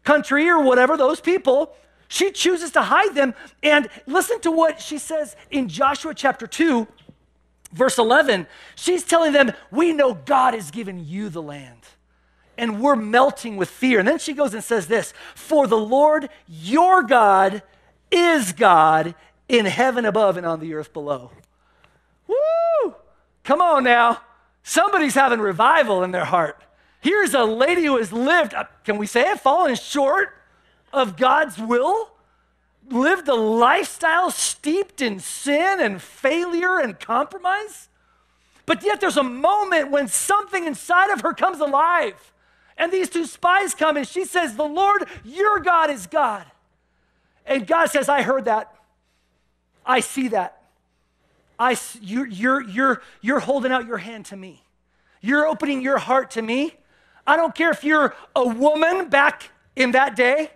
country 0.03 0.47
or 0.47 0.63
whatever, 0.63 0.99
those 0.99 1.23
people. 1.23 1.75
She 2.07 2.31
chooses 2.33 2.71
to 2.73 2.83
hide 2.83 3.15
them. 3.15 3.35
And 3.63 3.89
listen 4.07 4.41
to 4.41 4.51
what 4.51 4.79
she 4.79 4.99
says 4.99 5.35
in 5.51 5.71
Joshua 5.71 6.13
chapter 6.13 6.47
2, 6.47 6.87
verse 7.73 7.97
11. 7.97 8.47
She's 8.75 9.05
telling 9.05 9.33
them, 9.33 9.53
We 9.71 9.95
know 9.95 10.13
God 10.13 10.53
has 10.53 10.71
given 10.71 11.03
you 11.03 11.31
the 11.31 11.43
land 11.43 11.81
and 12.57 12.81
we're 12.81 12.97
melting 12.97 13.57
with 13.57 13.71
fear. 13.71 13.99
And 13.99 14.09
then 14.09 14.19
she 14.19 14.33
goes 14.33 14.55
and 14.55 14.63
says 14.63 14.87
this 14.87 15.13
For 15.35 15.67
the 15.67 15.79
Lord 15.79 16.29
your 16.49 17.03
God 17.03 17.63
is 18.11 18.53
God 18.53 19.15
in 19.49 19.67
heaven 19.67 20.05
above 20.05 20.37
and 20.37 20.47
on 20.47 20.61
the 20.61 20.75
earth 20.75 20.93
below. 20.93 21.31
Woo! 22.27 22.95
Come 23.43 23.61
on 23.61 23.85
now. 23.85 24.21
Somebody's 24.63 25.15
having 25.15 25.41
revival 25.41 26.03
in 26.03 26.11
their 26.11 26.25
heart. 26.25 26.63
Here's 27.01 27.35
a 27.35 27.45
lady 27.45 27.85
who 27.85 27.99
has 27.99 28.13
lived, 28.13 28.55
uh, 28.55 28.65
can 28.85 28.97
we 28.97 29.07
say 29.07 29.31
it, 29.31 29.41
fallen 29.41 29.75
short 29.75 30.31
of 30.93 31.17
God's 31.17 31.59
will? 31.59 32.11
Lived 32.89 33.29
a 33.29 33.35
lifestyle 33.35 34.31
steeped 34.31 35.03
in 35.03 35.21
sin 35.21 35.81
and 35.81 36.01
failure 36.01 36.79
and 36.79 36.99
compromise? 36.99 37.89
But 38.65 38.83
yet 38.83 39.01
there's 39.01 39.19
a 39.19 39.23
moment 39.23 39.91
when 39.91 40.09
something 40.09 40.67
inside 40.67 41.11
of 41.11 41.21
her 41.21 41.35
comes 41.35 41.61
alive 41.61 42.33
and 42.77 42.93
these 42.93 43.09
two 43.09 43.27
spies 43.27 43.75
come 43.75 43.97
and 43.97 44.07
she 44.07 44.25
says, 44.25 44.57
The 44.57 44.65
Lord, 44.65 45.07
your 45.25 45.61
God 45.61 45.91
is 45.91 46.07
God. 46.07 46.45
And 47.47 47.67
God 47.67 47.87
says, 47.87 48.09
I 48.09 48.23
heard 48.23 48.47
that. 48.47 48.75
I 49.85 50.01
see 50.01 50.29
that. 50.29 50.63
I, 51.59 51.77
you're, 52.01 52.27
you're, 52.27 52.63
you're, 52.63 53.03
you're 53.21 53.41
holding 53.41 53.71
out 53.71 53.87
your 53.87 53.99
hand 53.99 54.27
to 54.27 54.37
me. 54.37 54.63
You're 55.21 55.47
opening 55.47 55.83
your 55.83 55.99
heart 55.99 56.33
to 56.33 56.43
me. 56.43 56.75
I 57.27 57.37
don't 57.37 57.55
care 57.55 57.71
if 57.71 57.85
you're 57.85 58.15
a 58.35 58.47
woman 58.47 59.09
back 59.09 59.51
in 59.77 59.93
that 59.93 60.17
day. 60.17 60.51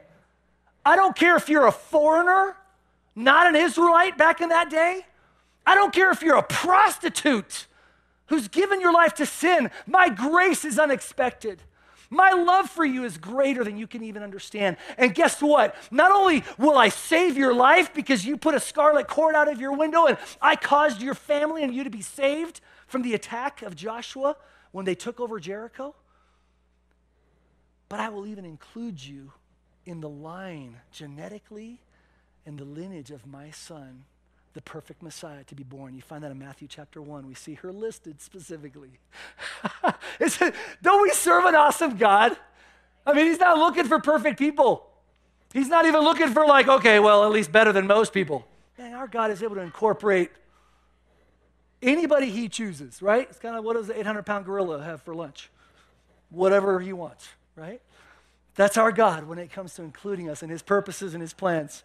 I 0.84 0.96
don't 0.96 1.14
care 1.14 1.36
if 1.36 1.48
you're 1.48 1.66
a 1.66 1.72
foreigner, 1.72 2.56
not 3.14 3.46
an 3.46 3.56
Israelite 3.56 4.18
back 4.18 4.40
in 4.40 4.48
that 4.48 4.70
day. 4.70 5.06
I 5.66 5.74
don't 5.74 5.92
care 5.92 6.10
if 6.10 6.22
you're 6.22 6.36
a 6.36 6.42
prostitute 6.42 7.66
who's 8.26 8.48
given 8.48 8.80
your 8.80 8.92
life 8.92 9.14
to 9.14 9.26
sin. 9.26 9.70
My 9.86 10.08
grace 10.08 10.64
is 10.64 10.78
unexpected. 10.78 11.62
My 12.10 12.32
love 12.32 12.70
for 12.70 12.84
you 12.84 13.04
is 13.04 13.18
greater 13.18 13.64
than 13.64 13.76
you 13.76 13.86
can 13.86 14.02
even 14.02 14.22
understand. 14.22 14.78
And 14.96 15.14
guess 15.14 15.42
what? 15.42 15.74
Not 15.90 16.10
only 16.10 16.42
will 16.56 16.78
I 16.78 16.88
save 16.88 17.36
your 17.36 17.52
life 17.52 17.92
because 17.92 18.24
you 18.24 18.36
put 18.36 18.54
a 18.54 18.60
scarlet 18.60 19.08
cord 19.08 19.34
out 19.34 19.50
of 19.50 19.60
your 19.60 19.72
window 19.72 20.06
and 20.06 20.16
I 20.40 20.56
caused 20.56 21.02
your 21.02 21.14
family 21.14 21.62
and 21.62 21.74
you 21.74 21.84
to 21.84 21.90
be 21.90 22.00
saved 22.00 22.60
from 22.86 23.02
the 23.02 23.14
attack 23.14 23.62
of 23.62 23.76
Joshua 23.76 24.36
when 24.72 24.84
they 24.84 24.94
took 24.94 25.20
over 25.20 25.38
Jericho, 25.38 25.94
but 27.88 28.00
I 28.00 28.08
will 28.08 28.26
even 28.26 28.44
include 28.44 29.04
you 29.04 29.32
in 29.86 30.00
the 30.00 30.08
line 30.08 30.76
genetically 30.92 31.80
in 32.46 32.56
the 32.56 32.64
lineage 32.64 33.10
of 33.10 33.26
my 33.26 33.50
son 33.50 34.04
the 34.54 34.62
perfect 34.62 35.02
Messiah 35.02 35.44
to 35.44 35.54
be 35.54 35.62
born. 35.62 35.94
You 35.94 36.02
find 36.02 36.24
that 36.24 36.30
in 36.30 36.38
Matthew 36.38 36.66
chapter 36.68 37.00
1. 37.00 37.26
We 37.26 37.34
see 37.34 37.54
her 37.54 37.72
listed 37.72 38.20
specifically. 38.20 38.98
it, 40.20 40.54
don't 40.82 41.02
we 41.02 41.10
serve 41.10 41.44
an 41.44 41.54
awesome 41.54 41.96
God? 41.96 42.36
I 43.06 43.12
mean, 43.12 43.26
he's 43.26 43.38
not 43.38 43.58
looking 43.58 43.84
for 43.84 43.98
perfect 43.98 44.38
people. 44.38 44.86
He's 45.52 45.68
not 45.68 45.86
even 45.86 46.02
looking 46.02 46.28
for, 46.28 46.46
like, 46.46 46.68
okay, 46.68 46.98
well, 46.98 47.24
at 47.24 47.30
least 47.30 47.50
better 47.50 47.72
than 47.72 47.86
most 47.86 48.12
people. 48.12 48.46
Man, 48.76 48.94
our 48.94 49.08
God 49.08 49.30
is 49.30 49.42
able 49.42 49.54
to 49.56 49.62
incorporate 49.62 50.30
anybody 51.82 52.30
he 52.30 52.48
chooses, 52.48 53.00
right? 53.00 53.26
It's 53.28 53.38
kind 53.38 53.56
of 53.56 53.64
what 53.64 53.74
does 53.74 53.86
the 53.86 53.98
800 53.98 54.24
pound 54.24 54.44
gorilla 54.44 54.82
have 54.82 55.02
for 55.02 55.14
lunch? 55.14 55.50
Whatever 56.30 56.80
he 56.80 56.92
wants, 56.92 57.28
right? 57.56 57.80
That's 58.54 58.76
our 58.76 58.92
God 58.92 59.24
when 59.24 59.38
it 59.38 59.52
comes 59.52 59.74
to 59.74 59.82
including 59.82 60.28
us 60.28 60.42
in 60.42 60.50
his 60.50 60.62
purposes 60.62 61.14
and 61.14 61.22
his 61.22 61.32
plans 61.32 61.84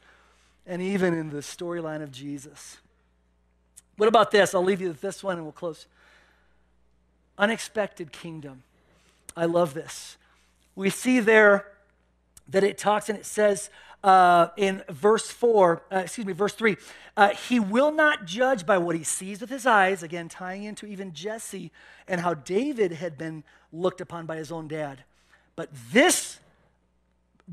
and 0.66 0.82
even 0.82 1.14
in 1.14 1.30
the 1.30 1.38
storyline 1.38 2.02
of 2.02 2.12
Jesus. 2.12 2.78
What 3.98 4.08
about 4.08 4.32
this? 4.32 4.56
I'll 4.56 4.64
leave 4.64 4.82
you 4.82 4.88
with 4.88 5.02
this 5.02 5.24
one 5.24 5.36
and 5.36 5.46
we'll 5.46 5.52
close. 5.52 5.88
Unexpected 7.38 8.12
kingdom. 8.12 8.64
I 9.36 9.46
love 9.46 9.74
this. 9.74 10.18
We 10.76 10.90
see 10.90 11.20
there 11.20 11.68
that 12.48 12.64
it 12.64 12.78
talks 12.78 13.10
and 13.10 13.18
it 13.18 13.26
says 13.26 13.70
uh, 14.04 14.48
in 14.58 14.84
verse 14.90 15.32
4, 15.32 15.82
uh, 15.92 15.98
excuse 16.00 16.28
me, 16.28 16.34
verse 16.34 16.54
3, 16.54 16.76
uh, 17.16 17.30
he 17.30 17.60
will 17.60 17.92
not 17.92 18.26
judge 18.26 18.66
by 18.66 18.78
what 18.78 18.96
he 18.96 19.04
sees 19.04 19.40
with 19.40 19.50
his 19.50 19.66
eyes, 19.66 20.04
again, 20.04 20.28
tying 20.28 20.64
into 20.64 20.86
even 20.86 21.14
Jesse 21.14 21.72
and 22.08 22.22
how 22.22 22.34
David 22.34 22.92
had 22.92 23.18
been 23.18 23.44
looked 23.72 24.02
upon 24.02 24.26
by 24.26 24.36
his 24.36 24.52
own 24.52 24.68
dad. 24.68 25.04
But 25.56 25.70
this 25.92 26.40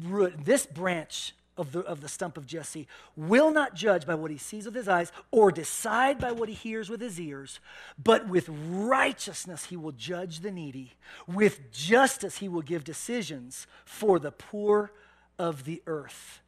root, 0.02 0.44
this 0.44 0.66
branch 0.66 1.34
of 1.60 1.72
the, 1.72 1.80
of 1.80 2.00
the 2.00 2.08
stump 2.08 2.36
of 2.36 2.46
Jesse 2.46 2.88
will 3.16 3.52
not 3.52 3.74
judge 3.74 4.06
by 4.06 4.14
what 4.14 4.30
he 4.30 4.38
sees 4.38 4.64
with 4.64 4.74
his 4.74 4.88
eyes 4.88 5.12
or 5.30 5.52
decide 5.52 6.18
by 6.18 6.32
what 6.32 6.48
he 6.48 6.54
hears 6.54 6.88
with 6.88 7.00
his 7.00 7.20
ears, 7.20 7.60
but 8.02 8.26
with 8.28 8.48
righteousness 8.48 9.66
he 9.66 9.76
will 9.76 9.92
judge 9.92 10.40
the 10.40 10.50
needy. 10.50 10.94
With 11.26 11.70
justice 11.70 12.38
he 12.38 12.48
will 12.48 12.62
give 12.62 12.82
decisions 12.82 13.66
for 13.84 14.18
the 14.18 14.32
poor 14.32 14.90
of 15.38 15.64
the 15.64 15.82
earth. 15.86 16.40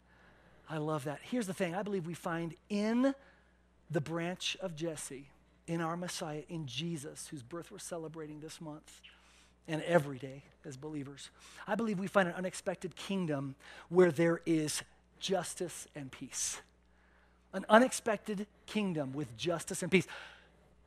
I 0.69 0.79
love 0.79 1.05
that. 1.05 1.21
Here's 1.23 1.47
the 1.47 1.55
thing 1.55 1.75
I 1.75 1.83
believe 1.83 2.07
we 2.07 2.15
find 2.15 2.55
in 2.71 3.15
the 3.91 4.01
branch 4.01 4.57
of 4.61 4.75
Jesse, 4.75 5.29
in 5.67 5.83
our 5.83 5.97
Messiah, 5.97 6.43
in 6.49 6.67
Jesus, 6.67 7.29
whose 7.29 7.43
birth 7.43 7.71
we're 7.71 7.79
celebrating 7.79 8.41
this 8.41 8.61
month 8.61 9.03
and 9.69 9.83
every 9.83 10.19
day 10.19 10.43
as 10.65 10.77
believers. 10.77 11.31
I 11.67 11.75
believe 11.75 11.99
we 11.99 12.07
find 12.07 12.29
an 12.29 12.35
unexpected 12.35 12.97
kingdom 12.97 13.55
where 13.89 14.11
there 14.11 14.41
is 14.47 14.83
justice 15.23 15.87
and 15.95 16.11
peace. 16.11 16.61
An 17.55 17.65
unexpected 17.69 18.47
kingdom 18.67 19.13
with 19.13 19.35
justice 19.37 19.83
and 19.83 19.91
peace. 19.91 20.07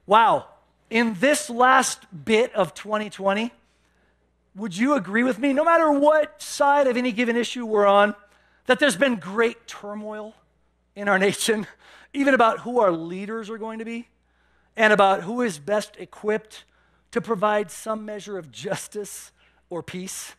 Wow. 0.05 0.47
In 0.89 1.15
this 1.19 1.49
last 1.49 2.05
bit 2.25 2.53
of 2.53 2.73
2020, 2.73 3.51
would 4.55 4.77
you 4.77 4.93
agree 4.93 5.23
with 5.23 5.39
me, 5.39 5.53
no 5.53 5.63
matter 5.63 5.91
what 5.91 6.41
side 6.41 6.88
of 6.88 6.97
any 6.97 7.11
given 7.11 7.36
issue 7.36 7.65
we're 7.65 7.88
on, 7.88 8.13
that 8.67 8.79
there's 8.79 8.95
been 8.95 9.15
great 9.15 9.67
turmoil 9.67 10.36
in 10.95 11.07
our 11.07 11.17
nation, 11.29 11.65
even 12.13 12.33
about 12.33 12.59
who 12.59 12.79
our 12.79 12.91
leaders 12.91 13.49
are 13.49 13.57
going 13.57 13.79
to 13.79 13.86
be 13.86 14.07
and 14.75 14.91
about 14.91 15.23
who 15.23 15.41
is 15.41 15.57
best 15.57 15.95
equipped 15.97 16.65
to 17.11 17.21
provide 17.21 17.71
some 17.71 18.05
measure 18.05 18.38
of 18.38 18.51
justice 18.51 19.31
or 19.69 19.81
peace? 19.81 20.36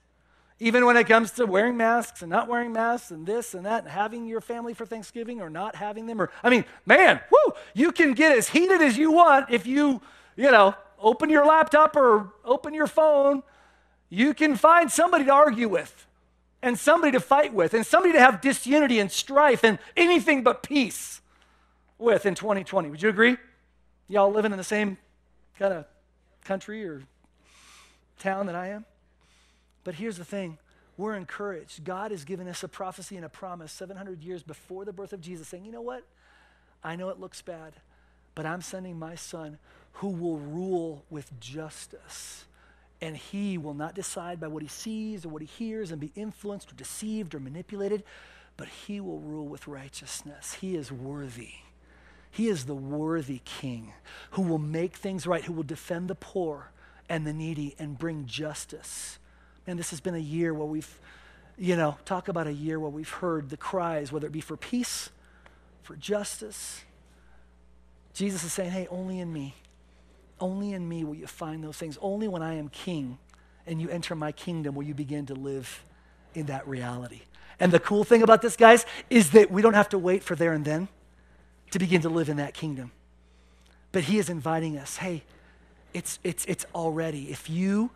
Even 0.59 0.87
when 0.87 0.97
it 0.97 1.07
comes 1.07 1.33
to 1.33 1.45
wearing 1.45 1.77
masks 1.77 2.23
and 2.23 2.31
not 2.31 2.49
wearing 2.49 2.73
masks 2.73 3.11
and 3.11 3.27
this 3.27 3.53
and 3.53 3.67
that, 3.67 3.83
and 3.83 3.93
having 3.93 4.27
your 4.27 4.41
family 4.41 4.73
for 4.73 4.87
Thanksgiving 4.87 5.43
or 5.43 5.51
not 5.51 5.77
having 5.77 6.07
them, 6.07 6.21
or 6.21 6.31
I 6.43 6.49
mean, 6.49 6.65
man, 6.87 7.21
whoo, 7.31 7.53
you 7.75 7.93
can 7.93 8.15
get 8.15 8.37
as 8.37 8.49
heated 8.49 8.81
as 8.81 8.97
you 8.97 9.13
want 9.13 9.51
if 9.51 9.67
you, 9.67 10.01
you 10.35 10.51
know, 10.51 10.75
open 10.99 11.29
your 11.29 11.45
laptop 11.45 11.95
or 11.95 12.33
open 12.45 12.73
your 12.73 12.87
phone. 12.87 13.43
You 14.09 14.33
can 14.33 14.57
find 14.57 14.91
somebody 14.91 15.25
to 15.25 15.33
argue 15.33 15.69
with 15.69 16.07
and 16.63 16.79
somebody 16.79 17.13
to 17.13 17.21
fight 17.21 17.53
with 17.53 17.75
and 17.75 17.85
somebody 17.85 18.13
to 18.13 18.21
have 18.21 18.41
disunity 18.41 18.99
and 18.99 19.13
strife 19.13 19.63
and 19.63 19.79
anything 19.95 20.43
but 20.43 20.63
peace 20.63 21.21
with 21.99 22.25
in 22.25 22.35
2020. 22.35 22.89
Would 22.89 23.03
you 23.03 23.11
agree? 23.11 23.37
Y'all 24.09 24.33
living 24.33 24.53
in 24.53 24.59
the 24.59 24.65
same 24.65 24.97
kind 25.59 25.75
of 25.75 25.85
country 26.45 26.85
or 26.85 27.03
town 28.19 28.47
that 28.47 28.55
I 28.55 28.69
am? 28.69 28.87
But 29.87 29.95
here's 29.95 30.19
the 30.19 30.25
thing 30.25 30.59
we're 30.97 31.15
encouraged. 31.15 31.85
God 31.85 32.11
has 32.11 32.25
given 32.25 32.49
us 32.49 32.65
a 32.65 32.69
prophecy 32.69 33.15
and 33.15 33.25
a 33.25 33.29
promise 33.29 33.71
700 33.71 34.25
years 34.25 34.43
before 34.43 34.85
the 34.85 34.93
birth 34.93 35.13
of 35.13 35.21
Jesus 35.21 35.47
saying, 35.47 35.65
you 35.65 35.71
know 35.71 35.81
what? 35.81 36.03
I 36.83 36.97
know 36.97 37.09
it 37.11 37.21
looks 37.21 37.41
bad, 37.41 37.75
but 38.35 38.47
I'm 38.47 38.63
sending 38.63 38.99
my 38.99 39.15
son 39.15 39.59
who 39.93 40.09
will 40.09 40.39
rule 40.39 41.05
with 41.09 41.39
justice. 41.39 42.47
And 43.01 43.17
he 43.17 43.59
will 43.59 43.75
not 43.75 43.95
decide 43.95 44.41
by 44.41 44.49
what 44.49 44.65
he 44.65 44.69
sees 44.69 45.25
or 45.25 45.29
what 45.29 45.43
he 45.43 45.47
hears 45.47 45.93
and 45.93 46.01
be 46.01 46.11
influenced 46.17 46.73
or 46.73 46.75
deceived 46.75 47.33
or 47.33 47.39
manipulated, 47.39 48.03
but 48.57 48.67
he 48.67 49.01
will 49.01 49.21
rule 49.21 49.47
with 49.47 49.69
righteousness. 49.69 50.55
He 50.55 50.75
is 50.75 50.91
worthy. 50.91 51.53
He 52.33 52.49
is 52.49 52.65
the 52.65 52.75
worthy 52.75 53.41
king 53.45 53.93
who 54.33 54.43
will 54.43 54.59
make 54.59 54.97
things 54.97 55.29
right, 55.29 55.45
who 55.45 55.53
will 55.53 55.63
defend 55.63 56.09
the 56.09 56.17
poor 56.17 56.73
and 57.09 57.25
the 57.25 57.33
needy 57.33 57.77
and 57.79 57.97
bring 57.97 58.27
justice 58.27 59.21
and 59.67 59.79
this 59.79 59.91
has 59.91 60.01
been 60.01 60.15
a 60.15 60.19
year 60.19 60.55
where 60.55 60.67
we've, 60.67 60.99
you 61.59 61.77
know, 61.77 61.97
talk 62.05 62.29
about 62.29 62.47
a 62.47 62.53
year 62.53 62.79
where 62.79 62.91
we've 62.91 63.11
heard 63.11 63.51
the 63.51 63.57
cries, 63.57 64.13
whether 64.13 64.27
it 64.27 64.33
be 64.33 64.41
for 64.41 64.57
peace, 64.57 65.11
for 65.83 65.97
justice. 65.97 66.83
Jesus 68.15 68.45
is 68.45 68.53
saying, 68.53 68.71
hey, 68.71 68.87
only 68.91 69.21
in 69.21 69.33
me, 69.33 69.55
only 70.41 70.73
in 70.73 70.89
me 70.89 71.05
will 71.05 71.15
you 71.15 71.27
find 71.27 71.63
those 71.63 71.77
things. 71.77 71.99
Only 72.01 72.29
when 72.29 72.43
I 72.43 72.55
am 72.55 72.69
king 72.69 73.19
and 73.67 73.81
you 73.81 73.89
enter 73.89 74.15
my 74.15 74.33
kingdom 74.33 74.75
will 74.75 74.85
you 74.85 74.95
begin 74.95 75.27
to 75.27 75.35
live 75.35 75.83
in 76.35 76.47
that 76.47 76.67
reality. 76.69 77.23
And 77.59 77.73
the 77.73 77.81
cool 77.81 78.05
thing 78.05 78.23
about 78.23 78.43
this, 78.43 78.57
guys, 78.57 78.85
is 79.09 79.31
that 79.31 79.51
we 79.51 79.63
don't 79.63 79.75
have 79.75 79.89
to 79.91 79.99
wait 79.99 80.23
for 80.23 80.35
there 80.37 80.53
and 80.53 80.65
then 80.65 80.89
to 81.71 81.79
begin 81.79 82.03
to 82.03 82.09
live 82.09 82.29
in 82.29 82.37
that 82.37 82.55
kingdom. 82.55 82.93
But 83.93 84.05
he 84.05 84.19
is 84.19 84.29
inviting 84.29 84.77
us, 84.77 84.99
hey, 84.99 85.23
it's, 85.95 86.19
it's, 86.23 86.45
it's 86.45 86.67
already. 86.75 87.31
If 87.31 87.49
you 87.49 87.91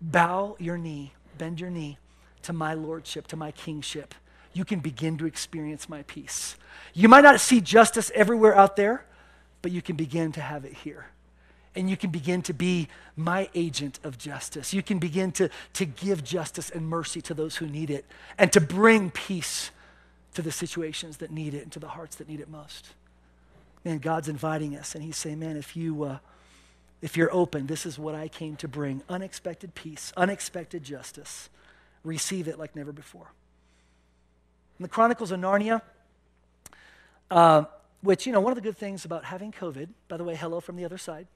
bow 0.00 0.56
your 0.58 0.78
knee, 0.78 1.12
bend 1.36 1.60
your 1.60 1.70
knee 1.70 1.98
to 2.42 2.52
my 2.52 2.74
lordship, 2.74 3.26
to 3.28 3.36
my 3.36 3.50
kingship, 3.50 4.14
you 4.52 4.64
can 4.64 4.80
begin 4.80 5.18
to 5.18 5.26
experience 5.26 5.88
my 5.88 6.02
peace. 6.04 6.56
You 6.94 7.08
might 7.08 7.22
not 7.22 7.40
see 7.40 7.60
justice 7.60 8.10
everywhere 8.14 8.56
out 8.56 8.76
there, 8.76 9.04
but 9.62 9.70
you 9.70 9.82
can 9.82 9.96
begin 9.96 10.32
to 10.32 10.40
have 10.40 10.64
it 10.64 10.72
here. 10.72 11.06
And 11.74 11.88
you 11.88 11.96
can 11.96 12.10
begin 12.10 12.42
to 12.42 12.54
be 12.54 12.88
my 13.14 13.48
agent 13.54 14.00
of 14.02 14.18
justice. 14.18 14.72
You 14.72 14.82
can 14.82 14.98
begin 14.98 15.30
to, 15.32 15.50
to 15.74 15.84
give 15.84 16.24
justice 16.24 16.70
and 16.70 16.88
mercy 16.88 17.20
to 17.22 17.34
those 17.34 17.56
who 17.56 17.66
need 17.66 17.90
it 17.90 18.04
and 18.36 18.52
to 18.52 18.60
bring 18.60 19.10
peace 19.10 19.70
to 20.34 20.42
the 20.42 20.50
situations 20.50 21.18
that 21.18 21.30
need 21.30 21.54
it 21.54 21.62
and 21.62 21.72
to 21.72 21.78
the 21.78 21.88
hearts 21.88 22.16
that 22.16 22.28
need 22.28 22.40
it 22.40 22.48
most. 22.48 22.88
Man, 23.84 23.98
God's 23.98 24.28
inviting 24.28 24.74
us, 24.76 24.94
and 24.94 25.04
He's 25.04 25.16
saying, 25.16 25.38
man, 25.38 25.56
if 25.56 25.76
you. 25.76 26.02
Uh, 26.02 26.18
if 27.00 27.16
you're 27.16 27.32
open, 27.32 27.66
this 27.66 27.86
is 27.86 27.98
what 27.98 28.14
I 28.14 28.28
came 28.28 28.56
to 28.56 28.68
bring 28.68 29.02
unexpected 29.08 29.74
peace, 29.74 30.12
unexpected 30.16 30.82
justice. 30.82 31.48
Receive 32.04 32.48
it 32.48 32.58
like 32.58 32.74
never 32.74 32.92
before. 32.92 33.32
In 34.78 34.82
the 34.82 34.88
Chronicles 34.88 35.30
of 35.30 35.40
Narnia, 35.40 35.82
uh, 37.30 37.64
which, 38.00 38.26
you 38.26 38.32
know, 38.32 38.40
one 38.40 38.52
of 38.52 38.56
the 38.56 38.62
good 38.62 38.76
things 38.76 39.04
about 39.04 39.24
having 39.24 39.52
COVID, 39.52 39.88
by 40.08 40.16
the 40.16 40.24
way, 40.24 40.34
hello 40.34 40.60
from 40.60 40.76
the 40.76 40.84
other 40.84 40.98
side. 40.98 41.26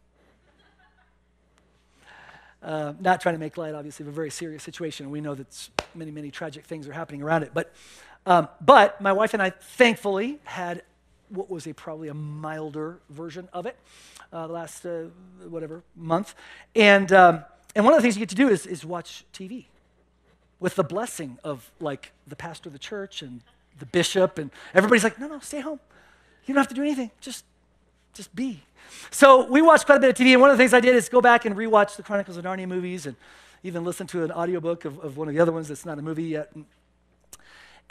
Uh, 2.63 2.93
not 3.01 3.21
trying 3.21 3.35
to 3.35 3.41
make 3.41 3.57
light, 3.57 3.75
obviously, 3.75 4.05
of 4.05 4.09
a 4.09 4.13
very 4.13 4.31
serious 4.31 4.63
situation. 4.63 5.11
We 5.11 5.21
know 5.21 5.35
that 5.35 5.69
many, 5.95 6.13
many 6.13 6.31
tragic 6.31 6.65
things 6.65 6.87
are 6.87 6.93
happening 6.93 7.21
around 7.21 7.43
it. 7.43 7.51
But, 7.53 7.73
um, 8.25 8.49
but 8.61 9.01
my 9.01 9.13
wife 9.13 9.35
and 9.35 9.43
I, 9.43 9.51
thankfully, 9.51 10.39
had 10.45 10.83
what 11.33 11.51
was 11.51 11.67
a 11.67 11.73
probably 11.73 12.09
a 12.09 12.15
milder 12.15 12.99
version 13.11 13.49
of 13.53 13.67
it 13.67 13.77
uh, 14.33 14.47
the 14.47 14.53
last 14.53 14.87
uh, 14.87 15.05
whatever 15.49 15.83
month. 15.97 16.35
And, 16.75 17.13
um, 17.13 17.45
and 17.75 17.85
one 17.85 17.95
of 17.95 17.99
the 17.99 18.03
things 18.03 18.17
you 18.17 18.21
get 18.21 18.29
to 18.31 18.35
do 18.35 18.49
is, 18.49 18.67
is 18.67 18.85
watch 18.85 19.25
TV 19.33 19.67
with 20.61 20.77
the 20.77 20.85
blessing 20.85 21.39
of 21.43 21.71
like 21.81 22.13
the 22.27 22.37
pastor 22.37 22.69
of 22.69 22.73
the 22.73 22.79
church 22.79 23.23
and 23.23 23.41
the 23.79 23.87
bishop 23.87 24.39
and 24.39 24.51
everybody's 24.75 25.05
like, 25.05 25.19
no, 25.19 25.27
no, 25.27 25.41
stay 25.41 25.61
home. 25.61 25.81
You 26.47 26.55
don't 26.55 26.61
have 26.61 26.69
to 26.69 26.75
do 26.75 26.83
anything. 26.83 27.11
Just, 27.21 27.45
just 28.15 28.35
be. 28.35 28.61
So 29.11 29.47
we 29.47 29.63
watched 29.63 29.87
quite 29.87 29.97
a 29.97 30.01
bit 30.01 30.11
of 30.11 30.17
TV, 30.17 30.33
and 30.33 30.41
one 30.41 30.51
of 30.51 30.59
the 30.59 30.63
things 30.63 30.75
I 30.75 30.81
did 30.81 30.95
is 30.95 31.09
go 31.09 31.21
back 31.21 31.45
and 31.45 31.57
rewatch 31.57 31.97
the 31.97 32.03
Chronicles 32.03 32.37
of 32.37 32.45
Narnia 32.45 32.69
movies 32.69 33.07
and 33.07 33.17
even 33.63 33.85
listen 33.85 34.07
to 34.09 34.25
an 34.25 34.33
audiobook 34.33 34.85
of, 34.85 34.99
of 34.99 35.17
one 35.17 35.29
of 35.29 35.35
the 35.35 35.41
other 35.41 35.53
ones 35.53 35.69
that's 35.69 35.87
not 35.87 35.99
a 35.99 36.03
movie 36.03 36.25
yet. 36.25 36.53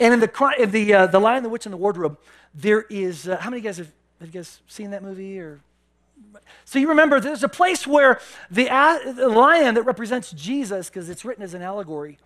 And 0.00 0.14
in 0.14 0.20
the, 0.20 0.54
in 0.58 0.70
the, 0.70 0.94
uh, 0.94 1.06
the 1.06 1.18
Lion, 1.18 1.42
the 1.42 1.48
Witch, 1.48 1.66
and 1.66 1.72
the 1.72 1.76
Wardrobe, 1.76 2.18
there 2.54 2.82
is, 2.90 3.28
uh, 3.28 3.36
how 3.36 3.50
many 3.50 3.58
of 3.58 3.64
you 3.64 3.68
guys 3.68 3.78
have, 3.78 3.92
have 4.20 4.28
you 4.28 4.40
guys 4.40 4.60
seen 4.66 4.90
that 4.90 5.02
movie 5.02 5.38
or 5.38 5.60
so 6.64 6.78
you 6.78 6.88
remember 6.88 7.20
there's 7.20 7.42
a 7.42 7.48
place 7.48 7.86
where 7.86 8.20
the, 8.50 8.64
the 9.16 9.28
lion 9.28 9.74
that 9.74 9.82
represents 9.82 10.30
Jesus, 10.32 10.88
because 10.88 11.10
it's 11.10 11.24
written 11.24 11.42
as 11.42 11.54
an 11.54 11.62
allegory, 11.62 12.18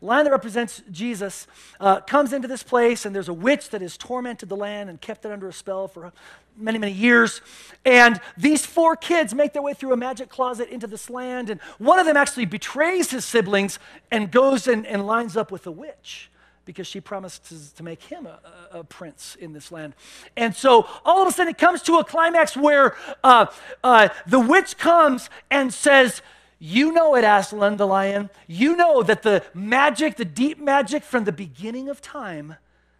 lion 0.00 0.24
that 0.24 0.30
represents 0.30 0.82
Jesus 0.90 1.46
uh, 1.80 2.00
comes 2.00 2.32
into 2.32 2.48
this 2.48 2.62
place, 2.62 3.06
and 3.06 3.14
there's 3.14 3.28
a 3.28 3.34
witch 3.34 3.70
that 3.70 3.80
has 3.80 3.96
tormented 3.96 4.48
the 4.48 4.56
land 4.56 4.90
and 4.90 5.00
kept 5.00 5.24
it 5.24 5.32
under 5.32 5.48
a 5.48 5.52
spell 5.52 5.88
for 5.88 6.12
many, 6.56 6.78
many 6.78 6.92
years. 6.92 7.40
And 7.84 8.20
these 8.36 8.66
four 8.66 8.96
kids 8.96 9.34
make 9.34 9.52
their 9.52 9.62
way 9.62 9.74
through 9.74 9.92
a 9.92 9.96
magic 9.96 10.28
closet 10.28 10.68
into 10.68 10.86
this 10.86 11.08
land, 11.08 11.48
and 11.48 11.60
one 11.78 11.98
of 11.98 12.06
them 12.06 12.16
actually 12.16 12.46
betrays 12.46 13.10
his 13.10 13.24
siblings 13.24 13.78
and 14.10 14.30
goes 14.30 14.66
and, 14.66 14.86
and 14.86 15.06
lines 15.06 15.36
up 15.36 15.50
with 15.50 15.62
the 15.62 15.72
witch 15.72 16.30
because 16.64 16.86
she 16.86 17.00
promises 17.00 17.72
to 17.72 17.82
make 17.82 18.02
him 18.02 18.26
a, 18.26 18.38
a, 18.78 18.84
prince 18.84 19.36
in 19.38 19.52
this 19.52 19.70
land. 19.70 19.94
And 20.36 20.54
so 20.54 20.88
all 21.04 21.22
of 21.22 21.28
a 21.28 21.32
sudden 21.32 21.50
it 21.50 21.58
comes 21.58 21.82
to 21.82 21.96
a 21.96 22.04
climax 22.04 22.56
where 22.56 22.96
uh, 23.22 23.46
uh, 23.82 24.08
the 24.26 24.40
witch 24.40 24.78
comes 24.78 25.28
and 25.50 25.72
says, 25.72 26.22
You 26.58 26.92
know 26.92 27.14
it, 27.14 27.24
Aslan 27.24 27.76
the 27.76 27.86
lion. 27.86 28.30
You 28.46 28.76
know 28.76 29.02
that 29.02 29.22
the 29.22 29.44
magic, 29.52 30.16
the 30.16 30.24
deep 30.24 30.58
magic 30.60 31.02
from 31.02 31.24
the 31.24 31.32
beginning 31.32 31.88
of 31.88 32.00
time, 32.00 32.56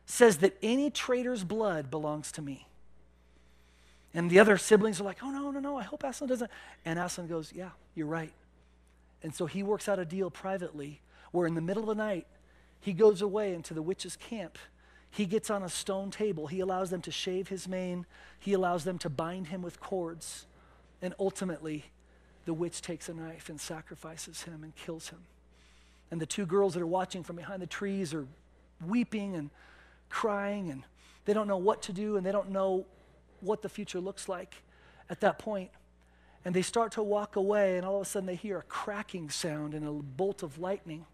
says 0.07 0.39
that 0.39 0.57
any 0.63 0.91
traitor's 0.91 1.45
blood 1.45 1.91
belongs 1.91 2.31
to 2.33 2.43
me. 2.43 2.69
And 4.13 4.31
the 4.31 4.39
other 4.39 4.57
siblings 4.57 5.01
are 5.01 5.05
like, 5.05 5.19
Oh, 5.23 5.31
no, 5.31 5.51
no, 5.51 5.61
no, 5.61 5.77
I 5.77 5.83
hope 5.83 6.05
Aslan 6.05 6.29
doesn't. 6.29 6.51
And 6.85 6.99
Aslan 6.99 7.27
goes, 7.27 7.53
Yeah, 7.53 7.71
you're 7.95 8.07
right. 8.07 8.33
And 9.23 9.35
so 9.35 9.47
he 9.47 9.63
works 9.63 9.89
out 9.89 9.99
a 9.99 10.05
deal 10.05 10.31
privately 10.31 11.01
where 11.33 11.47
in 11.47 11.55
the 11.55 11.61
middle 11.61 11.83
of 11.83 11.89
the 11.89 11.95
night, 11.95 12.27
he 12.85 12.93
goes 12.93 13.23
away 13.23 13.55
into 13.55 13.73
the 13.73 13.81
witch's 13.81 14.15
camp. 14.15 14.59
He 15.11 15.25
gets 15.25 15.49
on 15.49 15.63
a 15.63 15.71
stone 15.71 16.11
table. 16.11 16.49
He 16.49 16.61
allows 16.61 16.91
them 16.91 17.01
to 17.01 17.11
shave 17.11 17.49
his 17.49 17.67
mane. 17.67 18.05
He 18.39 18.53
allows 18.53 18.85
them 18.85 18.99
to 18.99 19.09
bind 19.09 19.47
him 19.47 19.63
with 19.63 19.81
cords. 19.81 20.45
And 21.01 21.15
ultimately, 21.19 21.87
the 22.45 22.53
witch 22.53 22.83
takes 22.83 23.09
a 23.09 23.15
knife 23.15 23.49
and 23.49 23.59
sacrifices 23.59 24.43
him 24.43 24.63
and 24.63 24.77
kills 24.77 25.09
him. 25.09 25.21
And 26.11 26.21
the 26.21 26.27
two 26.27 26.45
girls 26.45 26.75
that 26.75 26.83
are 26.83 26.87
watching 26.87 27.23
from 27.23 27.37
behind 27.37 27.63
the 27.63 27.67
trees 27.67 28.13
are 28.13 28.27
weeping 28.87 29.35
and 29.35 29.49
crying, 30.11 30.71
and 30.71 30.83
they 31.25 31.33
don't 31.33 31.49
know 31.49 31.57
what 31.57 31.81
to 31.85 31.95
do, 31.95 32.19
and 32.19 32.27
they 32.27 32.33
don't 32.33 32.51
know 32.51 32.85
what 33.41 33.63
the 33.63 33.71
future 33.71 33.99
looks 33.99 34.29
like 34.29 34.57
at 35.09 35.21
that 35.21 35.39
point. 35.39 35.71
And 36.45 36.55
they 36.55 36.61
start 36.61 36.93
to 36.93 37.03
walk 37.03 37.37
away, 37.37 37.79
and 37.79 37.87
all 37.87 37.97
of 37.97 38.03
a 38.03 38.05
sudden 38.05 38.27
they 38.27 38.35
hear 38.35 38.59
a 38.59 38.63
cracking 38.65 39.31
sound 39.31 39.73
and 39.73 39.89
a 39.89 39.91
bolt 39.91 40.43
of 40.43 40.59
lightning. 40.59 41.07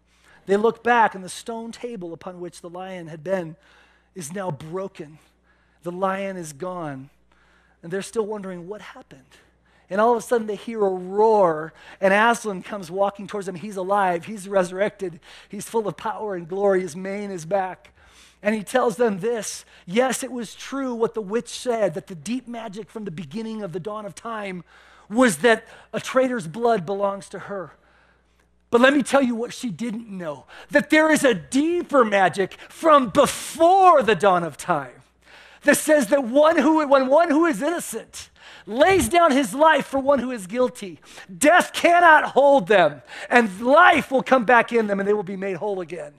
They 0.45 0.57
look 0.57 0.83
back, 0.83 1.15
and 1.15 1.23
the 1.23 1.29
stone 1.29 1.71
table 1.71 2.13
upon 2.13 2.39
which 2.39 2.61
the 2.61 2.69
lion 2.69 3.07
had 3.07 3.23
been 3.23 3.55
is 4.15 4.33
now 4.33 4.51
broken. 4.51 5.19
The 5.83 5.91
lion 5.91 6.37
is 6.37 6.53
gone. 6.53 7.09
And 7.83 7.91
they're 7.91 8.01
still 8.01 8.25
wondering 8.25 8.67
what 8.67 8.81
happened. 8.81 9.25
And 9.89 9.99
all 9.99 10.11
of 10.11 10.17
a 10.17 10.21
sudden, 10.21 10.47
they 10.47 10.55
hear 10.55 10.85
a 10.85 10.89
roar, 10.89 11.73
and 11.99 12.13
Aslan 12.13 12.63
comes 12.63 12.89
walking 12.89 13.27
towards 13.27 13.45
them. 13.45 13.55
He's 13.55 13.75
alive, 13.75 14.25
he's 14.25 14.47
resurrected, 14.47 15.19
he's 15.49 15.67
full 15.67 15.87
of 15.87 15.97
power 15.97 16.35
and 16.35 16.47
glory. 16.47 16.81
His 16.81 16.95
mane 16.95 17.29
is 17.29 17.45
back. 17.45 17.91
And 18.41 18.55
he 18.55 18.63
tells 18.63 18.95
them 18.95 19.19
this 19.19 19.65
Yes, 19.85 20.23
it 20.23 20.31
was 20.31 20.55
true 20.55 20.95
what 20.95 21.13
the 21.13 21.21
witch 21.21 21.49
said 21.49 21.93
that 21.93 22.07
the 22.07 22.15
deep 22.15 22.47
magic 22.47 22.89
from 22.89 23.03
the 23.03 23.11
beginning 23.11 23.61
of 23.61 23.73
the 23.73 23.79
dawn 23.79 24.05
of 24.05 24.15
time 24.15 24.63
was 25.09 25.37
that 25.39 25.67
a 25.91 25.99
traitor's 25.99 26.47
blood 26.47 26.85
belongs 26.85 27.27
to 27.29 27.39
her. 27.39 27.73
But 28.71 28.79
let 28.79 28.93
me 28.93 29.03
tell 29.03 29.21
you 29.21 29.35
what 29.35 29.53
she 29.53 29.69
didn't 29.69 30.09
know 30.09 30.45
that 30.71 30.89
there 30.89 31.11
is 31.11 31.23
a 31.23 31.33
deeper 31.33 32.03
magic 32.03 32.53
from 32.69 33.09
before 33.09 34.01
the 34.01 34.15
dawn 34.15 34.43
of 34.43 34.57
time 34.57 35.03
that 35.63 35.77
says 35.77 36.07
that 36.07 36.23
one 36.23 36.57
who, 36.57 36.87
when 36.87 37.07
one 37.07 37.29
who 37.29 37.45
is 37.45 37.61
innocent 37.61 38.29
lays 38.65 39.09
down 39.09 39.31
his 39.31 39.53
life 39.53 39.85
for 39.85 39.99
one 39.99 40.19
who 40.19 40.31
is 40.31 40.47
guilty, 40.47 40.99
death 41.37 41.73
cannot 41.73 42.31
hold 42.31 42.67
them, 42.67 43.01
and 43.29 43.61
life 43.61 44.09
will 44.09 44.23
come 44.23 44.45
back 44.45 44.71
in 44.71 44.87
them 44.87 44.99
and 44.99 45.07
they 45.07 45.13
will 45.13 45.21
be 45.21 45.37
made 45.37 45.57
whole 45.57 45.81
again. 45.81 46.13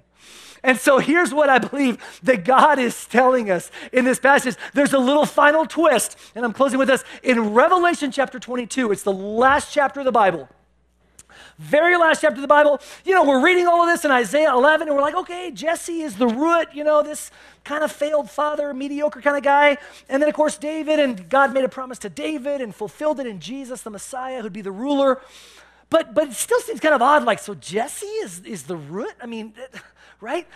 And 0.63 0.79
so 0.79 0.99
here's 0.99 1.33
what 1.33 1.49
I 1.49 1.59
believe 1.59 1.99
that 2.23 2.45
God 2.45 2.79
is 2.79 3.07
telling 3.07 3.51
us 3.51 3.71
in 3.93 4.05
this 4.05 4.21
passage. 4.21 4.57
There's 4.75 4.93
a 4.93 4.99
little 4.99 5.27
final 5.27 5.67
twist, 5.67 6.17
and 6.35 6.45
I'm 6.45 6.53
closing 6.53 6.79
with 6.79 6.89
this. 6.89 7.03
In 7.23 7.55
Revelation 7.55 8.13
chapter 8.13 8.39
22, 8.39 8.93
it's 8.93 9.03
the 9.03 9.13
last 9.13 9.73
chapter 9.73 10.01
of 10.01 10.07
the 10.07 10.13
Bible 10.13 10.49
very 11.59 11.97
last 11.97 12.21
chapter 12.21 12.37
of 12.37 12.43
the 12.43 12.49
Bible. 12.49 12.81
You 13.05 13.15
know, 13.15 13.25
we're 13.25 13.45
reading 13.45 13.67
all 13.67 13.83
of 13.83 13.89
this 13.89 14.05
in 14.05 14.11
Isaiah 14.11 14.53
11, 14.53 14.89
and 14.89 14.97
we're 14.97 15.03
like, 15.03 15.15
okay, 15.15 15.51
Jesse 15.51 16.03
is 16.03 16.17
the 16.17 16.27
root, 16.27 16.69
you 16.73 16.85
know, 16.85 17.03
this 17.03 17.31
kind 17.65 17.85
of 17.85 17.93
failed 17.93 18.31
father, 18.31 18.73
mediocre 18.75 19.21
kind 19.21 19.37
of 19.37 19.43
guy. 19.43 19.79
And 20.09 20.23
then, 20.23 20.29
of 20.29 20.35
course, 20.35 20.57
David, 20.57 20.99
and 20.99 21.29
God 21.29 21.53
made 21.53 21.65
a 21.65 21.69
promise 21.69 21.99
to 22.01 22.09
David 22.09 22.61
and 22.61 22.75
fulfilled 22.75 23.21
it 23.21 23.27
in 23.27 23.41
Jesus, 23.41 23.83
the 23.83 23.91
Messiah, 23.91 24.43
who'd 24.43 24.53
be 24.53 24.63
the 24.63 24.73
ruler. 24.73 25.21
But, 25.91 26.15
but 26.15 26.29
it 26.29 26.35
still 26.35 26.61
seems 26.61 26.81
kind 26.81 26.95
of 26.95 27.03
odd, 27.03 27.25
like, 27.25 27.39
so 27.39 27.55
Jesse 27.55 28.07
is, 28.07 28.41
is 28.41 28.63
the 28.65 28.77
root? 28.77 29.13
I 29.21 29.27
mean, 29.27 29.55
right? 30.21 30.47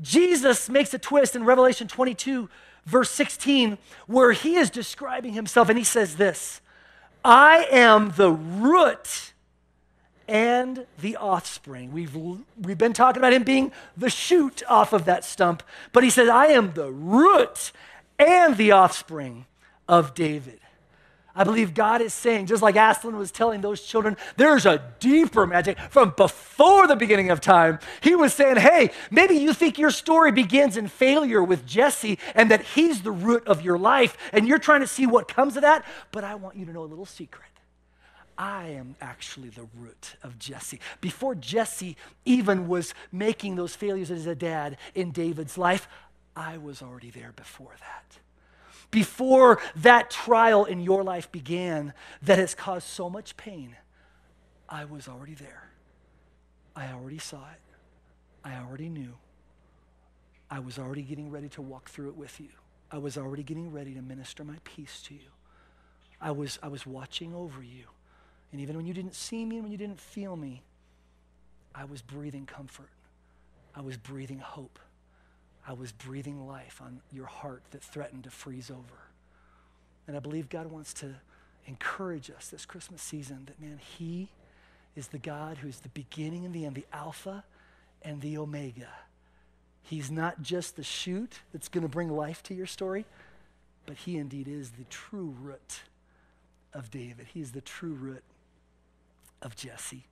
Jesus 0.00 0.68
makes 0.68 0.92
a 0.94 0.98
twist 0.98 1.36
in 1.36 1.44
Revelation 1.44 1.88
22, 1.88 2.48
verse 2.84 3.10
16, 3.10 3.78
where 4.06 4.32
he 4.32 4.56
is 4.56 4.70
describing 4.70 5.32
himself, 5.34 5.68
and 5.68 5.78
he 5.78 5.84
says 5.84 6.16
this 6.16 6.60
I 7.24 7.66
am 7.70 8.12
the 8.16 8.30
root 8.30 9.32
and 10.28 10.86
the 11.00 11.16
offspring. 11.16 11.92
We've, 11.92 12.16
we've 12.60 12.78
been 12.78 12.92
talking 12.92 13.20
about 13.20 13.32
him 13.32 13.44
being 13.44 13.72
the 13.96 14.10
shoot 14.10 14.62
off 14.68 14.92
of 14.92 15.04
that 15.04 15.24
stump, 15.24 15.62
but 15.92 16.04
he 16.04 16.10
says, 16.10 16.28
I 16.28 16.46
am 16.46 16.72
the 16.72 16.90
root 16.90 17.72
and 18.18 18.56
the 18.56 18.72
offspring 18.72 19.46
of 19.88 20.14
David. 20.14 20.60
I 21.38 21.44
believe 21.44 21.74
God 21.74 22.00
is 22.00 22.14
saying, 22.14 22.46
just 22.46 22.62
like 22.62 22.76
Aslan 22.76 23.18
was 23.18 23.30
telling 23.30 23.60
those 23.60 23.82
children, 23.82 24.16
there's 24.38 24.64
a 24.64 24.82
deeper 25.00 25.46
magic 25.46 25.78
from 25.90 26.14
before 26.16 26.86
the 26.86 26.96
beginning 26.96 27.30
of 27.30 27.42
time. 27.42 27.78
He 28.00 28.16
was 28.16 28.32
saying, 28.32 28.56
hey, 28.56 28.90
maybe 29.10 29.34
you 29.34 29.52
think 29.52 29.78
your 29.78 29.90
story 29.90 30.32
begins 30.32 30.78
in 30.78 30.88
failure 30.88 31.44
with 31.44 31.66
Jesse 31.66 32.18
and 32.34 32.50
that 32.50 32.62
he's 32.62 33.02
the 33.02 33.10
root 33.10 33.46
of 33.46 33.60
your 33.60 33.76
life 33.76 34.16
and 34.32 34.48
you're 34.48 34.58
trying 34.58 34.80
to 34.80 34.86
see 34.86 35.06
what 35.06 35.28
comes 35.28 35.56
of 35.56 35.62
that, 35.62 35.84
but 36.10 36.24
I 36.24 36.36
want 36.36 36.56
you 36.56 36.64
to 36.64 36.72
know 36.72 36.84
a 36.84 36.86
little 36.86 37.04
secret. 37.04 37.50
I 38.38 38.68
am 38.68 38.96
actually 39.00 39.48
the 39.48 39.66
root 39.74 40.16
of 40.22 40.38
Jesse. 40.38 40.80
Before 41.00 41.34
Jesse 41.34 41.96
even 42.24 42.68
was 42.68 42.94
making 43.10 43.56
those 43.56 43.74
failures 43.74 44.10
as 44.10 44.26
a 44.26 44.34
dad 44.34 44.76
in 44.94 45.10
David's 45.10 45.56
life, 45.56 45.88
I 46.34 46.58
was 46.58 46.82
already 46.82 47.10
there 47.10 47.32
before 47.34 47.74
that. 47.80 48.18
Before 48.90 49.60
that 49.76 50.10
trial 50.10 50.64
in 50.64 50.80
your 50.80 51.02
life 51.02 51.32
began 51.32 51.94
that 52.22 52.38
has 52.38 52.54
caused 52.54 52.86
so 52.86 53.08
much 53.08 53.36
pain, 53.36 53.76
I 54.68 54.84
was 54.84 55.08
already 55.08 55.34
there. 55.34 55.70
I 56.74 56.92
already 56.92 57.18
saw 57.18 57.38
it. 57.38 57.60
I 58.44 58.56
already 58.56 58.88
knew. 58.88 59.14
I 60.50 60.60
was 60.60 60.78
already 60.78 61.02
getting 61.02 61.30
ready 61.30 61.48
to 61.50 61.62
walk 61.62 61.88
through 61.88 62.10
it 62.10 62.16
with 62.16 62.38
you. 62.38 62.50
I 62.90 62.98
was 62.98 63.18
already 63.18 63.42
getting 63.42 63.72
ready 63.72 63.94
to 63.94 64.02
minister 64.02 64.44
my 64.44 64.56
peace 64.62 65.02
to 65.06 65.14
you. 65.14 65.30
I 66.20 66.30
was, 66.30 66.58
I 66.62 66.68
was 66.68 66.86
watching 66.86 67.34
over 67.34 67.62
you. 67.62 67.86
And 68.56 68.62
even 68.62 68.74
when 68.74 68.86
you 68.86 68.94
didn't 68.94 69.14
see 69.14 69.44
me 69.44 69.56
and 69.56 69.64
when 69.64 69.70
you 69.70 69.76
didn't 69.76 70.00
feel 70.00 70.34
me, 70.34 70.62
I 71.74 71.84
was 71.84 72.00
breathing 72.00 72.46
comfort. 72.46 72.88
I 73.74 73.82
was 73.82 73.98
breathing 73.98 74.38
hope. 74.38 74.78
I 75.68 75.74
was 75.74 75.92
breathing 75.92 76.46
life 76.46 76.80
on 76.82 77.02
your 77.12 77.26
heart 77.26 77.64
that 77.72 77.82
threatened 77.82 78.24
to 78.24 78.30
freeze 78.30 78.70
over. 78.70 79.10
And 80.08 80.16
I 80.16 80.20
believe 80.20 80.48
God 80.48 80.68
wants 80.68 80.94
to 80.94 81.16
encourage 81.66 82.30
us 82.30 82.48
this 82.48 82.64
Christmas 82.64 83.02
season 83.02 83.42
that, 83.44 83.60
man, 83.60 83.78
He 83.98 84.30
is 84.94 85.08
the 85.08 85.18
God 85.18 85.58
who 85.58 85.68
is 85.68 85.80
the 85.80 85.90
beginning 85.90 86.46
and 86.46 86.54
the 86.54 86.64
end, 86.64 86.76
the 86.76 86.86
Alpha 86.94 87.44
and 88.00 88.22
the 88.22 88.38
Omega. 88.38 88.88
He's 89.82 90.10
not 90.10 90.40
just 90.40 90.76
the 90.76 90.82
shoot 90.82 91.40
that's 91.52 91.68
going 91.68 91.82
to 91.82 91.90
bring 91.90 92.08
life 92.08 92.42
to 92.44 92.54
your 92.54 92.64
story, 92.64 93.04
but 93.84 93.96
He 93.96 94.16
indeed 94.16 94.48
is 94.48 94.70
the 94.70 94.84
true 94.84 95.34
root 95.42 95.82
of 96.72 96.90
David. 96.90 97.26
He's 97.34 97.52
the 97.52 97.60
true 97.60 97.92
root 97.92 98.22
of 99.42 99.56
Jesse. 99.56 100.04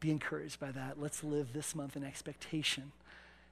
Be 0.00 0.10
encouraged 0.10 0.58
by 0.58 0.70
that. 0.72 1.00
Let's 1.00 1.22
live 1.22 1.52
this 1.52 1.74
month 1.74 1.96
in 1.96 2.04
expectation. 2.04 2.92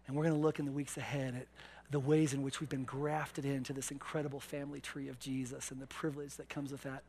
And 0.07 0.17
we're 0.17 0.25
going 0.25 0.35
to 0.35 0.41
look 0.41 0.59
in 0.59 0.65
the 0.65 0.73
weeks 0.73 0.97
ahead 0.97 1.35
at 1.35 1.47
the 1.91 2.01
ways 2.01 2.33
in 2.35 2.43
which 2.43 2.61
we've 2.61 2.69
been 2.69 2.85
grafted 2.85 3.45
into 3.45 3.73
this 3.73 3.91
incredible 3.91 4.41
family 4.41 4.81
tree 4.81 5.09
of 5.09 5.19
Jesus 5.19 5.71
and 5.71 5.81
the 5.81 5.87
privilege 5.87 6.37
that 6.37 6.49
comes 6.49 6.73
with 6.73 6.83
that. 6.83 7.03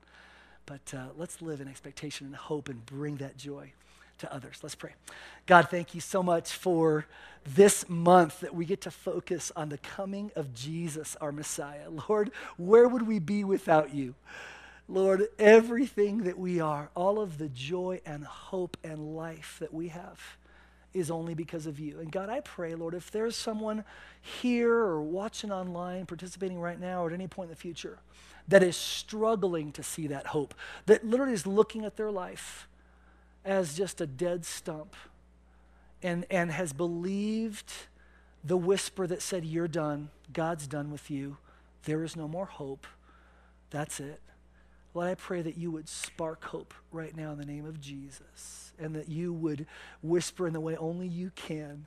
But 0.66 0.94
uh, 0.94 1.08
let's 1.18 1.42
live 1.42 1.62
in 1.62 1.68
expectation 1.68 2.28
and 2.28 2.36
hope 2.36 2.70
and 2.70 2.86
bring 2.86 3.18
that 3.18 3.38
joy 3.38 3.72
to 4.20 4.34
others. 4.34 4.60
Let's 4.62 4.76
pray. 4.76 4.94
God, 5.46 5.70
thank 5.70 5.96
you 5.96 6.02
so 6.02 6.22
much 6.22 6.52
for 6.52 7.06
this 7.46 7.90
month 7.90 8.42
that 8.42 8.54
we 8.54 8.66
get 8.66 8.82
to 8.82 8.92
focus 8.92 9.52
on 9.56 9.70
the 9.70 9.78
coming 9.78 10.32
of 10.36 10.54
Jesus, 10.54 11.16
our 11.22 11.32
Messiah. 11.32 11.90
Lord, 12.10 12.32
where 12.58 12.88
would 12.88 13.08
we 13.08 13.20
be 13.20 13.44
without 13.44 13.94
you? 13.94 14.16
Lord, 14.90 15.28
everything 15.38 16.24
that 16.24 16.40
we 16.40 16.60
are, 16.60 16.90
all 16.96 17.20
of 17.20 17.38
the 17.38 17.48
joy 17.48 18.02
and 18.08 18.26
hope 18.26 18.76
and 18.84 19.16
life 19.16 19.58
that 19.60 19.72
we 19.72 19.90
have 19.90 20.20
is 20.96 21.12
only 21.12 21.36
because 21.36 21.68
of 21.68 21.80
you. 21.80 22.00
And 22.00 22.12
God, 22.12 22.30
I 22.30 22.40
pray, 22.40 22.74
Lord, 22.74 22.96
if 22.96 23.12
there's 23.12 23.36
someone 23.36 23.84
here 24.20 24.74
or 24.74 25.04
watching 25.04 25.52
online, 25.52 26.08
participating 26.08 26.60
right 26.60 26.80
now, 26.80 27.04
or 27.04 27.10
at 27.10 27.14
any 27.14 27.28
point 27.28 27.50
in 27.50 27.52
the 27.52 27.62
future, 27.62 28.00
that 28.48 28.64
is 28.64 28.76
struggling 28.76 29.72
to 29.74 29.84
see 29.84 30.08
that 30.08 30.28
hope, 30.28 30.56
that 30.88 31.06
literally 31.06 31.34
is 31.34 31.46
looking 31.46 31.86
at 31.86 31.96
their 31.96 32.10
life 32.10 32.68
as 33.46 33.78
just 33.78 34.02
a 34.02 34.08
dead 34.08 34.44
stump 34.44 34.96
and, 36.02 36.26
and 36.32 36.52
has 36.52 36.74
believed 36.74 37.72
the 38.44 38.58
whisper 38.58 39.06
that 39.06 39.22
said, 39.22 39.46
You're 39.46 39.68
done, 39.68 40.10
God's 40.34 40.66
done 40.66 40.92
with 40.92 41.12
you, 41.12 41.38
there 41.84 42.04
is 42.04 42.16
no 42.16 42.28
more 42.28 42.46
hope, 42.46 42.88
that's 43.70 44.00
it. 44.00 44.20
Lord, 44.94 45.08
I 45.08 45.16
pray 45.16 45.42
that 45.42 45.58
you 45.58 45.72
would 45.72 45.88
spark 45.88 46.44
hope 46.46 46.74
right 46.92 47.16
now 47.16 47.32
in 47.32 47.38
the 47.38 47.46
name 47.46 47.66
of 47.66 47.80
Jesus 47.80 48.74
and 48.80 48.96
that 48.96 49.10
you 49.10 49.32
would 49.32 49.68
whisper 50.02 50.48
in 50.48 50.54
the 50.54 50.60
way 50.60 50.76
only 50.78 51.08
you 51.08 51.32
can 51.36 51.86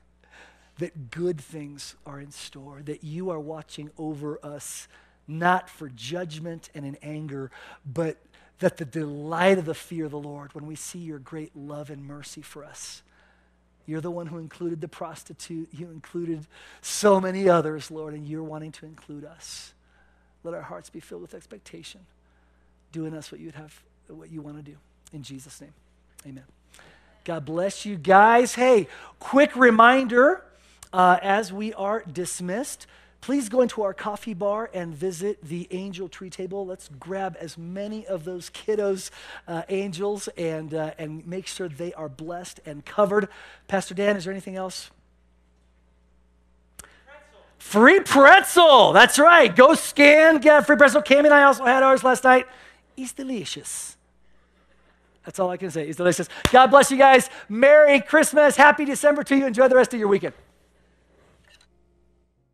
that 0.79 1.11
good 1.11 1.41
things 1.41 1.97
are 2.07 2.21
in 2.21 2.31
store, 2.31 2.81
that 2.85 3.05
you 3.05 3.31
are 3.31 3.41
watching 3.41 3.91
over 3.99 4.39
us, 4.43 4.89
not 5.29 5.69
for 5.69 5.89
judgment 5.89 6.71
and 6.75 6.87
in 6.87 6.97
anger, 7.03 7.51
but 7.85 8.19
that 8.61 8.77
the 8.77 8.85
delight 8.85 9.59
of 9.59 9.65
the 9.65 9.75
fear 9.75 10.05
of 10.07 10.13
the 10.13 10.19
Lord, 10.19 10.55
when 10.55 10.67
we 10.67 10.77
see 10.77 10.99
your 11.01 11.19
great 11.19 11.55
love 11.57 11.91
and 11.91 12.05
mercy 12.07 12.43
for 12.43 12.65
us, 12.65 13.03
you're 13.85 14.01
the 14.01 14.11
one 14.11 14.29
who 14.29 14.39
included 14.39 14.81
the 14.81 14.89
prostitute. 14.89 15.69
You 15.73 15.91
included 15.91 16.47
so 16.81 17.21
many 17.21 17.49
others, 17.49 17.91
Lord, 17.91 18.15
and 18.15 18.27
you're 18.27 18.45
wanting 18.45 18.73
to 18.73 18.87
include 18.87 19.25
us. 19.25 19.75
Let 20.45 20.55
our 20.55 20.63
hearts 20.63 20.89
be 20.89 21.01
filled 21.01 21.23
with 21.23 21.35
expectation 21.35 22.01
do 22.93 23.07
in 23.07 23.15
us 23.15 23.33
what 23.33 23.41
you'd 23.41 23.55
have, 23.55 23.83
what 24.09 24.31
you 24.31 24.41
want 24.41 24.57
to 24.57 24.63
do. 24.63 24.77
In 25.13 25.23
Jesus' 25.23 25.61
name, 25.61 25.75
amen. 26.27 26.45
God 27.25 27.45
bless 27.45 27.85
you 27.85 27.97
guys. 27.97 28.55
Hey, 28.55 28.89
quick 29.21 29.55
reminder 29.55 30.45
uh, 30.93 31.19
as 31.23 31.53
we 31.53 31.73
are 31.75 32.03
dismissed, 32.11 32.87
please 33.21 33.49
go 33.49 33.61
into 33.61 33.83
our 33.83 33.95
coffee 33.95 34.35
bar 34.35 34.69
and 34.75 34.95
visit 34.95 35.43
the 35.43 35.69
angel 35.71 36.09
tree 36.09 36.31
table. 36.31 36.67
Let's 36.67 36.89
grab 36.99 37.37
as 37.39 37.57
many 37.57 38.07
of 38.07 38.25
those 38.25 38.51
kiddos, 38.51 39.11
uh, 39.47 39.63
angels, 39.69 40.29
and, 40.37 40.75
uh, 40.75 40.93
and 40.99 41.27
make 41.27 41.47
sure 41.47 41.69
they 41.69 41.95
are 41.95 42.09
blessed 42.09 42.61
and 42.67 42.85
covered. 42.85 43.29
Pastor 43.69 43.95
Dan, 43.95 44.17
is 44.17 44.25
there 44.25 44.33
anything 44.33 44.57
else? 44.57 44.91
Free 47.59 48.01
pretzel. 48.01 48.93
That's 48.93 49.21
right. 49.21 49.55
Go 49.55 49.75
scan, 49.75 50.39
get 50.39 50.67
free 50.67 50.77
pretzel. 50.77 51.01
Cami 51.01 51.27
and 51.27 51.33
I 51.33 51.45
also 51.45 51.65
had 51.65 51.85
ours 51.85 52.03
last 52.03 52.25
night. 52.25 52.47
He's 52.97 53.13
delicious. 53.13 53.97
That's 55.25 55.39
all 55.39 55.51
I 55.51 55.57
can 55.57 55.71
say. 55.71 55.87
He's 55.87 55.97
delicious. 55.97 56.29
God 56.51 56.69
bless 56.69 56.91
you 56.91 56.99
guys. 56.99 57.31
Merry 57.49 58.01
Christmas. 58.01 58.57
Happy 58.57 58.85
December 58.85 59.23
to 59.25 59.37
you. 59.37 59.47
Enjoy 59.47 59.69
the 59.69 59.77
rest 59.77 59.95
of 59.95 60.01
your 60.01 60.09
weekend. 60.09 60.35